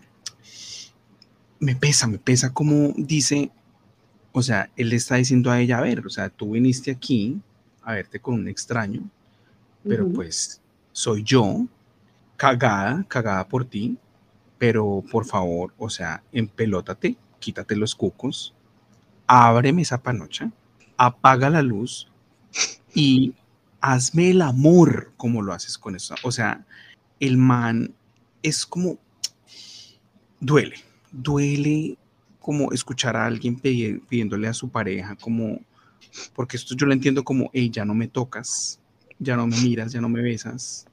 [1.59, 3.51] me pesa, me pesa como dice,
[4.31, 7.39] o sea, él le está diciendo a ella, a ver, o sea, tú viniste aquí
[7.81, 9.09] a verte con un extraño,
[9.87, 10.61] pero pues
[10.91, 11.65] soy yo
[12.35, 13.97] cagada, cagada por ti,
[14.57, 18.53] pero por favor, o sea, empelótate, quítate los cucos,
[19.27, 20.51] ábreme esa panocha,
[20.97, 22.11] apaga la luz
[22.93, 23.33] y
[23.81, 26.15] hazme el amor como lo haces con eso.
[26.23, 26.65] O sea,
[27.19, 27.93] el man
[28.41, 28.97] es como,
[30.39, 30.75] duele,
[31.11, 31.97] duele
[32.39, 35.59] como escuchar a alguien pidiéndole a su pareja, como,
[36.33, 38.79] porque esto yo lo entiendo como, hey, ya no me tocas,
[39.19, 40.85] ya no me miras, ya no me besas.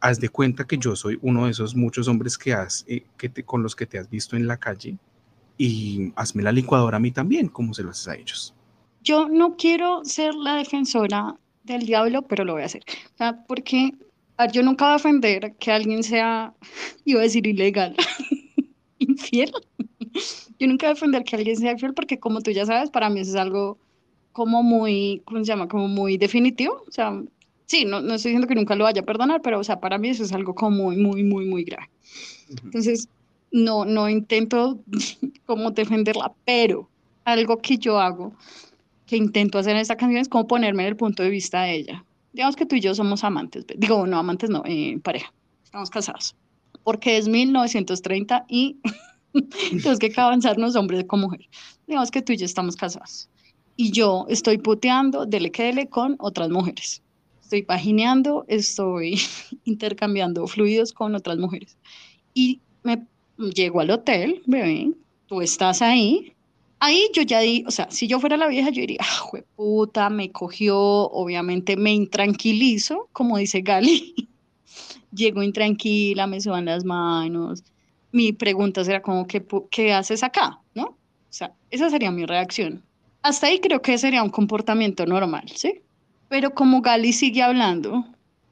[0.00, 3.28] Haz de cuenta que yo soy uno de esos muchos hombres que has, eh, que
[3.28, 4.96] te, con los que te has visto en la calle
[5.58, 8.54] y hazme la licuadora a mí también, como se lo haces a ellos.
[9.02, 12.82] Yo no quiero ser la defensora del diablo, pero lo voy a hacer.
[13.46, 13.92] porque
[14.52, 16.52] yo nunca voy a defender que alguien sea,
[17.04, 17.96] iba a decir ilegal,
[18.98, 19.52] infiel.
[20.58, 23.10] Yo nunca voy a defender que alguien sea infiel porque como tú ya sabes, para
[23.10, 23.78] mí eso es algo
[24.32, 25.68] como muy, ¿cómo se llama?
[25.68, 26.84] Como muy definitivo.
[26.86, 27.22] O sea,
[27.66, 29.98] sí, no, no estoy diciendo que nunca lo vaya a perdonar, pero o sea, para
[29.98, 31.90] mí eso es algo como muy, muy, muy, muy grave.
[32.64, 33.08] Entonces,
[33.52, 34.80] no, no intento
[35.46, 36.88] como defenderla, pero
[37.24, 38.34] algo que yo hago,
[39.06, 41.74] que intento hacer en esta canción es como ponerme en el punto de vista de
[41.74, 42.04] ella.
[42.32, 45.32] Digamos que tú y yo somos amantes, digo, no, amantes no, eh, pareja,
[45.64, 46.36] estamos casados,
[46.84, 48.76] porque es 1930 y
[49.72, 51.48] entonces que avanzarnos hombre con mujer.
[51.86, 53.28] Digamos que tú y yo estamos casados
[53.76, 57.02] y yo estoy puteando, dele que dele con otras mujeres.
[57.46, 59.20] Estoy pagineando, estoy
[59.64, 61.78] intercambiando fluidos con otras mujeres.
[62.34, 63.06] Y me
[63.54, 64.90] llego al hotel, bebé,
[65.26, 66.34] tú estás ahí.
[66.80, 70.10] Ahí yo ya di, o sea, si yo fuera la vieja, yo diría, ah, puta,
[70.10, 74.28] me cogió, obviamente me intranquilizo, como dice Gali.
[75.14, 77.62] Llego intranquila, me suban las manos.
[78.10, 80.60] Mi pregunta será como, ¿qué, ¿qué haces acá?
[80.74, 80.86] ¿No?
[80.86, 80.96] O
[81.30, 82.82] sea, esa sería mi reacción.
[83.22, 85.82] Hasta ahí creo que sería un comportamiento normal, ¿sí?
[86.28, 88.04] Pero como Gali sigue hablando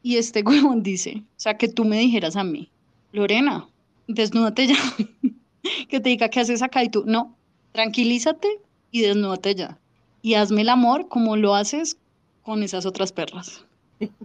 [0.02, 2.70] y este huevón dice, o sea, que tú me dijeras a mí,
[3.12, 3.66] Lorena,
[4.06, 4.76] desnúdate ya.
[5.88, 7.36] que te diga qué haces acá y tú, no,
[7.72, 8.60] tranquilízate
[8.90, 9.78] y desnúdate ya.
[10.22, 11.98] Y hazme el amor como lo haces
[12.42, 13.64] con esas otras perras.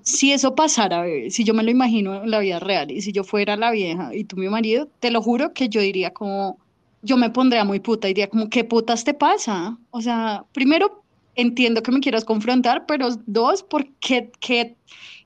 [0.02, 3.24] Si eso pasara, si yo me lo imagino en la vida real y si yo
[3.24, 6.58] fuera la vieja y tú mi marido, te lo juro que yo diría como,
[7.02, 9.78] yo me pondría muy puta, diría como, ¿qué putas te pasa?
[9.92, 11.04] O sea, primero
[11.40, 14.76] entiendo que me quieras confrontar, pero dos, ¿por qué, qué,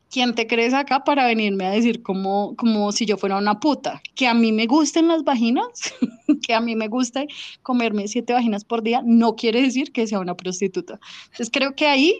[0.09, 4.01] ¿quién te crees acá para venirme a decir como, como si yo fuera una puta?
[4.15, 5.93] Que a mí me gusten las vaginas,
[6.45, 7.27] que a mí me guste
[7.63, 10.99] comerme siete vaginas por día, no quiere decir que sea una prostituta.
[11.23, 12.19] Entonces creo que ahí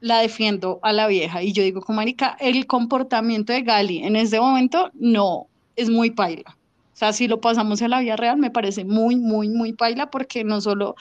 [0.00, 4.16] la defiendo a la vieja y yo digo, como marica, el comportamiento de Gali en
[4.16, 5.46] ese momento no,
[5.76, 6.58] es muy paila.
[6.92, 10.10] O sea, si lo pasamos a la vida real, me parece muy, muy, muy paila
[10.10, 10.94] porque no solo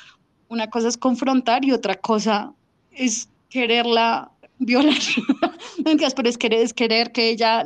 [0.53, 2.53] una cosa es confrontar y otra cosa
[2.91, 4.97] es quererla violar.
[6.15, 7.65] pero es querer, es querer que ella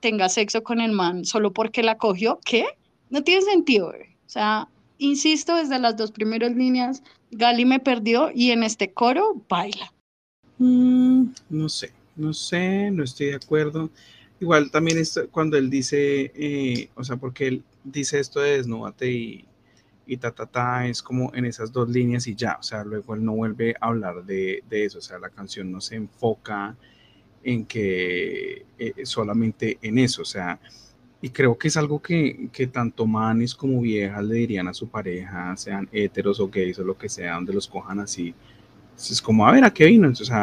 [0.00, 2.38] tenga sexo con el man solo porque la cogió.
[2.44, 2.66] ¿Qué?
[3.10, 3.88] No tiene sentido.
[3.88, 4.68] O sea,
[4.98, 7.02] insisto, desde las dos primeras líneas,
[7.32, 9.92] Gali me perdió y en este coro baila.
[10.58, 13.90] Mm, no sé, no sé, no estoy de acuerdo.
[14.40, 14.98] Igual también
[15.30, 19.44] cuando él dice, eh, o sea, porque él dice esto de desnúdate y
[20.06, 23.14] y ta, ta, ta, es como en esas dos líneas y ya, o sea, luego
[23.14, 26.76] él no vuelve a hablar de, de eso, o sea, la canción no se enfoca
[27.44, 30.58] en que eh, solamente en eso, o sea,
[31.20, 34.88] y creo que es algo que, que, tanto manes como viejas le dirían a su
[34.88, 38.34] pareja, sean heteros o gays o lo que sea, donde los cojan así.
[38.96, 40.08] Es como, a ver, ¿a qué vino?
[40.08, 40.34] Entonces,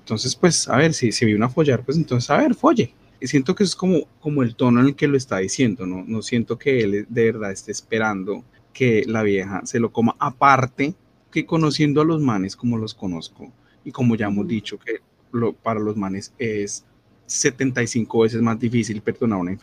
[0.00, 2.92] entonces pues, a ver, si, si vino a follar, pues entonces, a ver, folle.
[3.20, 6.04] Y siento que es como, como el tono en el que lo está diciendo, ¿no?
[6.04, 8.44] No siento que él de verdad esté esperando
[8.76, 10.14] que la vieja se lo coma.
[10.18, 10.94] Aparte
[11.30, 13.50] que conociendo a los manes como los conozco
[13.82, 14.98] y como ya hemos dicho que
[15.32, 16.84] lo, para los manes es
[17.24, 19.56] 75 veces más difícil perdonar una,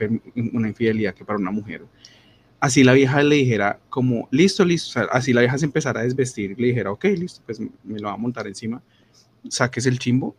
[0.52, 1.86] una infidelidad que para una mujer.
[2.60, 6.56] Así la vieja le dijera como, listo, listo, así la vieja se empezara a desvestir
[6.58, 8.82] y le dijera, ok, listo, pues me lo va a montar encima,
[9.48, 10.36] saques el chimbo.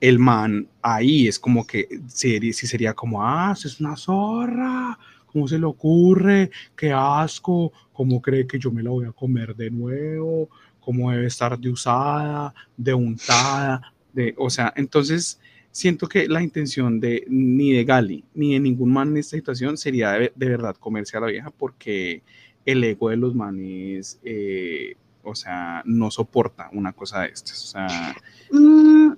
[0.00, 4.98] El man ahí es como que si, si sería como, ah, es una zorra,
[5.36, 6.50] ¿cómo se le ocurre?
[6.74, 7.70] ¡Qué asco!
[7.92, 10.48] ¿Cómo cree que yo me la voy a comer de nuevo?
[10.80, 13.92] ¿Cómo debe estar de usada, de untada?
[14.14, 15.38] De, o sea, entonces
[15.70, 19.76] siento que la intención de ni de Gali ni de ningún man en esta situación
[19.76, 22.22] sería de, verdad comerse a la vieja porque
[22.64, 27.62] el ego de los manes, eh, o sea, no soporta una cosa de estas.
[27.62, 28.16] O sea,
[28.52, 29.12] mm,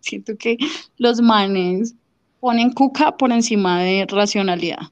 [0.00, 0.58] siento que
[0.98, 1.94] los manes
[2.38, 4.90] ponen cuca por encima de racionalidad.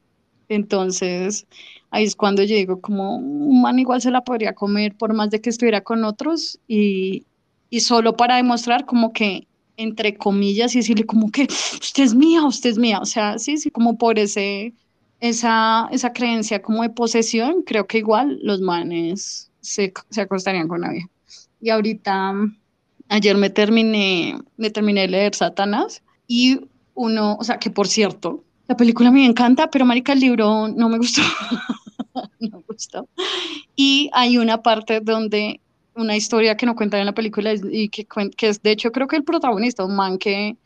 [0.54, 1.46] Entonces,
[1.90, 5.30] ahí es cuando yo digo, como un man igual se la podría comer por más
[5.30, 7.24] de que estuviera con otros y,
[7.70, 9.46] y solo para demostrar como que
[9.76, 11.42] entre comillas, y decirle como que
[11.80, 13.00] usted es mía, usted es mía.
[13.00, 14.74] O sea, sí, sí, como por ese,
[15.20, 20.82] esa, esa creencia como de posesión, creo que igual los manes se, se acostarían con
[20.82, 21.08] vieja.
[21.60, 22.34] Y ahorita,
[23.08, 26.60] ayer me terminé, me terminé de leer Satanás y
[26.94, 30.88] uno, o sea, que por cierto, la película me encanta, pero marica, el libro no
[30.88, 31.20] me gustó.
[32.40, 33.06] no me gustó.
[33.76, 35.60] Y hay una parte donde
[35.94, 39.06] una historia que no cuenta en la película y que, que es, de hecho, creo
[39.08, 40.56] que el protagonista, un man que,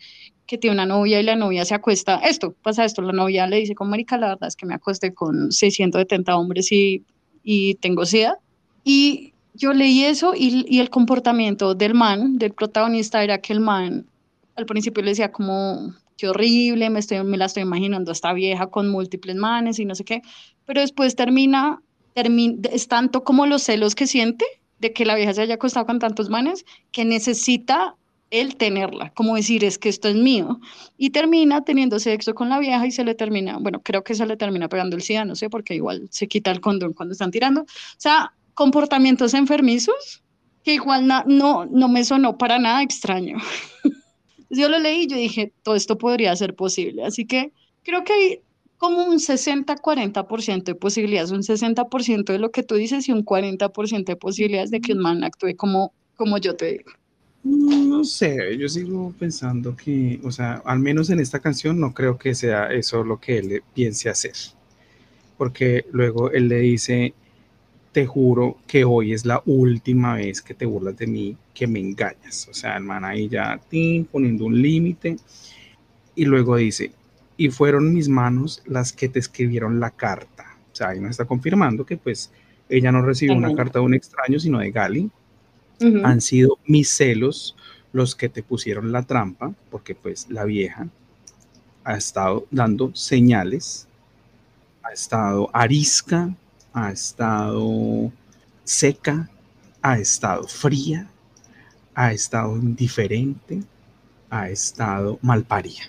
[0.46, 3.56] que tiene una novia y la novia se acuesta, esto, pasa esto, la novia le
[3.56, 7.02] dice con marica, la verdad es que me acosté con 670 hombres y,
[7.42, 8.38] y tengo sida.
[8.84, 13.58] Y yo leí eso y, y, el comportamiento del man, del protagonista, era que el
[13.58, 14.06] man
[14.54, 18.68] al principio le decía como, qué horrible, me, estoy, me la estoy imaginando esta vieja
[18.68, 20.22] con múltiples manes y no sé qué,
[20.64, 21.82] pero después termina,
[22.14, 24.44] termina, es tanto como los celos que siente
[24.78, 27.96] de que la vieja se haya acostado con tantos manes que necesita
[28.30, 30.58] él tenerla, como decir, es que esto es mío,
[30.98, 34.26] y termina teniendo sexo con la vieja y se le termina, bueno, creo que se
[34.26, 37.30] le termina pegando el SIDA, no sé, porque igual se quita el condón cuando están
[37.30, 37.66] tirando, o
[37.98, 40.24] sea, comportamientos enfermizos
[40.64, 43.38] que igual no, no me sonó para nada extraño.
[44.50, 47.04] yo lo leí y yo dije, todo esto podría ser posible.
[47.04, 47.52] Así que
[47.82, 48.40] creo que hay
[48.78, 54.04] como un 60-40% de posibilidades, un 60% de lo que tú dices y un 40%
[54.04, 56.90] de posibilidades de que un man actúe como, como yo te digo.
[57.44, 62.18] No sé, yo sigo pensando que, o sea, al menos en esta canción no creo
[62.18, 64.32] que sea eso lo que él piense hacer.
[65.38, 67.14] Porque luego él le dice,
[67.96, 71.80] te juro que hoy es la última vez que te burlas de mí, que me
[71.80, 72.46] engañas.
[72.50, 73.58] O sea, el man ahí ya
[74.12, 75.16] poniendo un límite.
[76.14, 76.92] Y luego dice,
[77.38, 80.44] y fueron mis manos las que te escribieron la carta.
[80.70, 82.30] O sea, ahí nos está confirmando que pues
[82.68, 85.10] ella no recibió una carta de un extraño, sino de Gali.
[86.04, 87.56] Han sido mis celos
[87.94, 90.86] los que te pusieron la trampa, porque pues la vieja
[91.82, 93.88] ha estado dando señales,
[94.82, 96.36] ha estado arisca,
[96.76, 98.12] ha estado
[98.62, 99.30] seca,
[99.80, 101.08] ha estado fría,
[101.94, 103.62] ha estado indiferente,
[104.28, 105.84] ha estado malparida.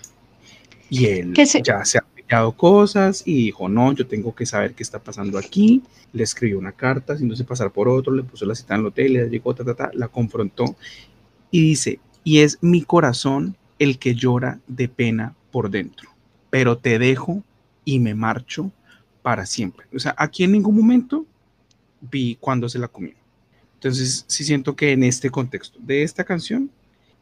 [0.88, 4.82] Y él ya se ha pillado cosas y dijo, no, yo tengo que saber qué
[4.82, 5.82] está pasando aquí.
[6.14, 9.12] Le escribió una carta, haciéndose pasar por otro, le puso la cita en el hotel,
[9.12, 10.74] le llegó, ta, ta, ta, la confrontó
[11.50, 16.08] y dice, y es mi corazón el que llora de pena por dentro,
[16.48, 17.42] pero te dejo
[17.84, 18.72] y me marcho
[19.22, 19.86] para siempre.
[19.94, 21.26] O sea, aquí en ningún momento
[22.00, 23.14] vi cuando se la comió.
[23.74, 26.70] Entonces, sí siento que en este contexto de esta canción,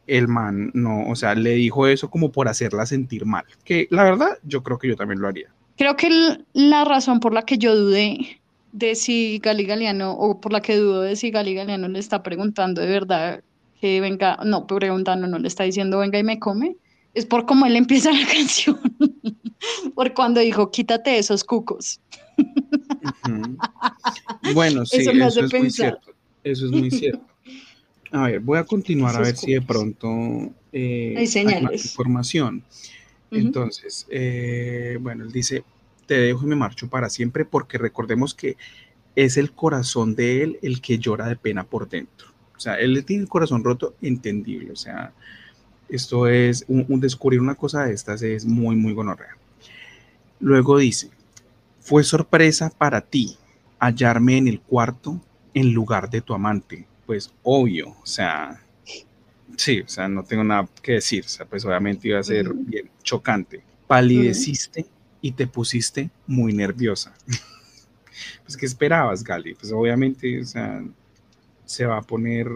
[0.07, 3.45] el man no, o sea, le dijo eso como por hacerla sentir mal.
[3.65, 5.51] Que la verdad, yo creo que yo también lo haría.
[5.77, 6.09] Creo que
[6.55, 8.41] la razón por la que yo dudé
[8.73, 12.23] de si Gali Galeano, o por la que dudo de si Gali Galeano le está
[12.23, 13.43] preguntando de verdad
[13.81, 16.77] que venga, no, preguntando, no le está diciendo venga y me come,
[17.17, 18.79] es por cómo él empieza la canción.
[19.95, 22.01] por cuando dijo, quítate esos cucos.
[24.55, 26.13] Bueno, sí, eso, es muy cierto.
[26.45, 27.27] Eso es muy cierto.
[28.13, 30.09] A ver, voy a continuar a ver si de pronto
[30.73, 32.63] eh, hay, más información.
[33.31, 35.65] Entonces, eh, bueno, él dice,
[36.07, 38.57] te dejo y me marcho para siempre porque recordemos que
[39.17, 42.29] es el corazón de él el que llora de pena por dentro.
[42.55, 44.71] O sea, él tiene el corazón roto, entendible.
[44.71, 45.13] O sea,
[45.89, 49.37] esto es un, descubrir una cosa de estas es muy, muy gonorrea.
[50.41, 51.11] Luego dice,
[51.81, 53.37] fue sorpresa para ti
[53.79, 55.21] hallarme en el cuarto
[55.55, 56.87] en lugar de tu amante.
[57.07, 58.61] Pues obvio, o sea,
[59.57, 62.53] sí, o sea, no tengo nada que decir, o sea, pues obviamente iba a ser
[62.53, 63.63] bien chocante.
[63.87, 64.87] Palideciste
[65.21, 67.15] y te pusiste muy nerviosa.
[68.45, 69.55] pues, ¿qué esperabas, Gali?
[69.55, 70.83] Pues obviamente, o sea,
[71.65, 72.49] se va a poner,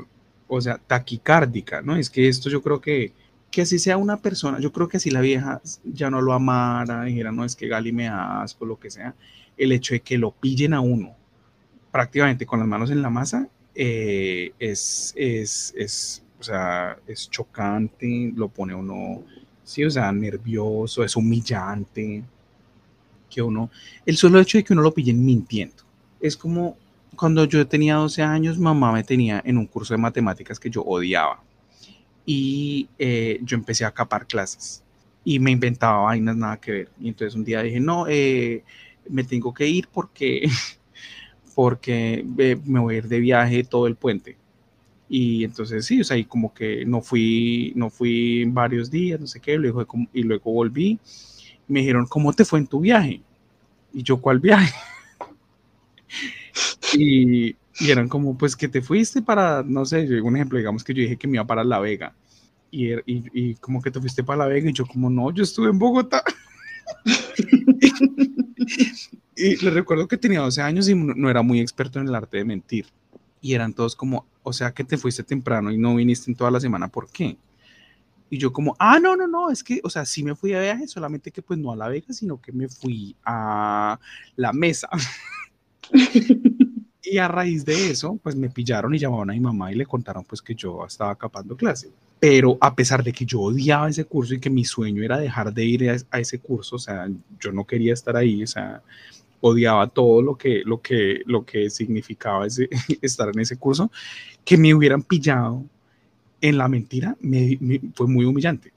[0.49, 1.97] o sea, taquicárdica, ¿no?
[1.97, 3.13] Es que esto yo creo que
[3.51, 7.05] que así sea una persona, yo creo que si la vieja ya no lo amara,
[7.05, 9.15] dijera, no es que Gali me asco, lo que sea,
[9.57, 11.15] el hecho de que lo pillen a uno
[11.91, 18.33] prácticamente con las manos en la masa eh, es, es, es, o sea, es chocante,
[18.37, 19.25] lo pone uno,
[19.65, 22.23] sí, o sea, nervioso, es humillante,
[23.29, 23.71] que uno,
[24.07, 25.83] el solo hecho de que uno lo pillen mintiendo,
[26.21, 26.77] es como
[27.17, 30.83] cuando yo tenía 12 años, mamá me tenía en un curso de matemáticas que yo
[30.83, 31.43] odiaba
[32.27, 34.83] y eh, yo empecé a capar clases
[35.25, 36.89] y me inventaba vainas nada que ver.
[37.01, 38.65] Y entonces un día dije, no, eh,
[39.09, 40.49] me tengo que ir porque,
[41.55, 42.25] porque
[42.65, 44.37] me voy a ir de viaje todo el puente.
[45.09, 49.27] Y entonces sí, o sea, y como que no fui, no fui varios días, no
[49.27, 51.01] sé qué, luego, y luego volví.
[51.69, 53.21] me dijeron, ¿cómo te fue en tu viaje?
[53.93, 54.73] Y yo, ¿cuál viaje?
[56.97, 60.95] y, y eran como, pues que te fuiste para, no sé, un ejemplo, digamos que
[60.95, 62.15] yo dije que me iba para La Vega.
[62.71, 65.43] y, y, y como que te fuiste para La Vega y yo como no, yo
[65.43, 66.23] estuve en Bogotá.
[69.37, 72.39] y le recuerdo que tenía 12 años y no, era muy experto en el arte
[72.39, 72.87] de mentir.
[73.41, 76.51] Y eran todos como, o sea que te fuiste temprano y no viniste en toda
[76.51, 77.39] la semana, ¿por qué?
[78.29, 80.61] Y yo como, ah, no, no, no, es que, o sea, sí me fui de
[80.61, 83.99] viaje, solamente que pues no a La Vega, sino que me fui a
[84.37, 84.89] la mesa.
[87.11, 89.87] y a raíz de eso, pues me pillaron y llamaron a mi mamá y le
[89.87, 91.91] contaron pues que yo estaba acapando clase.
[92.19, 95.53] Pero a pesar de que yo odiaba ese curso y que mi sueño era dejar
[95.53, 97.09] de ir a, a ese curso, o sea,
[97.41, 98.83] yo no quería estar ahí, o sea,
[99.41, 102.69] odiaba todo lo que, lo que, lo que significaba ese,
[103.03, 103.91] estar en ese curso,
[104.45, 105.65] que me hubieran pillado
[106.41, 108.73] en la mentira me, me, fue muy humillante.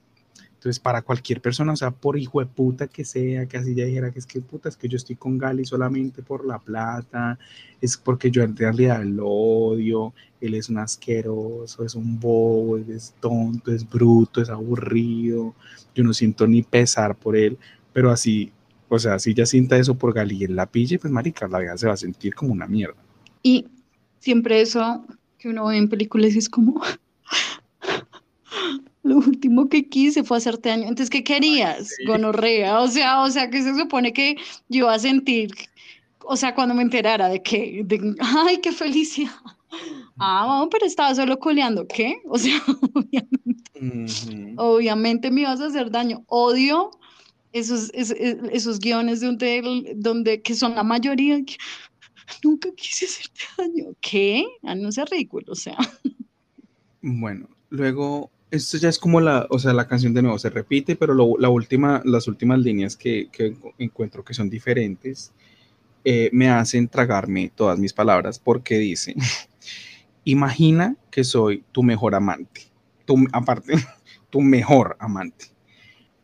[0.64, 3.84] Entonces, para cualquier persona, o sea, por hijo de puta que sea, que así ya
[3.84, 7.38] dijera que es que puta, es que yo estoy con Gali solamente por la plata,
[7.82, 13.14] es porque yo en realidad lo odio, él es un asqueroso, es un bobo, es
[13.20, 15.54] tonto, es bruto, es aburrido,
[15.94, 17.58] yo no siento ni pesar por él,
[17.92, 18.54] pero así,
[18.88, 21.60] o sea, si ya sienta eso por Gali y él la pille, pues marica, la
[21.60, 23.04] vida se va a sentir como una mierda.
[23.42, 23.68] Y
[24.20, 25.06] siempre eso
[25.38, 26.82] que uno ve en películas es como,
[29.04, 30.84] lo último que quise fue hacerte daño.
[30.84, 31.90] Entonces, ¿qué querías?
[31.90, 32.06] Sí.
[32.06, 32.80] Gonorrea.
[32.80, 34.36] O sea, o sea, que se supone que
[34.70, 35.52] yo iba a sentir,
[36.24, 39.32] o sea, cuando me enterara de que, de, ay, qué felicidad.
[40.18, 42.22] Ah, bueno, pero estaba solo coleando, ¿qué?
[42.26, 42.62] O sea,
[42.94, 44.54] obviamente, uh -huh.
[44.58, 46.24] obviamente me ibas a hacer daño.
[46.28, 46.92] Odio
[47.52, 48.18] esos, esos,
[48.52, 51.58] esos guiones donde, donde, que son la mayoría, que
[52.44, 53.94] nunca quise hacerte daño.
[54.00, 54.46] ¿Qué?
[54.64, 55.78] Ah, no sea ridículo, o sea.
[57.02, 60.96] Bueno, luego esto ya es como la, o sea, la canción de nuevo se repite,
[60.96, 65.34] pero lo, la última, las últimas líneas que, que encuentro que son diferentes
[66.06, 69.16] eh, me hacen tragarme todas mis palabras porque dice,
[70.24, 72.62] imagina que soy tu mejor amante,
[73.06, 73.74] tu, aparte,
[74.30, 75.46] tu mejor amante,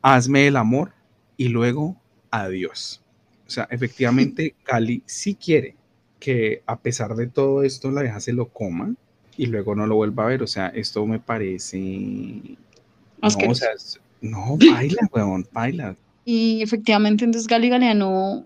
[0.04, 0.94] hazme el amor
[1.36, 2.00] y luego
[2.30, 3.02] adiós.
[3.48, 5.76] O sea, efectivamente, Cali sí quiere
[6.20, 8.94] que a pesar de todo esto la vieja se lo coma,
[9.40, 10.44] y luego no lo vuelva a ver.
[10.44, 11.80] O sea, esto me parece.
[11.80, 12.58] No,
[13.22, 13.70] o sea,
[14.20, 15.96] no, baila, weón, baila.
[16.26, 18.46] Y efectivamente, entonces Gali Galeano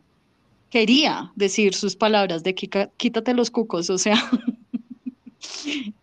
[0.69, 4.17] quería decir sus palabras de quítate los cucos, o sea,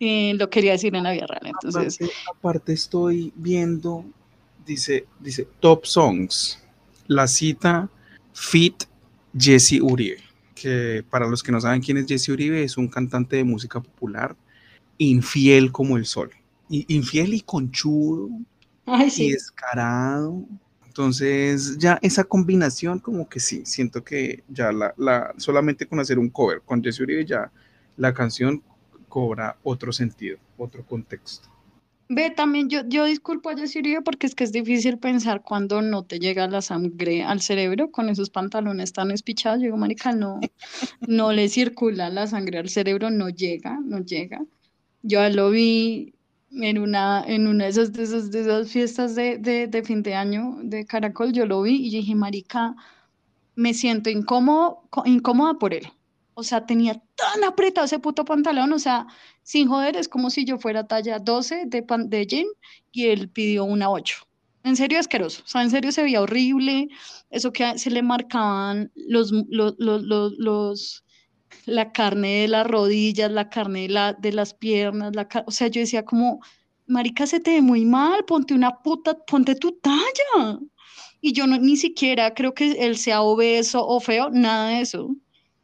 [0.00, 1.46] y lo quería decir en la vida real.
[1.46, 4.04] Entonces, aparte, aparte, estoy viendo,
[4.66, 6.60] dice, dice Top Songs,
[7.06, 7.88] la cita
[8.34, 8.84] Fit
[9.38, 10.18] Jesse Uribe,
[10.56, 13.80] que para los que no saben quién es Jesse Uribe, es un cantante de música
[13.80, 14.34] popular
[15.00, 16.30] infiel como el sol.
[16.68, 18.28] Infiel y conchudo
[18.86, 19.24] Ay, sí.
[19.24, 20.44] y descarado.
[20.86, 26.18] Entonces, ya esa combinación, como que sí, siento que ya la, la, solamente con hacer
[26.18, 27.50] un cover con Jesse Uribe, ya
[27.96, 28.62] la canción
[29.08, 31.48] cobra otro sentido, otro contexto.
[32.08, 35.80] Ve, también yo, yo disculpo a Jesse Uribe porque es que es difícil pensar cuando
[35.80, 39.60] no te llega la sangre al cerebro con esos pantalones tan espichados.
[39.60, 40.40] Yo digo, marica, no,
[41.06, 44.44] no le circula la sangre al cerebro, no llega, no llega
[45.02, 46.14] yo lo vi
[46.52, 50.02] en una, en una de, esas, de, esas, de esas fiestas de, de, de, fin
[50.02, 52.74] de año de Caracol, yo lo vi y dije, marica,
[53.54, 55.86] me siento incómodo, incómoda por él.
[56.34, 59.06] O sea, tenía tan apretado ese puto pantalón, o sea,
[59.42, 62.46] sin joder, es como si yo fuera talla 12 de, pan, de jean
[62.92, 64.16] y él pidió una 8.
[64.64, 66.88] En serio asqueroso, o sea, en serio se veía horrible,
[67.30, 71.04] eso que se le marcaban los, los, los, los, los
[71.66, 75.68] la carne de las rodillas, la carne de, la, de las piernas, la, o sea,
[75.68, 76.40] yo decía como,
[76.86, 80.58] marica, se te ve muy mal, ponte una puta, ponte tu talla.
[81.20, 85.14] Y yo no, ni siquiera creo que él sea obeso o feo, nada de eso.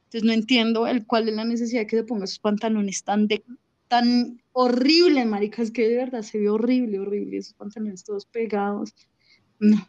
[0.05, 3.27] Entonces no entiendo el cuál es la necesidad de que se ponga esos pantalones tan
[3.27, 3.43] de
[3.89, 8.95] tan horrible, marica, es que de verdad se ve horrible, horrible, esos pantalones todos pegados.
[9.59, 9.89] No.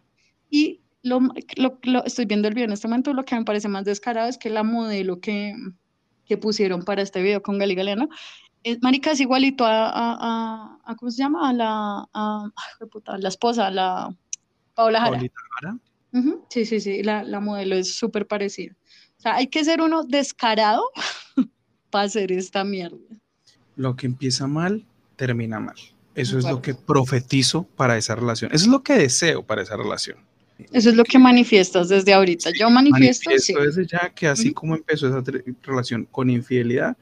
[0.50, 1.20] Y lo,
[1.56, 4.30] lo, lo, estoy viendo el video en este momento, lo que me parece más descarado
[4.30, 5.56] es que la modelo que,
[6.28, 8.10] que pusieron para este video con Gali Galeano.
[8.64, 11.50] Es, marica, es igualito a, a, a, a, ¿cómo se llama?
[11.50, 12.52] A la, a,
[12.92, 14.14] puta, la esposa, la
[14.76, 15.20] Paola Jara.
[15.62, 15.78] Jara?
[16.14, 16.42] Uh -huh.
[16.50, 18.76] Sí, sí, sí, la, la modelo es súper parecida.
[19.18, 20.84] O sea, hay que ser uno descarado
[21.90, 22.98] para hacer esta mierda.
[23.76, 24.86] Lo que empieza mal,
[25.16, 25.76] termina mal.
[26.16, 28.52] Eso es lo que profetizo para esa relación.
[28.52, 30.18] Eso es lo que deseo para esa relación.
[30.72, 32.50] Eso es lo que manifiestas desde ahorita.
[32.58, 33.66] Yo manifiesto, manifiesto sí.
[33.66, 34.54] desde ya que así uh -huh.
[34.54, 35.24] como empezó esa
[35.64, 36.98] relación con infidelidad,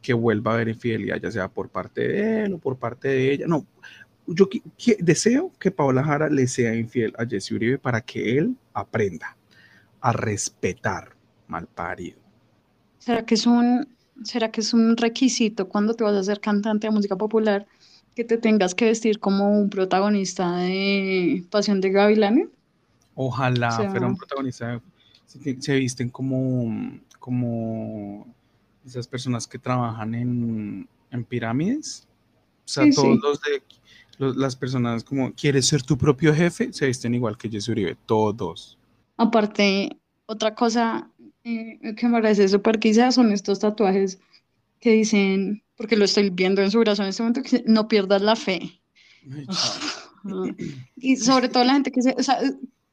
[0.00, 3.32] que vuelva a haber infidelidad, ya sea por parte de él o por parte de
[3.32, 3.46] ella.
[3.48, 3.66] No,
[4.26, 8.38] yo que, que, deseo que Paola Jara le sea infiel a Jesse Uribe para que
[8.38, 9.36] él aprenda
[10.00, 11.16] a respetar
[11.48, 12.18] mal parido.
[12.98, 13.88] ¿Será que es un,
[14.22, 17.66] será que es un requisito cuando te vas a hacer cantante de música popular?
[18.16, 22.48] que te tengas que vestir como un protagonista de Pasión de Gavilanes.
[23.16, 24.80] Ojalá O sea- fuera un protagonista.
[25.26, 28.32] Se, se visten como, como
[28.84, 32.06] esas personas que trabajan en, en pirámides.
[32.64, 33.20] O sea, Sí, todos sí.
[33.22, 33.62] los de
[34.18, 37.96] los- las personas como quieres ser tu propio jefe, se visten igual que Jesse Uribe,
[38.06, 38.78] todos.
[39.16, 39.90] Aparte,
[40.26, 41.10] otra cosa
[41.44, 44.18] eh, que me parece súper quizás son estos tatuajes
[44.80, 48.22] que dicen, porque lo estoy viendo en su brazo en este momento, que no pierdas
[48.22, 48.80] la fe.
[49.30, 49.46] Ay.
[50.96, 52.38] Y sobre todo la gente que se, o sea,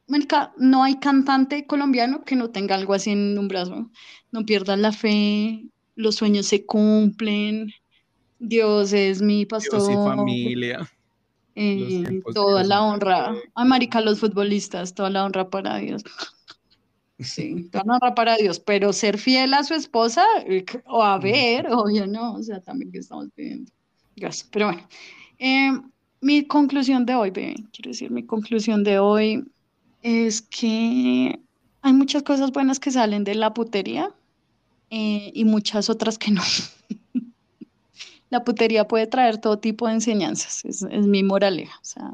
[0.08, 3.90] marica, no hay cantante colombiano que no tenga algo así en un brazo.
[4.32, 5.66] No pierdas la fe,
[5.96, 7.72] los sueños se cumplen,
[8.40, 9.80] Dios es mi pastor.
[9.80, 10.92] Dios y familia.
[11.56, 13.34] eh, toda la honra.
[13.56, 16.04] Ay, marica, los futbolistas, toda la honra para Dios.
[17.20, 21.18] Sí, toda la honra para Dios, pero ser fiel a su esposa, eh, o a
[21.20, 23.72] ver, obvio no, o sea, también que estamos pidiendo.
[24.16, 24.88] Gracias, pero bueno.
[25.40, 25.72] Eh,
[26.22, 29.44] mi conclusión de hoy, bebé, quiero decir, mi conclusión de hoy
[30.04, 31.40] es que
[31.82, 34.12] hay muchas cosas buenas que salen de la putería
[34.90, 36.44] eh, y muchas otras que no.
[38.30, 42.12] La putería puede traer todo tipo de enseñanzas, es, mi moraleja, o sea,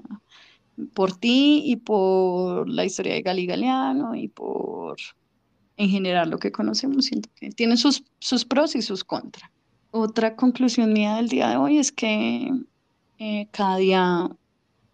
[0.93, 3.47] por ti y por la historia de Gali
[4.15, 4.97] y por
[5.77, 9.49] en general lo que conocemos, siento que tiene sus, sus pros y sus contras.
[9.91, 12.51] Otra conclusión mía del día de hoy es que
[13.17, 14.29] eh, cada día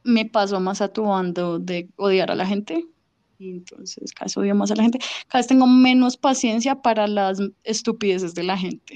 [0.05, 2.85] me paso más a tu bando de odiar a la gente.
[3.37, 4.99] Y entonces cada vez odio más a la gente.
[5.27, 8.95] Cada vez tengo menos paciencia para las estupideces de la gente.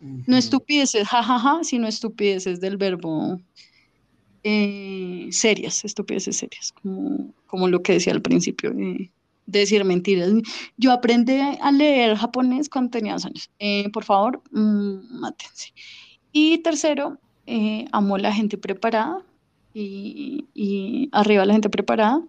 [0.00, 3.40] No estupideces, jajaja, sino estupideces del verbo
[4.44, 9.10] eh, serias, estupideces serias, como, como lo que decía al principio, eh,
[9.46, 10.30] de decir mentiras.
[10.76, 13.50] Yo aprendí a leer japonés cuando tenía dos años.
[13.58, 15.72] Eh, por favor, mm, mátense.
[16.30, 19.24] Y tercero, eh, amo la gente preparada
[19.78, 22.22] y, y arriba la gente preparada,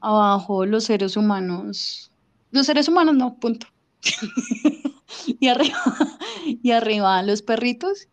[0.00, 2.10] abajo los seres humanos.
[2.50, 3.66] Los seres humanos no, punto.
[5.40, 5.78] y arriba,
[6.44, 8.08] y arriba los perritos.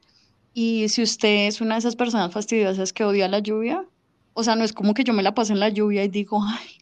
[0.53, 3.85] Y si usted es una de esas personas fastidiosas que odia la lluvia,
[4.33, 6.41] o sea, no es como que yo me la paso en la lluvia y digo,
[6.41, 6.77] ay,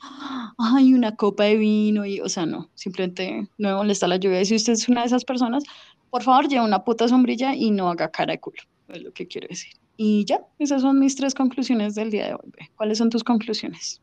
[0.59, 4.41] ay, una copa de vino, y, o sea, no, simplemente no me molesta la lluvia.
[4.41, 5.63] Y si usted es una de esas personas,
[6.11, 9.27] por favor, lleve una puta sombrilla y no haga cara de culo, es lo que
[9.27, 9.73] quiero decir.
[9.97, 12.53] Y ya, esas son mis tres conclusiones del día de hoy.
[12.75, 13.99] ¿Cuáles son tus conclusiones?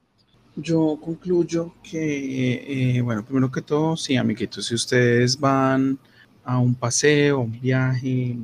[0.57, 5.99] Yo concluyo que, eh, bueno, primero que todo, sí, amiguitos, si ustedes van
[6.45, 8.37] a un paseo, un viaje,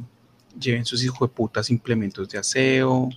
[0.59, 3.09] lleven sus hijos de putas implementos de aseo,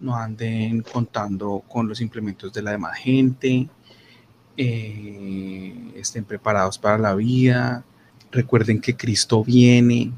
[0.00, 3.68] no anden contando con los implementos de la demás gente,
[4.56, 7.84] eh, estén preparados para la vida,
[8.30, 10.12] recuerden que Cristo viene,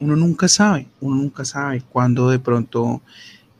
[0.00, 3.02] uno nunca sabe, uno nunca sabe cuándo de pronto,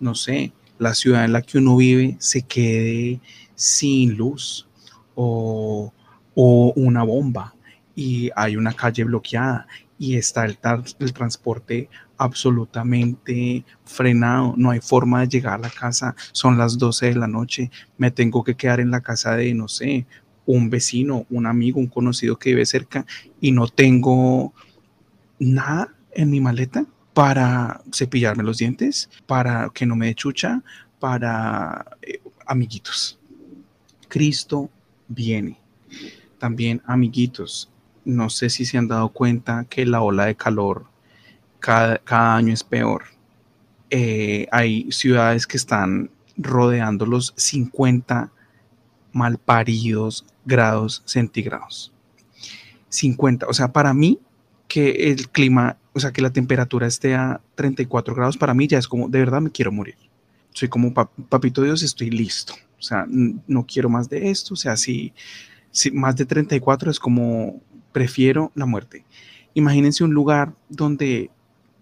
[0.00, 3.20] no sé, la ciudad en la que uno vive se quede
[3.54, 4.66] sin luz
[5.14, 5.92] o,
[6.34, 7.54] o una bomba
[7.94, 9.66] y hay una calle bloqueada
[9.98, 10.58] y está el,
[10.98, 17.06] el transporte absolutamente frenado, no hay forma de llegar a la casa, son las 12
[17.06, 20.06] de la noche, me tengo que quedar en la casa de, no sé,
[20.46, 23.04] un vecino, un amigo, un conocido que vive cerca
[23.40, 24.54] y no tengo
[25.38, 30.62] nada en mi maleta para cepillarme los dientes, para que no me dé chucha,
[30.98, 33.18] para eh, amiguitos.
[34.08, 34.70] Cristo
[35.08, 35.58] viene.
[36.38, 37.70] También, amiguitos,
[38.04, 40.86] no sé si se han dado cuenta que la ola de calor
[41.58, 43.04] cada, cada año es peor.
[43.90, 48.32] Eh, hay ciudades que están rodeando los 50
[49.12, 51.92] malparidos grados centígrados.
[52.88, 54.18] 50, o sea, para mí
[54.70, 58.78] que el clima, o sea, que la temperatura esté a 34 grados, para mí ya
[58.78, 59.96] es como, de verdad me quiero morir.
[60.52, 62.54] Soy como, "Pap- papito Dios, estoy listo.
[62.78, 64.54] O sea, no quiero más de esto.
[64.54, 65.12] O sea, si,
[65.72, 67.60] si más de 34 es como,
[67.92, 69.04] prefiero la muerte.
[69.54, 71.30] Imagínense un lugar donde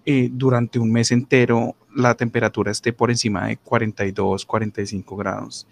[0.06, 5.66] eh, durante un mes entero la temperatura esté por encima de 42, 45 grados.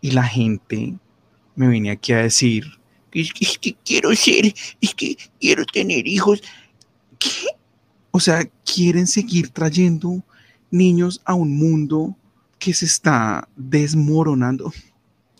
[0.00, 0.94] Y la gente
[1.54, 2.64] me viene aquí a decir,
[3.12, 6.42] es que, quiero ser, es que quiero tener hijos.
[8.10, 10.22] O sea, quieren seguir trayendo
[10.70, 12.16] niños a un mundo
[12.58, 14.72] que se está desmoronando.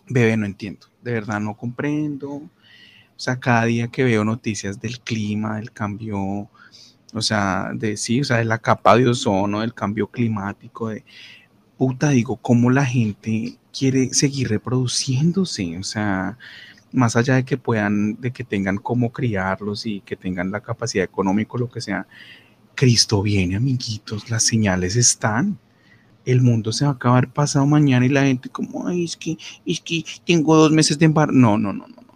[0.08, 2.30] Bebé, no entiendo, de verdad no comprendo.
[2.30, 2.50] O
[3.16, 6.50] sea, cada día que veo noticias del clima, del cambio,
[7.14, 11.04] o sea, de sí, o sea, de la capa de ozono, del cambio climático, de
[11.76, 16.38] puta, digo, cómo la gente quiere seguir reproduciéndose, o sea,
[16.92, 21.04] más allá de que puedan, de que tengan cómo criarlos y que tengan la capacidad
[21.04, 22.06] económica, lo que sea,
[22.74, 25.58] Cristo viene, amiguitos, las señales están.
[26.24, 29.36] el mundo se va a acabar pasado mañana y la gente como, es que,
[29.66, 31.36] es que tengo dos meses de embarazo.
[31.36, 32.12] No, no, no, no, no.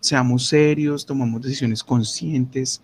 [0.00, 2.80] Seamos serios, tomamos decisiones conscientes.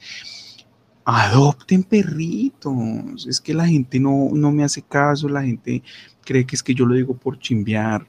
[1.04, 3.26] Adopten perritos.
[3.26, 5.82] Es que la gente no, no me hace caso, la gente
[6.24, 8.06] cree que es que yo lo digo por chimbear.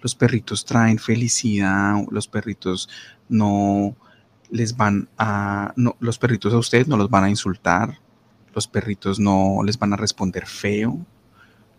[0.00, 2.88] Los perritos traen felicidad, los perritos
[3.28, 3.96] no
[4.50, 8.00] les van a, no, los perritos a ustedes no los van a insultar,
[8.54, 11.06] los perritos no les van a responder feo,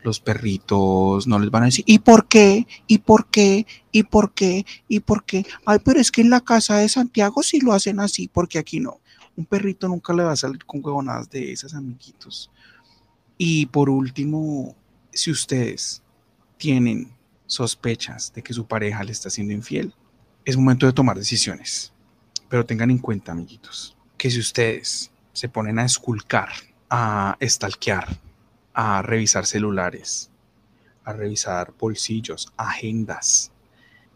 [0.03, 2.65] los perritos no les van a decir, ¿y por qué?
[2.87, 3.67] ¿Y por qué?
[3.91, 4.65] ¿Y por qué?
[4.87, 5.45] ¿Y por qué?
[5.65, 8.79] Ay, pero es que en la casa de Santiago sí lo hacen así, porque aquí
[8.79, 8.99] no.
[9.35, 12.51] Un perrito nunca le va a salir con huevonadas de esas, amiguitos.
[13.37, 14.75] Y por último,
[15.11, 16.01] si ustedes
[16.57, 17.11] tienen
[17.51, 19.93] sospechas de que su pareja le está siendo infiel,
[20.45, 21.91] es momento de tomar decisiones.
[22.47, 26.49] Pero tengan en cuenta, amiguitos, que si ustedes se ponen a esculcar,
[26.89, 28.07] a estalquear,
[28.73, 30.31] a revisar celulares,
[31.03, 33.51] a revisar bolsillos, agendas,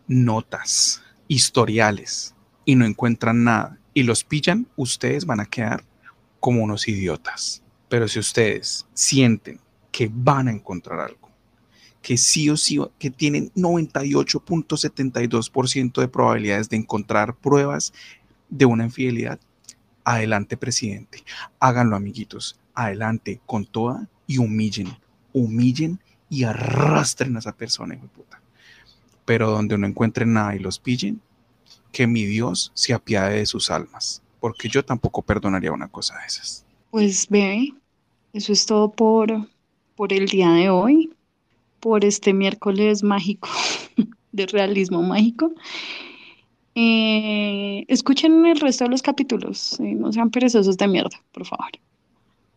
[0.08, 5.84] notas, historiales y no encuentran nada y los pillan, ustedes van a quedar
[6.40, 7.64] como unos idiotas.
[7.90, 9.60] Pero si ustedes sienten
[9.92, 11.25] que van a encontrar algo,
[12.06, 17.94] que sí o sí, que tienen 98.72% de probabilidades de encontrar pruebas
[18.48, 19.40] de una infidelidad,
[20.04, 21.24] adelante presidente,
[21.60, 24.96] háganlo amiguitos, adelante con toda y humillen,
[25.34, 26.00] humillen
[26.30, 28.40] y arrastren a esa persona, hijo puta.
[29.26, 31.20] Pero donde no encuentren nada y los pillen,
[31.92, 36.28] que mi Dios se apiade de sus almas, porque yo tampoco perdonaría una cosa de
[36.28, 36.68] esas.
[36.92, 37.74] Pues ve,
[38.32, 39.50] eso es todo por,
[39.96, 41.15] por el día de hoy,
[41.86, 43.48] por este miércoles mágico,
[44.32, 45.54] de realismo mágico.
[46.74, 51.70] Eh, escuchen el resto de los capítulos, eh, no sean perezosos de mierda, por favor.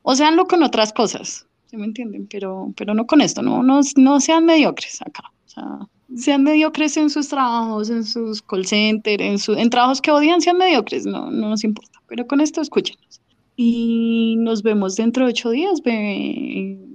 [0.00, 2.26] O seanlo con otras cosas, ¿sí me entienden?
[2.26, 5.24] Pero, pero no con esto, no, no, no sean mediocres acá.
[5.44, 5.78] O sea,
[6.16, 10.40] sean mediocres en sus trabajos, en sus call centers, en, su, en trabajos que odian,
[10.40, 12.00] sean mediocres, no, no nos importa.
[12.06, 13.20] Pero con esto escúchenos.
[13.56, 16.87] Y nos vemos dentro de ocho días, bebé.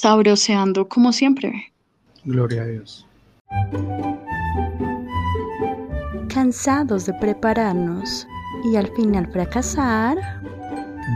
[0.00, 1.72] Sabroseando como siempre.
[2.24, 3.04] Gloria a Dios.
[6.28, 8.24] Cansados de prepararnos
[8.70, 10.16] y al final fracasar,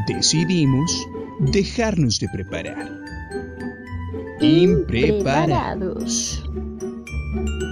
[0.09, 1.07] Decidimos
[1.39, 2.91] dejarnos de preparar.
[4.41, 6.43] impreparados.
[6.43, 7.72] Impreparados.